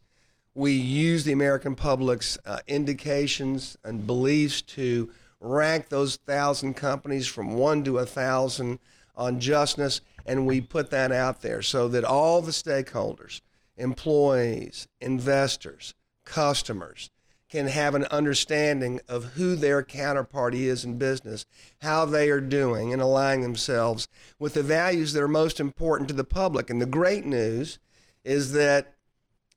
We 0.54 0.74
use 0.74 1.24
the 1.24 1.32
American 1.32 1.76
public's 1.76 2.38
uh, 2.46 2.60
indications 2.68 3.78
and 3.84 4.06
beliefs 4.06 4.62
to 4.64 5.10
rank 5.40 5.90
those 5.90 6.18
thousand 6.18 6.76
companies 6.76 7.28
from 7.28 7.54
one 7.54 7.84
to 7.84 8.00
a 8.00 8.06
thousand 8.06 8.80
on 9.22 9.40
justness 9.40 10.02
and 10.26 10.48
we 10.48 10.60
put 10.60 10.90
that 10.90 11.12
out 11.12 11.42
there 11.42 11.62
so 11.62 11.88
that 11.88 12.04
all 12.04 12.42
the 12.42 12.52
stakeholders, 12.52 13.42
employees, 13.78 14.88
investors, 15.00 15.94
customers, 16.26 17.10
can 17.50 17.68
have 17.68 17.96
an 17.96 18.06
understanding 18.06 19.00
of 19.10 19.34
who 19.34 19.56
their 19.56 19.84
counterparty 19.84 20.62
is 20.62 20.86
in 20.86 20.98
business, 20.98 21.46
how 21.82 22.06
they 22.06 22.30
are 22.30 22.40
doing, 22.40 22.94
and 22.94 23.02
aligning 23.02 23.44
themselves 23.44 24.08
with 24.40 24.54
the 24.54 24.64
values 24.64 25.12
that 25.14 25.22
are 25.22 25.28
most 25.28 25.60
important 25.60 26.08
to 26.08 26.16
the 26.16 26.24
public. 26.24 26.70
And 26.70 26.82
the 26.82 26.86
great 26.86 27.26
news 27.26 27.78
is 28.24 28.54
that 28.54 28.96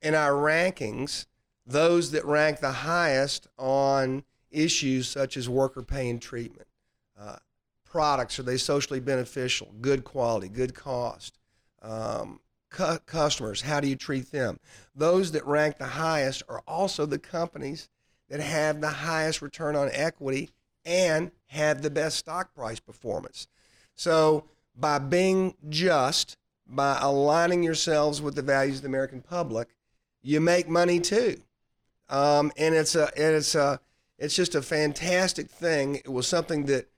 in 0.01 0.13
our 0.13 0.33
rankings, 0.33 1.25
those 1.65 2.11
that 2.11 2.25
rank 2.25 2.59
the 2.59 2.71
highest 2.71 3.47
on 3.57 4.25
issues 4.51 5.07
such 5.07 5.37
as 5.37 5.47
worker 5.47 5.81
pay 5.81 6.09
and 6.09 6.21
treatment, 6.21 6.67
uh, 7.17 7.37
products 7.95 8.37
are 8.37 8.43
they 8.43 8.57
socially 8.57 8.99
beneficial, 8.99 9.73
good 9.79 10.03
quality, 10.03 10.49
good 10.49 10.75
cost? 10.75 11.39
Um, 11.81 12.41
cu- 12.69 12.99
customers, 13.05 13.61
how 13.61 13.79
do 13.79 13.87
you 13.87 13.95
treat 13.95 14.33
them? 14.33 14.59
Those 14.93 15.31
that 15.31 15.47
rank 15.47 15.77
the 15.77 15.85
highest 15.85 16.43
are 16.49 16.61
also 16.67 17.05
the 17.05 17.17
companies 17.17 17.87
that 18.27 18.41
have 18.41 18.81
the 18.81 18.89
highest 18.89 19.41
return 19.41 19.77
on 19.77 19.89
equity 19.93 20.49
and 20.83 21.31
have 21.45 21.83
the 21.83 21.89
best 21.89 22.17
stock 22.17 22.53
price 22.53 22.81
performance. 22.81 23.47
So, 23.95 24.43
by 24.75 24.99
being 24.99 25.55
just, 25.69 26.35
by 26.67 26.97
aligning 26.99 27.63
yourselves 27.63 28.21
with 28.21 28.35
the 28.35 28.41
values 28.41 28.79
of 28.79 28.81
the 28.81 28.89
American 28.89 29.21
public, 29.21 29.69
you 30.21 30.41
make 30.41 30.67
money 30.67 30.99
too. 30.99 31.37
Um, 32.09 32.51
and 32.57 32.75
it's 32.75 32.95
a, 32.95 33.05
and 33.17 33.37
it's 33.37 33.55
a, 33.55 33.79
it's 34.19 34.35
just 34.35 34.53
a 34.53 34.61
fantastic 34.61 35.49
thing. 35.49 35.95
It 35.95 36.11
was 36.11 36.27
something 36.27 36.65
that 36.65 36.89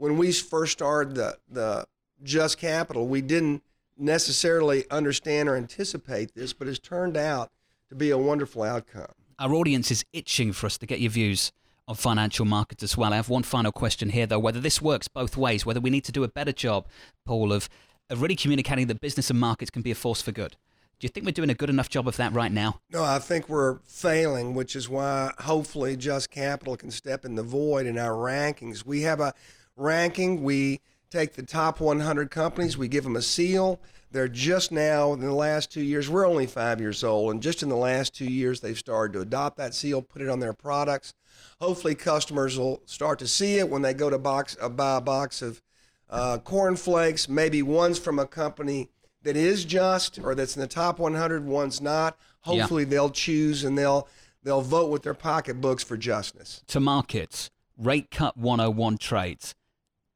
when 0.00 0.16
we 0.16 0.32
first 0.32 0.72
started 0.72 1.14
the, 1.14 1.36
the 1.50 1.86
Just 2.22 2.56
Capital, 2.56 3.06
we 3.06 3.20
didn't 3.20 3.62
necessarily 3.98 4.90
understand 4.90 5.46
or 5.46 5.56
anticipate 5.56 6.34
this, 6.34 6.54
but 6.54 6.66
it's 6.66 6.78
turned 6.78 7.18
out 7.18 7.50
to 7.90 7.94
be 7.94 8.08
a 8.08 8.16
wonderful 8.16 8.62
outcome. 8.62 9.12
Our 9.38 9.52
audience 9.52 9.90
is 9.90 10.02
itching 10.14 10.52
for 10.52 10.66
us 10.66 10.78
to 10.78 10.86
get 10.86 11.00
your 11.00 11.10
views 11.10 11.52
on 11.86 11.96
financial 11.96 12.46
markets 12.46 12.82
as 12.82 12.96
well. 12.96 13.12
I 13.12 13.16
have 13.16 13.28
one 13.28 13.42
final 13.42 13.72
question 13.72 14.08
here, 14.08 14.26
though 14.26 14.38
whether 14.38 14.58
this 14.58 14.80
works 14.80 15.06
both 15.06 15.36
ways, 15.36 15.66
whether 15.66 15.80
we 15.80 15.90
need 15.90 16.04
to 16.04 16.12
do 16.12 16.24
a 16.24 16.28
better 16.28 16.52
job, 16.52 16.86
Paul, 17.26 17.52
of, 17.52 17.68
of 18.08 18.22
really 18.22 18.36
communicating 18.36 18.86
that 18.86 19.02
business 19.02 19.28
and 19.28 19.38
markets 19.38 19.70
can 19.70 19.82
be 19.82 19.90
a 19.90 19.94
force 19.94 20.22
for 20.22 20.32
good. 20.32 20.56
Do 20.98 21.06
you 21.06 21.10
think 21.10 21.26
we're 21.26 21.32
doing 21.32 21.50
a 21.50 21.54
good 21.54 21.70
enough 21.70 21.90
job 21.90 22.08
of 22.08 22.16
that 22.16 22.32
right 22.32 22.52
now? 22.52 22.80
No, 22.90 23.04
I 23.04 23.18
think 23.18 23.50
we're 23.50 23.80
failing, 23.84 24.54
which 24.54 24.74
is 24.74 24.88
why 24.88 25.32
hopefully 25.40 25.96
Just 25.96 26.30
Capital 26.30 26.76
can 26.76 26.90
step 26.90 27.26
in 27.26 27.34
the 27.34 27.42
void 27.42 27.84
in 27.84 27.98
our 27.98 28.12
rankings. 28.12 28.86
We 28.86 29.02
have 29.02 29.20
a 29.20 29.34
ranking. 29.80 30.42
We 30.42 30.80
take 31.10 31.34
the 31.34 31.42
top 31.42 31.80
100 31.80 32.30
companies, 32.30 32.78
we 32.78 32.88
give 32.88 33.04
them 33.04 33.16
a 33.16 33.22
seal. 33.22 33.80
They're 34.12 34.28
just 34.28 34.72
now, 34.72 35.12
in 35.12 35.20
the 35.20 35.32
last 35.32 35.72
two 35.72 35.82
years, 35.82 36.08
we're 36.08 36.26
only 36.26 36.46
five 36.46 36.80
years 36.80 37.04
old, 37.04 37.32
and 37.32 37.42
just 37.42 37.62
in 37.62 37.68
the 37.68 37.76
last 37.76 38.12
two 38.12 38.30
years, 38.30 38.60
they've 38.60 38.78
started 38.78 39.12
to 39.12 39.20
adopt 39.20 39.56
that 39.58 39.72
seal, 39.72 40.02
put 40.02 40.20
it 40.20 40.28
on 40.28 40.40
their 40.40 40.52
products. 40.52 41.14
Hopefully, 41.60 41.94
customers 41.94 42.58
will 42.58 42.82
start 42.86 43.20
to 43.20 43.28
see 43.28 43.58
it 43.58 43.68
when 43.68 43.82
they 43.82 43.94
go 43.94 44.10
to 44.10 44.18
box, 44.18 44.56
uh, 44.60 44.68
buy 44.68 44.96
a 44.96 45.00
box 45.00 45.42
of 45.42 45.62
uh, 46.08 46.38
cornflakes. 46.38 47.28
Maybe 47.28 47.62
one's 47.62 47.98
from 47.98 48.18
a 48.18 48.26
company 48.26 48.88
that 49.22 49.36
is 49.36 49.64
just 49.64 50.18
or 50.18 50.34
that's 50.34 50.56
in 50.56 50.60
the 50.60 50.66
top 50.66 50.98
100, 50.98 51.44
one's 51.44 51.80
not. 51.80 52.18
Hopefully, 52.40 52.82
yeah. 52.82 52.90
they'll 52.90 53.10
choose 53.10 53.62
and 53.62 53.78
they'll 53.78 54.08
they'll 54.42 54.62
vote 54.62 54.90
with 54.90 55.02
their 55.02 55.14
pocketbooks 55.14 55.84
for 55.84 55.96
justness. 55.96 56.64
To 56.68 56.80
markets, 56.80 57.50
rate 57.78 58.10
cut 58.10 58.36
101 58.36 58.98
trades. 58.98 59.54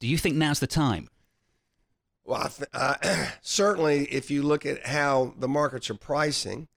Do 0.05 0.11
you 0.11 0.19
think 0.19 0.37
now's 0.37 0.61
the 0.61 0.67
time? 0.67 1.09
Well, 2.27 2.51
th- 2.51 2.69
uh, 2.75 3.27
certainly, 3.41 4.05
if 4.13 4.31
you 4.31 4.43
look 4.43 4.67
at 4.67 4.85
how 4.85 5.33
the 5.39 5.49
markets 5.49 5.89
are 5.89 5.95
pricing, 5.95 6.69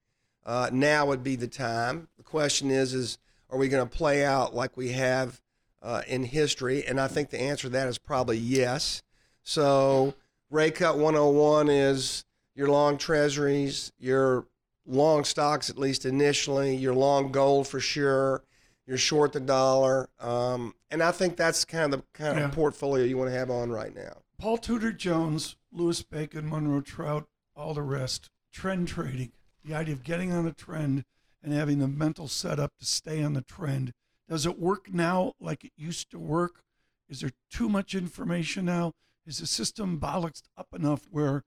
uh, 0.46 0.70
now 0.72 1.08
would 1.08 1.26
be 1.26 1.36
the 1.36 1.50
time. 1.50 2.08
The 2.16 2.24
question 2.24 2.72
is, 2.72 2.94
is 2.94 3.18
are 3.50 3.58
we 3.58 3.68
going 3.68 3.86
to 3.86 3.98
play 3.98 4.24
out 4.24 4.56
like 4.56 4.78
we 4.78 4.94
have 4.94 5.42
uh, 5.84 6.04
in 6.08 6.24
history? 6.24 6.86
And 6.88 7.02
I 7.02 7.10
think 7.10 7.30
the 7.30 7.42
answer 7.42 7.64
to 7.64 7.70
that 7.72 7.90
is 7.90 7.98
probably 7.98 8.38
yes. 8.38 9.04
So, 9.44 10.14
rate 10.50 10.76
cut 10.76 10.98
101 10.98 11.68
is 11.68 12.24
your 12.56 12.70
long 12.70 12.98
treasuries, 12.98 13.92
your 14.00 14.48
long 14.86 15.26
stocks, 15.26 15.70
at 15.70 15.78
least 15.78 16.06
initially, 16.06 16.78
your 16.78 16.94
long 16.94 17.34
gold 17.34 17.68
for 17.68 17.82
sure, 17.82 18.42
you're 18.88 18.98
short 18.98 19.34
the 19.34 19.40
dollar. 19.40 20.10
Um, 20.20 20.74
and 20.90 21.04
I 21.04 21.12
think 21.12 21.36
that's 21.36 21.66
kind 21.66 21.94
of 21.94 22.00
the 22.00 22.06
kind 22.14 22.40
yeah. 22.40 22.46
of 22.46 22.54
portfolio 22.54 23.04
you 23.04 23.18
want 23.18 23.30
to 23.30 23.38
have 23.38 23.52
on 23.52 23.70
right 23.70 23.94
now. 23.94 24.22
Paul 24.40 24.58
Tudor 24.58 24.94
Jones, 24.94 25.58
Louis 25.72 26.02
Bacon, 26.02 26.50
Monroe 26.50 26.82
Trout, 26.82 27.28
all 27.56 27.74
the 27.74 27.82
rest, 27.82 28.30
trend 28.54 28.88
trading, 28.88 29.32
the 29.64 29.76
idea 29.76 29.94
of 29.94 30.04
getting 30.04 30.32
on 30.32 30.48
a 30.48 30.54
trend 30.54 31.04
and 31.44 31.54
having 31.54 31.80
the 31.80 31.88
mental 31.88 32.28
setup 32.28 32.72
to 32.80 32.86
stay 32.86 33.22
on 33.22 33.34
the 33.34 33.42
trend. 33.42 33.94
Does 34.30 34.46
it 34.46 34.60
work 34.60 34.94
now 34.94 35.34
like 35.40 35.64
it 35.64 35.72
used 35.76 36.10
to 36.12 36.20
work? 36.20 36.64
Is 37.10 37.22
there 37.22 37.32
too 37.52 37.70
much 37.70 37.96
information 37.96 38.66
now? 38.66 38.94
Is 39.26 39.40
the 39.40 39.48
system 39.48 40.00
bollocked 40.00 40.44
up 40.58 40.68
enough 40.74 41.08
where 41.10 41.44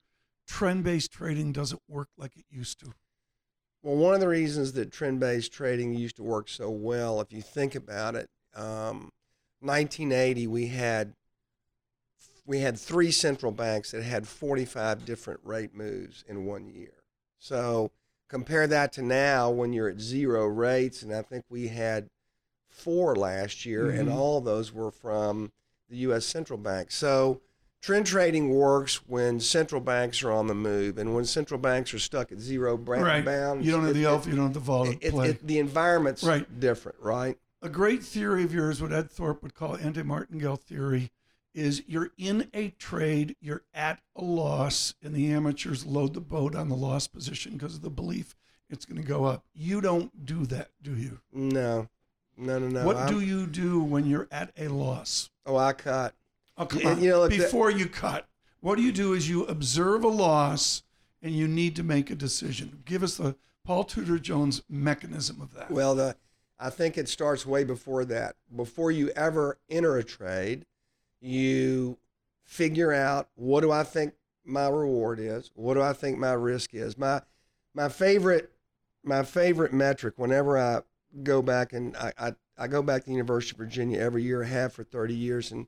trend 0.47 0.83
based 0.83 1.11
trading 1.11 1.51
doesn't 1.51 1.81
work 1.87 2.09
like 2.17 2.35
it 2.35 2.45
used 2.49 2.79
to? 2.81 2.93
Well, 3.83 3.95
one 3.95 4.13
of 4.13 4.19
the 4.19 4.27
reasons 4.27 4.73
that 4.73 4.91
trend 4.91 5.19
based 5.19 5.51
trading 5.51 5.93
used 5.93 6.17
to 6.17 6.23
work 6.23 6.49
so 6.49 6.69
well, 6.69 7.19
if 7.19 7.33
you 7.33 7.41
think 7.41 7.75
about 7.75 8.15
it, 8.15 8.29
um, 8.55 9.11
1980 9.61 10.47
we 10.47 10.67
had 10.67 11.13
we 12.45 12.59
had 12.59 12.77
three 12.77 13.11
central 13.11 13.51
banks 13.51 13.91
that 13.91 14.03
had 14.03 14.27
45 14.27 15.05
different 15.05 15.39
rate 15.43 15.75
moves 15.75 16.23
in 16.27 16.45
one 16.45 16.67
year. 16.67 17.03
So 17.39 17.91
compare 18.27 18.67
that 18.67 18.91
to 18.93 19.01
now 19.01 19.49
when 19.49 19.73
you're 19.73 19.89
at 19.89 19.99
zero 19.99 20.45
rates, 20.47 21.03
and 21.03 21.13
I 21.13 21.21
think 21.21 21.45
we 21.49 21.67
had 21.67 22.09
four 22.67 23.15
last 23.15 23.65
year, 23.65 23.85
mm-hmm. 23.85 23.99
and 23.99 24.09
all 24.09 24.41
those 24.41 24.73
were 24.73 24.91
from 24.91 25.51
the 25.89 25.97
U.S. 25.97 26.25
central 26.25 26.57
bank. 26.57 26.91
So 26.91 27.41
Trend 27.81 28.05
trading 28.05 28.49
works 28.49 28.97
when 29.07 29.39
central 29.39 29.81
banks 29.81 30.21
are 30.21 30.31
on 30.31 30.45
the 30.45 30.53
move, 30.53 30.99
and 30.99 31.15
when 31.15 31.25
central 31.25 31.59
banks 31.59 31.93
are 31.93 31.99
stuck 31.99 32.31
at 32.31 32.39
zero 32.39 32.75
right. 32.77 33.25
bounds. 33.25 33.65
You 33.65 33.71
don't 33.71 33.81
have 33.81 33.91
it, 33.91 33.93
the 33.95 34.05
alpha, 34.05 34.29
you 34.29 34.35
don't 34.35 34.45
have 34.45 34.53
the 34.53 34.59
vol. 34.59 34.87
It, 34.87 34.99
it, 35.01 35.47
the 35.47 35.57
environment's 35.57 36.23
right. 36.23 36.59
different, 36.59 36.99
right? 37.01 37.37
A 37.63 37.69
great 37.69 38.03
theory 38.03 38.43
of 38.43 38.53
yours, 38.53 38.81
what 38.81 38.93
Ed 38.93 39.09
Thorp 39.09 39.41
would 39.41 39.55
call 39.55 39.77
anti-martingale 39.77 40.57
theory, 40.57 41.11
is 41.53 41.83
you're 41.87 42.11
in 42.17 42.49
a 42.53 42.69
trade, 42.69 43.35
you're 43.41 43.63
at 43.73 43.99
a 44.15 44.23
loss, 44.23 44.93
and 45.01 45.13
the 45.13 45.31
amateurs 45.31 45.85
load 45.85 46.13
the 46.13 46.21
boat 46.21 46.55
on 46.55 46.69
the 46.69 46.75
loss 46.75 47.07
position 47.07 47.53
because 47.53 47.75
of 47.75 47.81
the 47.81 47.89
belief 47.89 48.35
it's 48.69 48.85
going 48.85 49.01
to 49.01 49.07
go 49.07 49.25
up. 49.25 49.43
You 49.53 49.81
don't 49.81 50.25
do 50.25 50.45
that, 50.45 50.69
do 50.81 50.95
you? 50.95 51.19
No, 51.33 51.89
no, 52.37 52.59
no, 52.59 52.67
no. 52.67 52.85
What 52.85 52.95
I'm, 52.95 53.13
do 53.13 53.19
you 53.19 53.45
do 53.47 53.81
when 53.81 54.05
you're 54.05 54.27
at 54.31 54.51
a 54.57 54.69
loss? 54.69 55.29
Oh, 55.45 55.57
I 55.57 55.73
cut. 55.73 56.13
Oh, 56.61 56.65
come 56.65 56.85
on. 56.85 57.01
You 57.01 57.09
know, 57.09 57.27
Before 57.27 57.71
the, 57.71 57.79
you 57.79 57.87
cut, 57.87 58.27
what 58.59 58.75
do 58.75 58.83
you 58.83 58.91
do 58.91 59.13
is 59.13 59.27
you 59.27 59.45
observe 59.45 60.03
a 60.03 60.07
loss 60.07 60.83
and 61.21 61.33
you 61.33 61.47
need 61.47 61.75
to 61.75 61.83
make 61.83 62.09
a 62.09 62.15
decision. 62.15 62.83
Give 62.85 63.03
us 63.03 63.17
the 63.17 63.35
Paul 63.63 63.83
Tudor 63.83 64.19
Jones 64.19 64.61
mechanism 64.69 65.41
of 65.41 65.53
that. 65.55 65.71
Well, 65.71 65.95
the 65.95 66.15
I 66.59 66.69
think 66.69 66.97
it 66.97 67.09
starts 67.09 67.45
way 67.45 67.63
before 67.63 68.05
that. 68.05 68.35
Before 68.55 68.91
you 68.91 69.09
ever 69.09 69.57
enter 69.69 69.97
a 69.97 70.03
trade, 70.03 70.65
you 71.19 71.97
figure 72.43 72.93
out 72.93 73.29
what 73.35 73.61
do 73.61 73.71
I 73.71 73.83
think 73.83 74.13
my 74.45 74.67
reward 74.67 75.19
is? 75.19 75.49
What 75.55 75.73
do 75.73 75.81
I 75.81 75.93
think 75.93 76.19
my 76.19 76.33
risk 76.33 76.73
is? 76.73 76.97
My 76.97 77.21
my 77.73 77.89
favorite 77.89 78.51
my 79.03 79.23
favorite 79.23 79.73
metric 79.73 80.13
whenever 80.17 80.59
I 80.59 80.81
go 81.23 81.41
back 81.41 81.73
and 81.73 81.97
I, 81.97 82.13
I, 82.19 82.33
I 82.57 82.67
go 82.67 82.83
back 82.83 83.01
to 83.01 83.05
the 83.07 83.13
University 83.13 83.55
of 83.55 83.57
Virginia 83.57 83.99
every 83.99 84.21
year, 84.21 84.43
I 84.43 84.47
have 84.47 84.73
for 84.73 84.83
30 84.83 85.15
years, 85.15 85.51
and 85.51 85.65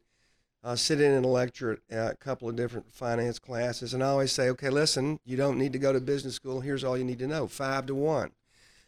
uh, 0.63 0.75
sit 0.75 1.01
in 1.01 1.11
and 1.11 1.25
lecture 1.25 1.79
at 1.89 2.13
a 2.13 2.15
couple 2.15 2.47
of 2.47 2.55
different 2.55 2.93
finance 2.93 3.37
classes, 3.37 3.93
and 3.93 4.03
I 4.03 4.07
always 4.07 4.31
say, 4.31 4.49
okay, 4.49 4.69
listen, 4.69 5.19
you 5.25 5.35
don't 5.35 5.57
need 5.57 5.73
to 5.73 5.79
go 5.79 5.91
to 5.91 5.99
business 5.99 6.35
school. 6.35 6.61
Here's 6.61 6.83
all 6.83 6.97
you 6.97 7.03
need 7.03 7.19
to 7.19 7.27
know: 7.27 7.47
five 7.47 7.85
to 7.87 7.95
one. 7.95 8.31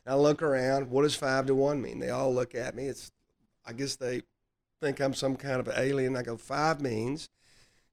And 0.05 0.13
I 0.13 0.15
look 0.15 0.41
around. 0.41 0.89
What 0.89 1.01
does 1.03 1.15
five 1.15 1.47
to 1.47 1.55
one 1.55 1.81
mean? 1.81 1.99
They 1.99 2.09
all 2.09 2.33
look 2.33 2.55
at 2.55 2.75
me. 2.75 2.85
It's, 2.85 3.11
I 3.65 3.73
guess 3.73 3.95
they 3.95 4.21
think 4.81 4.99
I'm 4.99 5.13
some 5.13 5.35
kind 5.35 5.59
of 5.59 5.69
alien. 5.75 6.15
I 6.15 6.21
go, 6.21 6.37
five 6.37 6.79
means 6.81 7.29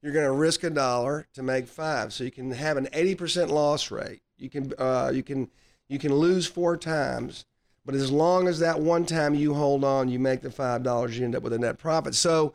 you're 0.02 0.12
going 0.12 0.26
to 0.26 0.32
risk 0.32 0.64
a 0.64 0.70
dollar 0.70 1.26
to 1.34 1.42
make 1.42 1.68
five, 1.68 2.12
so 2.12 2.24
you 2.24 2.30
can 2.30 2.50
have 2.50 2.76
an 2.76 2.86
80% 2.86 3.48
loss 3.48 3.90
rate. 3.90 4.20
You 4.36 4.50
can, 4.50 4.72
uh, 4.76 5.12
you 5.14 5.22
can, 5.22 5.48
you 5.88 5.98
can 5.98 6.12
lose 6.12 6.46
four 6.46 6.76
times, 6.76 7.44
but 7.84 7.94
as 7.94 8.10
long 8.10 8.48
as 8.48 8.58
that 8.58 8.80
one 8.80 9.06
time 9.06 9.34
you 9.34 9.54
hold 9.54 9.84
on, 9.84 10.08
you 10.08 10.18
make 10.18 10.42
the 10.42 10.50
five 10.50 10.82
dollars, 10.82 11.16
you 11.16 11.24
end 11.24 11.36
up 11.36 11.42
with 11.44 11.52
a 11.52 11.58
net 11.58 11.78
profit. 11.78 12.14
So 12.16 12.52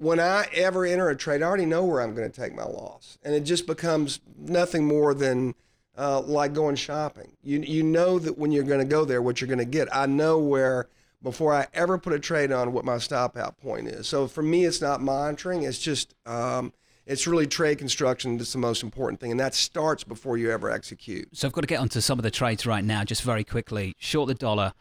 when 0.00 0.18
I 0.18 0.46
ever 0.54 0.86
enter 0.86 1.10
a 1.10 1.16
trade, 1.16 1.42
I 1.42 1.46
already 1.46 1.66
know 1.66 1.84
where 1.84 2.00
I'm 2.00 2.14
going 2.14 2.30
to 2.30 2.40
take 2.40 2.54
my 2.54 2.64
loss, 2.64 3.18
and 3.22 3.34
it 3.34 3.40
just 3.40 3.66
becomes 3.66 4.20
nothing 4.38 4.86
more 4.86 5.12
than 5.12 5.54
uh, 5.96 6.22
like 6.22 6.54
going 6.54 6.76
shopping. 6.76 7.36
You 7.42 7.60
you 7.60 7.82
know 7.82 8.18
that 8.18 8.38
when 8.38 8.50
you're 8.50 8.64
going 8.64 8.80
to 8.80 8.86
go 8.86 9.04
there, 9.04 9.20
what 9.20 9.40
you're 9.40 9.48
going 9.48 9.58
to 9.58 9.66
get. 9.66 9.94
I 9.94 10.06
know 10.06 10.38
where 10.38 10.88
before 11.22 11.54
I 11.54 11.66
ever 11.74 11.98
put 11.98 12.14
a 12.14 12.18
trade 12.18 12.50
on 12.50 12.72
what 12.72 12.86
my 12.86 12.96
stop 12.96 13.36
out 13.36 13.58
point 13.60 13.88
is. 13.88 14.08
So 14.08 14.26
for 14.26 14.42
me, 14.42 14.64
it's 14.64 14.80
not 14.80 15.02
monitoring. 15.02 15.64
It's 15.64 15.78
just 15.78 16.14
um, 16.24 16.72
it's 17.04 17.26
really 17.26 17.46
trade 17.46 17.76
construction 17.76 18.38
that's 18.38 18.54
the 18.54 18.58
most 18.58 18.82
important 18.82 19.20
thing, 19.20 19.32
and 19.32 19.40
that 19.40 19.54
starts 19.54 20.02
before 20.02 20.38
you 20.38 20.50
ever 20.50 20.70
execute. 20.70 21.28
So 21.36 21.46
I've 21.46 21.52
got 21.52 21.60
to 21.60 21.66
get 21.66 21.78
onto 21.78 22.00
some 22.00 22.18
of 22.18 22.22
the 22.22 22.30
trades 22.30 22.64
right 22.64 22.84
now, 22.84 23.04
just 23.04 23.22
very 23.22 23.44
quickly. 23.44 23.94
Short 23.98 24.28
the 24.28 24.34
dollar. 24.34 24.72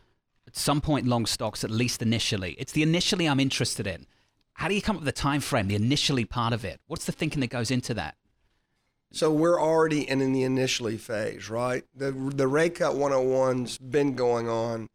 At 0.48 0.56
some 0.56 0.80
point, 0.80 1.06
long 1.06 1.26
stocks, 1.26 1.66
at 1.66 1.70
least 1.70 2.02
initially. 2.02 2.56
It's 2.58 2.72
the 2.72 2.84
initially 2.84 3.28
I'm 3.28 3.42
interested 3.42 3.86
in. 3.86 4.08
How 4.60 4.68
do 4.68 4.76
you 4.76 4.82
come 4.82 4.98
up 4.98 5.04
with 5.04 5.06
the 5.06 5.14
time 5.14 5.40
frame, 5.40 5.70
the 5.70 5.76
initially 5.76 6.26
part 6.26 6.52
of 6.52 6.66
it? 6.66 6.82
What's 6.88 7.06
the 7.06 7.14
thinking 7.14 7.40
that 7.40 7.48
goes 7.48 7.72
into 7.72 7.94
that? 7.94 8.16
So 9.14 9.32
we're 9.32 9.58
already 9.58 10.02
in, 10.02 10.20
in 10.20 10.34
the 10.34 10.44
initially 10.44 10.98
phase, 10.98 11.50
right? 11.50 11.86
The 11.96 12.12
the 12.12 12.46
rate 12.46 12.76
cut 12.76 12.94
101's 12.94 13.78
been 13.78 14.16
going 14.16 14.50
on 14.50 14.90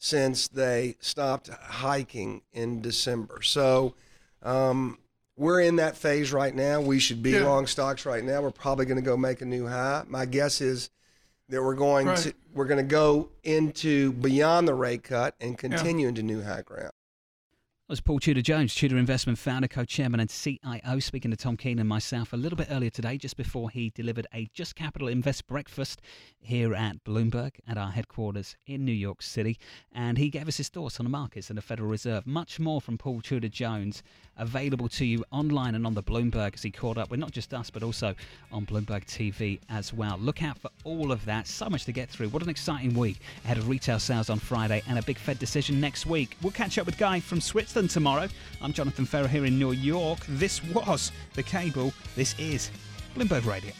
since 0.00 0.48
they 0.48 0.96
stopped 0.98 1.50
hiking 1.50 2.42
in 2.52 2.80
December. 2.80 3.42
So 3.42 3.94
um, 4.42 4.98
we're 5.36 5.60
in 5.60 5.76
that 5.76 5.96
phase 5.96 6.32
right 6.32 6.54
now. 6.54 6.80
We 6.80 6.98
should 6.98 7.22
be 7.22 7.30
yeah. 7.30 7.44
long 7.44 7.68
stocks 7.68 8.06
right 8.06 8.24
now. 8.24 8.42
We're 8.42 8.50
probably 8.50 8.86
going 8.86 8.96
to 8.96 9.08
go 9.08 9.16
make 9.16 9.40
a 9.40 9.46
new 9.46 9.68
high. 9.68 10.02
My 10.08 10.26
guess 10.26 10.60
is 10.60 10.90
that 11.48 11.62
we're 11.62 11.74
going 11.74 12.08
right. 12.08 12.18
to 12.18 12.34
we're 12.54 12.64
going 12.64 12.84
to 12.84 12.90
go 12.90 13.28
into 13.44 14.14
beyond 14.14 14.66
the 14.66 14.74
rate 14.74 15.04
cut 15.04 15.36
and 15.40 15.56
continue 15.56 16.06
yeah. 16.06 16.08
into 16.08 16.24
new 16.24 16.42
high 16.42 16.62
ground. 16.62 16.90
Was 17.88 18.00
Paul 18.00 18.18
Tudor 18.18 18.42
Jones, 18.42 18.74
Tudor 18.74 18.98
Investment 18.98 19.38
founder, 19.38 19.68
co 19.68 19.84
chairman, 19.84 20.18
and 20.18 20.28
CIO, 20.28 20.98
speaking 20.98 21.30
to 21.30 21.36
Tom 21.36 21.56
Keene 21.56 21.78
and 21.78 21.88
myself 21.88 22.32
a 22.32 22.36
little 22.36 22.56
bit 22.56 22.66
earlier 22.68 22.90
today, 22.90 23.16
just 23.16 23.36
before 23.36 23.70
he 23.70 23.90
delivered 23.90 24.26
a 24.34 24.50
Just 24.52 24.74
Capital 24.74 25.06
Invest 25.06 25.46
breakfast 25.46 26.02
here 26.40 26.74
at 26.74 27.04
Bloomberg 27.04 27.52
at 27.68 27.78
our 27.78 27.92
headquarters 27.92 28.56
in 28.66 28.84
New 28.84 28.90
York 28.90 29.22
City. 29.22 29.56
And 29.92 30.18
he 30.18 30.30
gave 30.30 30.48
us 30.48 30.56
his 30.56 30.68
thoughts 30.68 30.98
on 30.98 31.06
the 31.06 31.10
markets 31.10 31.48
and 31.48 31.56
the 31.56 31.62
Federal 31.62 31.88
Reserve. 31.88 32.26
Much 32.26 32.58
more 32.58 32.80
from 32.80 32.98
Paul 32.98 33.20
Tudor 33.20 33.48
Jones 33.48 34.02
available 34.36 34.88
to 34.88 35.06
you 35.06 35.24
online 35.30 35.76
and 35.76 35.86
on 35.86 35.94
the 35.94 36.02
Bloomberg 36.02 36.54
as 36.54 36.62
he 36.64 36.72
caught 36.72 36.98
up 36.98 37.08
with 37.08 37.20
not 37.20 37.30
just 37.30 37.54
us, 37.54 37.70
but 37.70 37.84
also 37.84 38.16
on 38.50 38.66
Bloomberg 38.66 39.06
TV 39.06 39.60
as 39.68 39.92
well. 39.92 40.18
Look 40.18 40.42
out 40.42 40.58
for 40.58 40.70
all 40.82 41.12
of 41.12 41.24
that. 41.26 41.46
So 41.46 41.70
much 41.70 41.84
to 41.84 41.92
get 41.92 42.10
through. 42.10 42.30
What 42.30 42.42
an 42.42 42.48
exciting 42.48 42.94
week 42.94 43.20
ahead 43.44 43.58
of 43.58 43.68
retail 43.68 44.00
sales 44.00 44.28
on 44.28 44.40
Friday 44.40 44.82
and 44.88 44.98
a 44.98 45.02
big 45.02 45.18
Fed 45.18 45.38
decision 45.38 45.80
next 45.80 46.04
week. 46.04 46.36
We'll 46.42 46.50
catch 46.50 46.78
up 46.78 46.86
with 46.86 46.98
Guy 46.98 47.20
from 47.20 47.40
Switzerland 47.40 47.75
tomorrow. 47.84 48.26
I'm 48.62 48.72
Jonathan 48.72 49.04
Ferro 49.04 49.26
here 49.26 49.44
in 49.44 49.58
New 49.58 49.72
York. 49.72 50.20
This 50.30 50.64
was 50.64 51.12
The 51.34 51.42
Cable. 51.42 51.92
This 52.14 52.34
is 52.38 52.70
Bloomberg 53.14 53.44
Radio. 53.44 53.72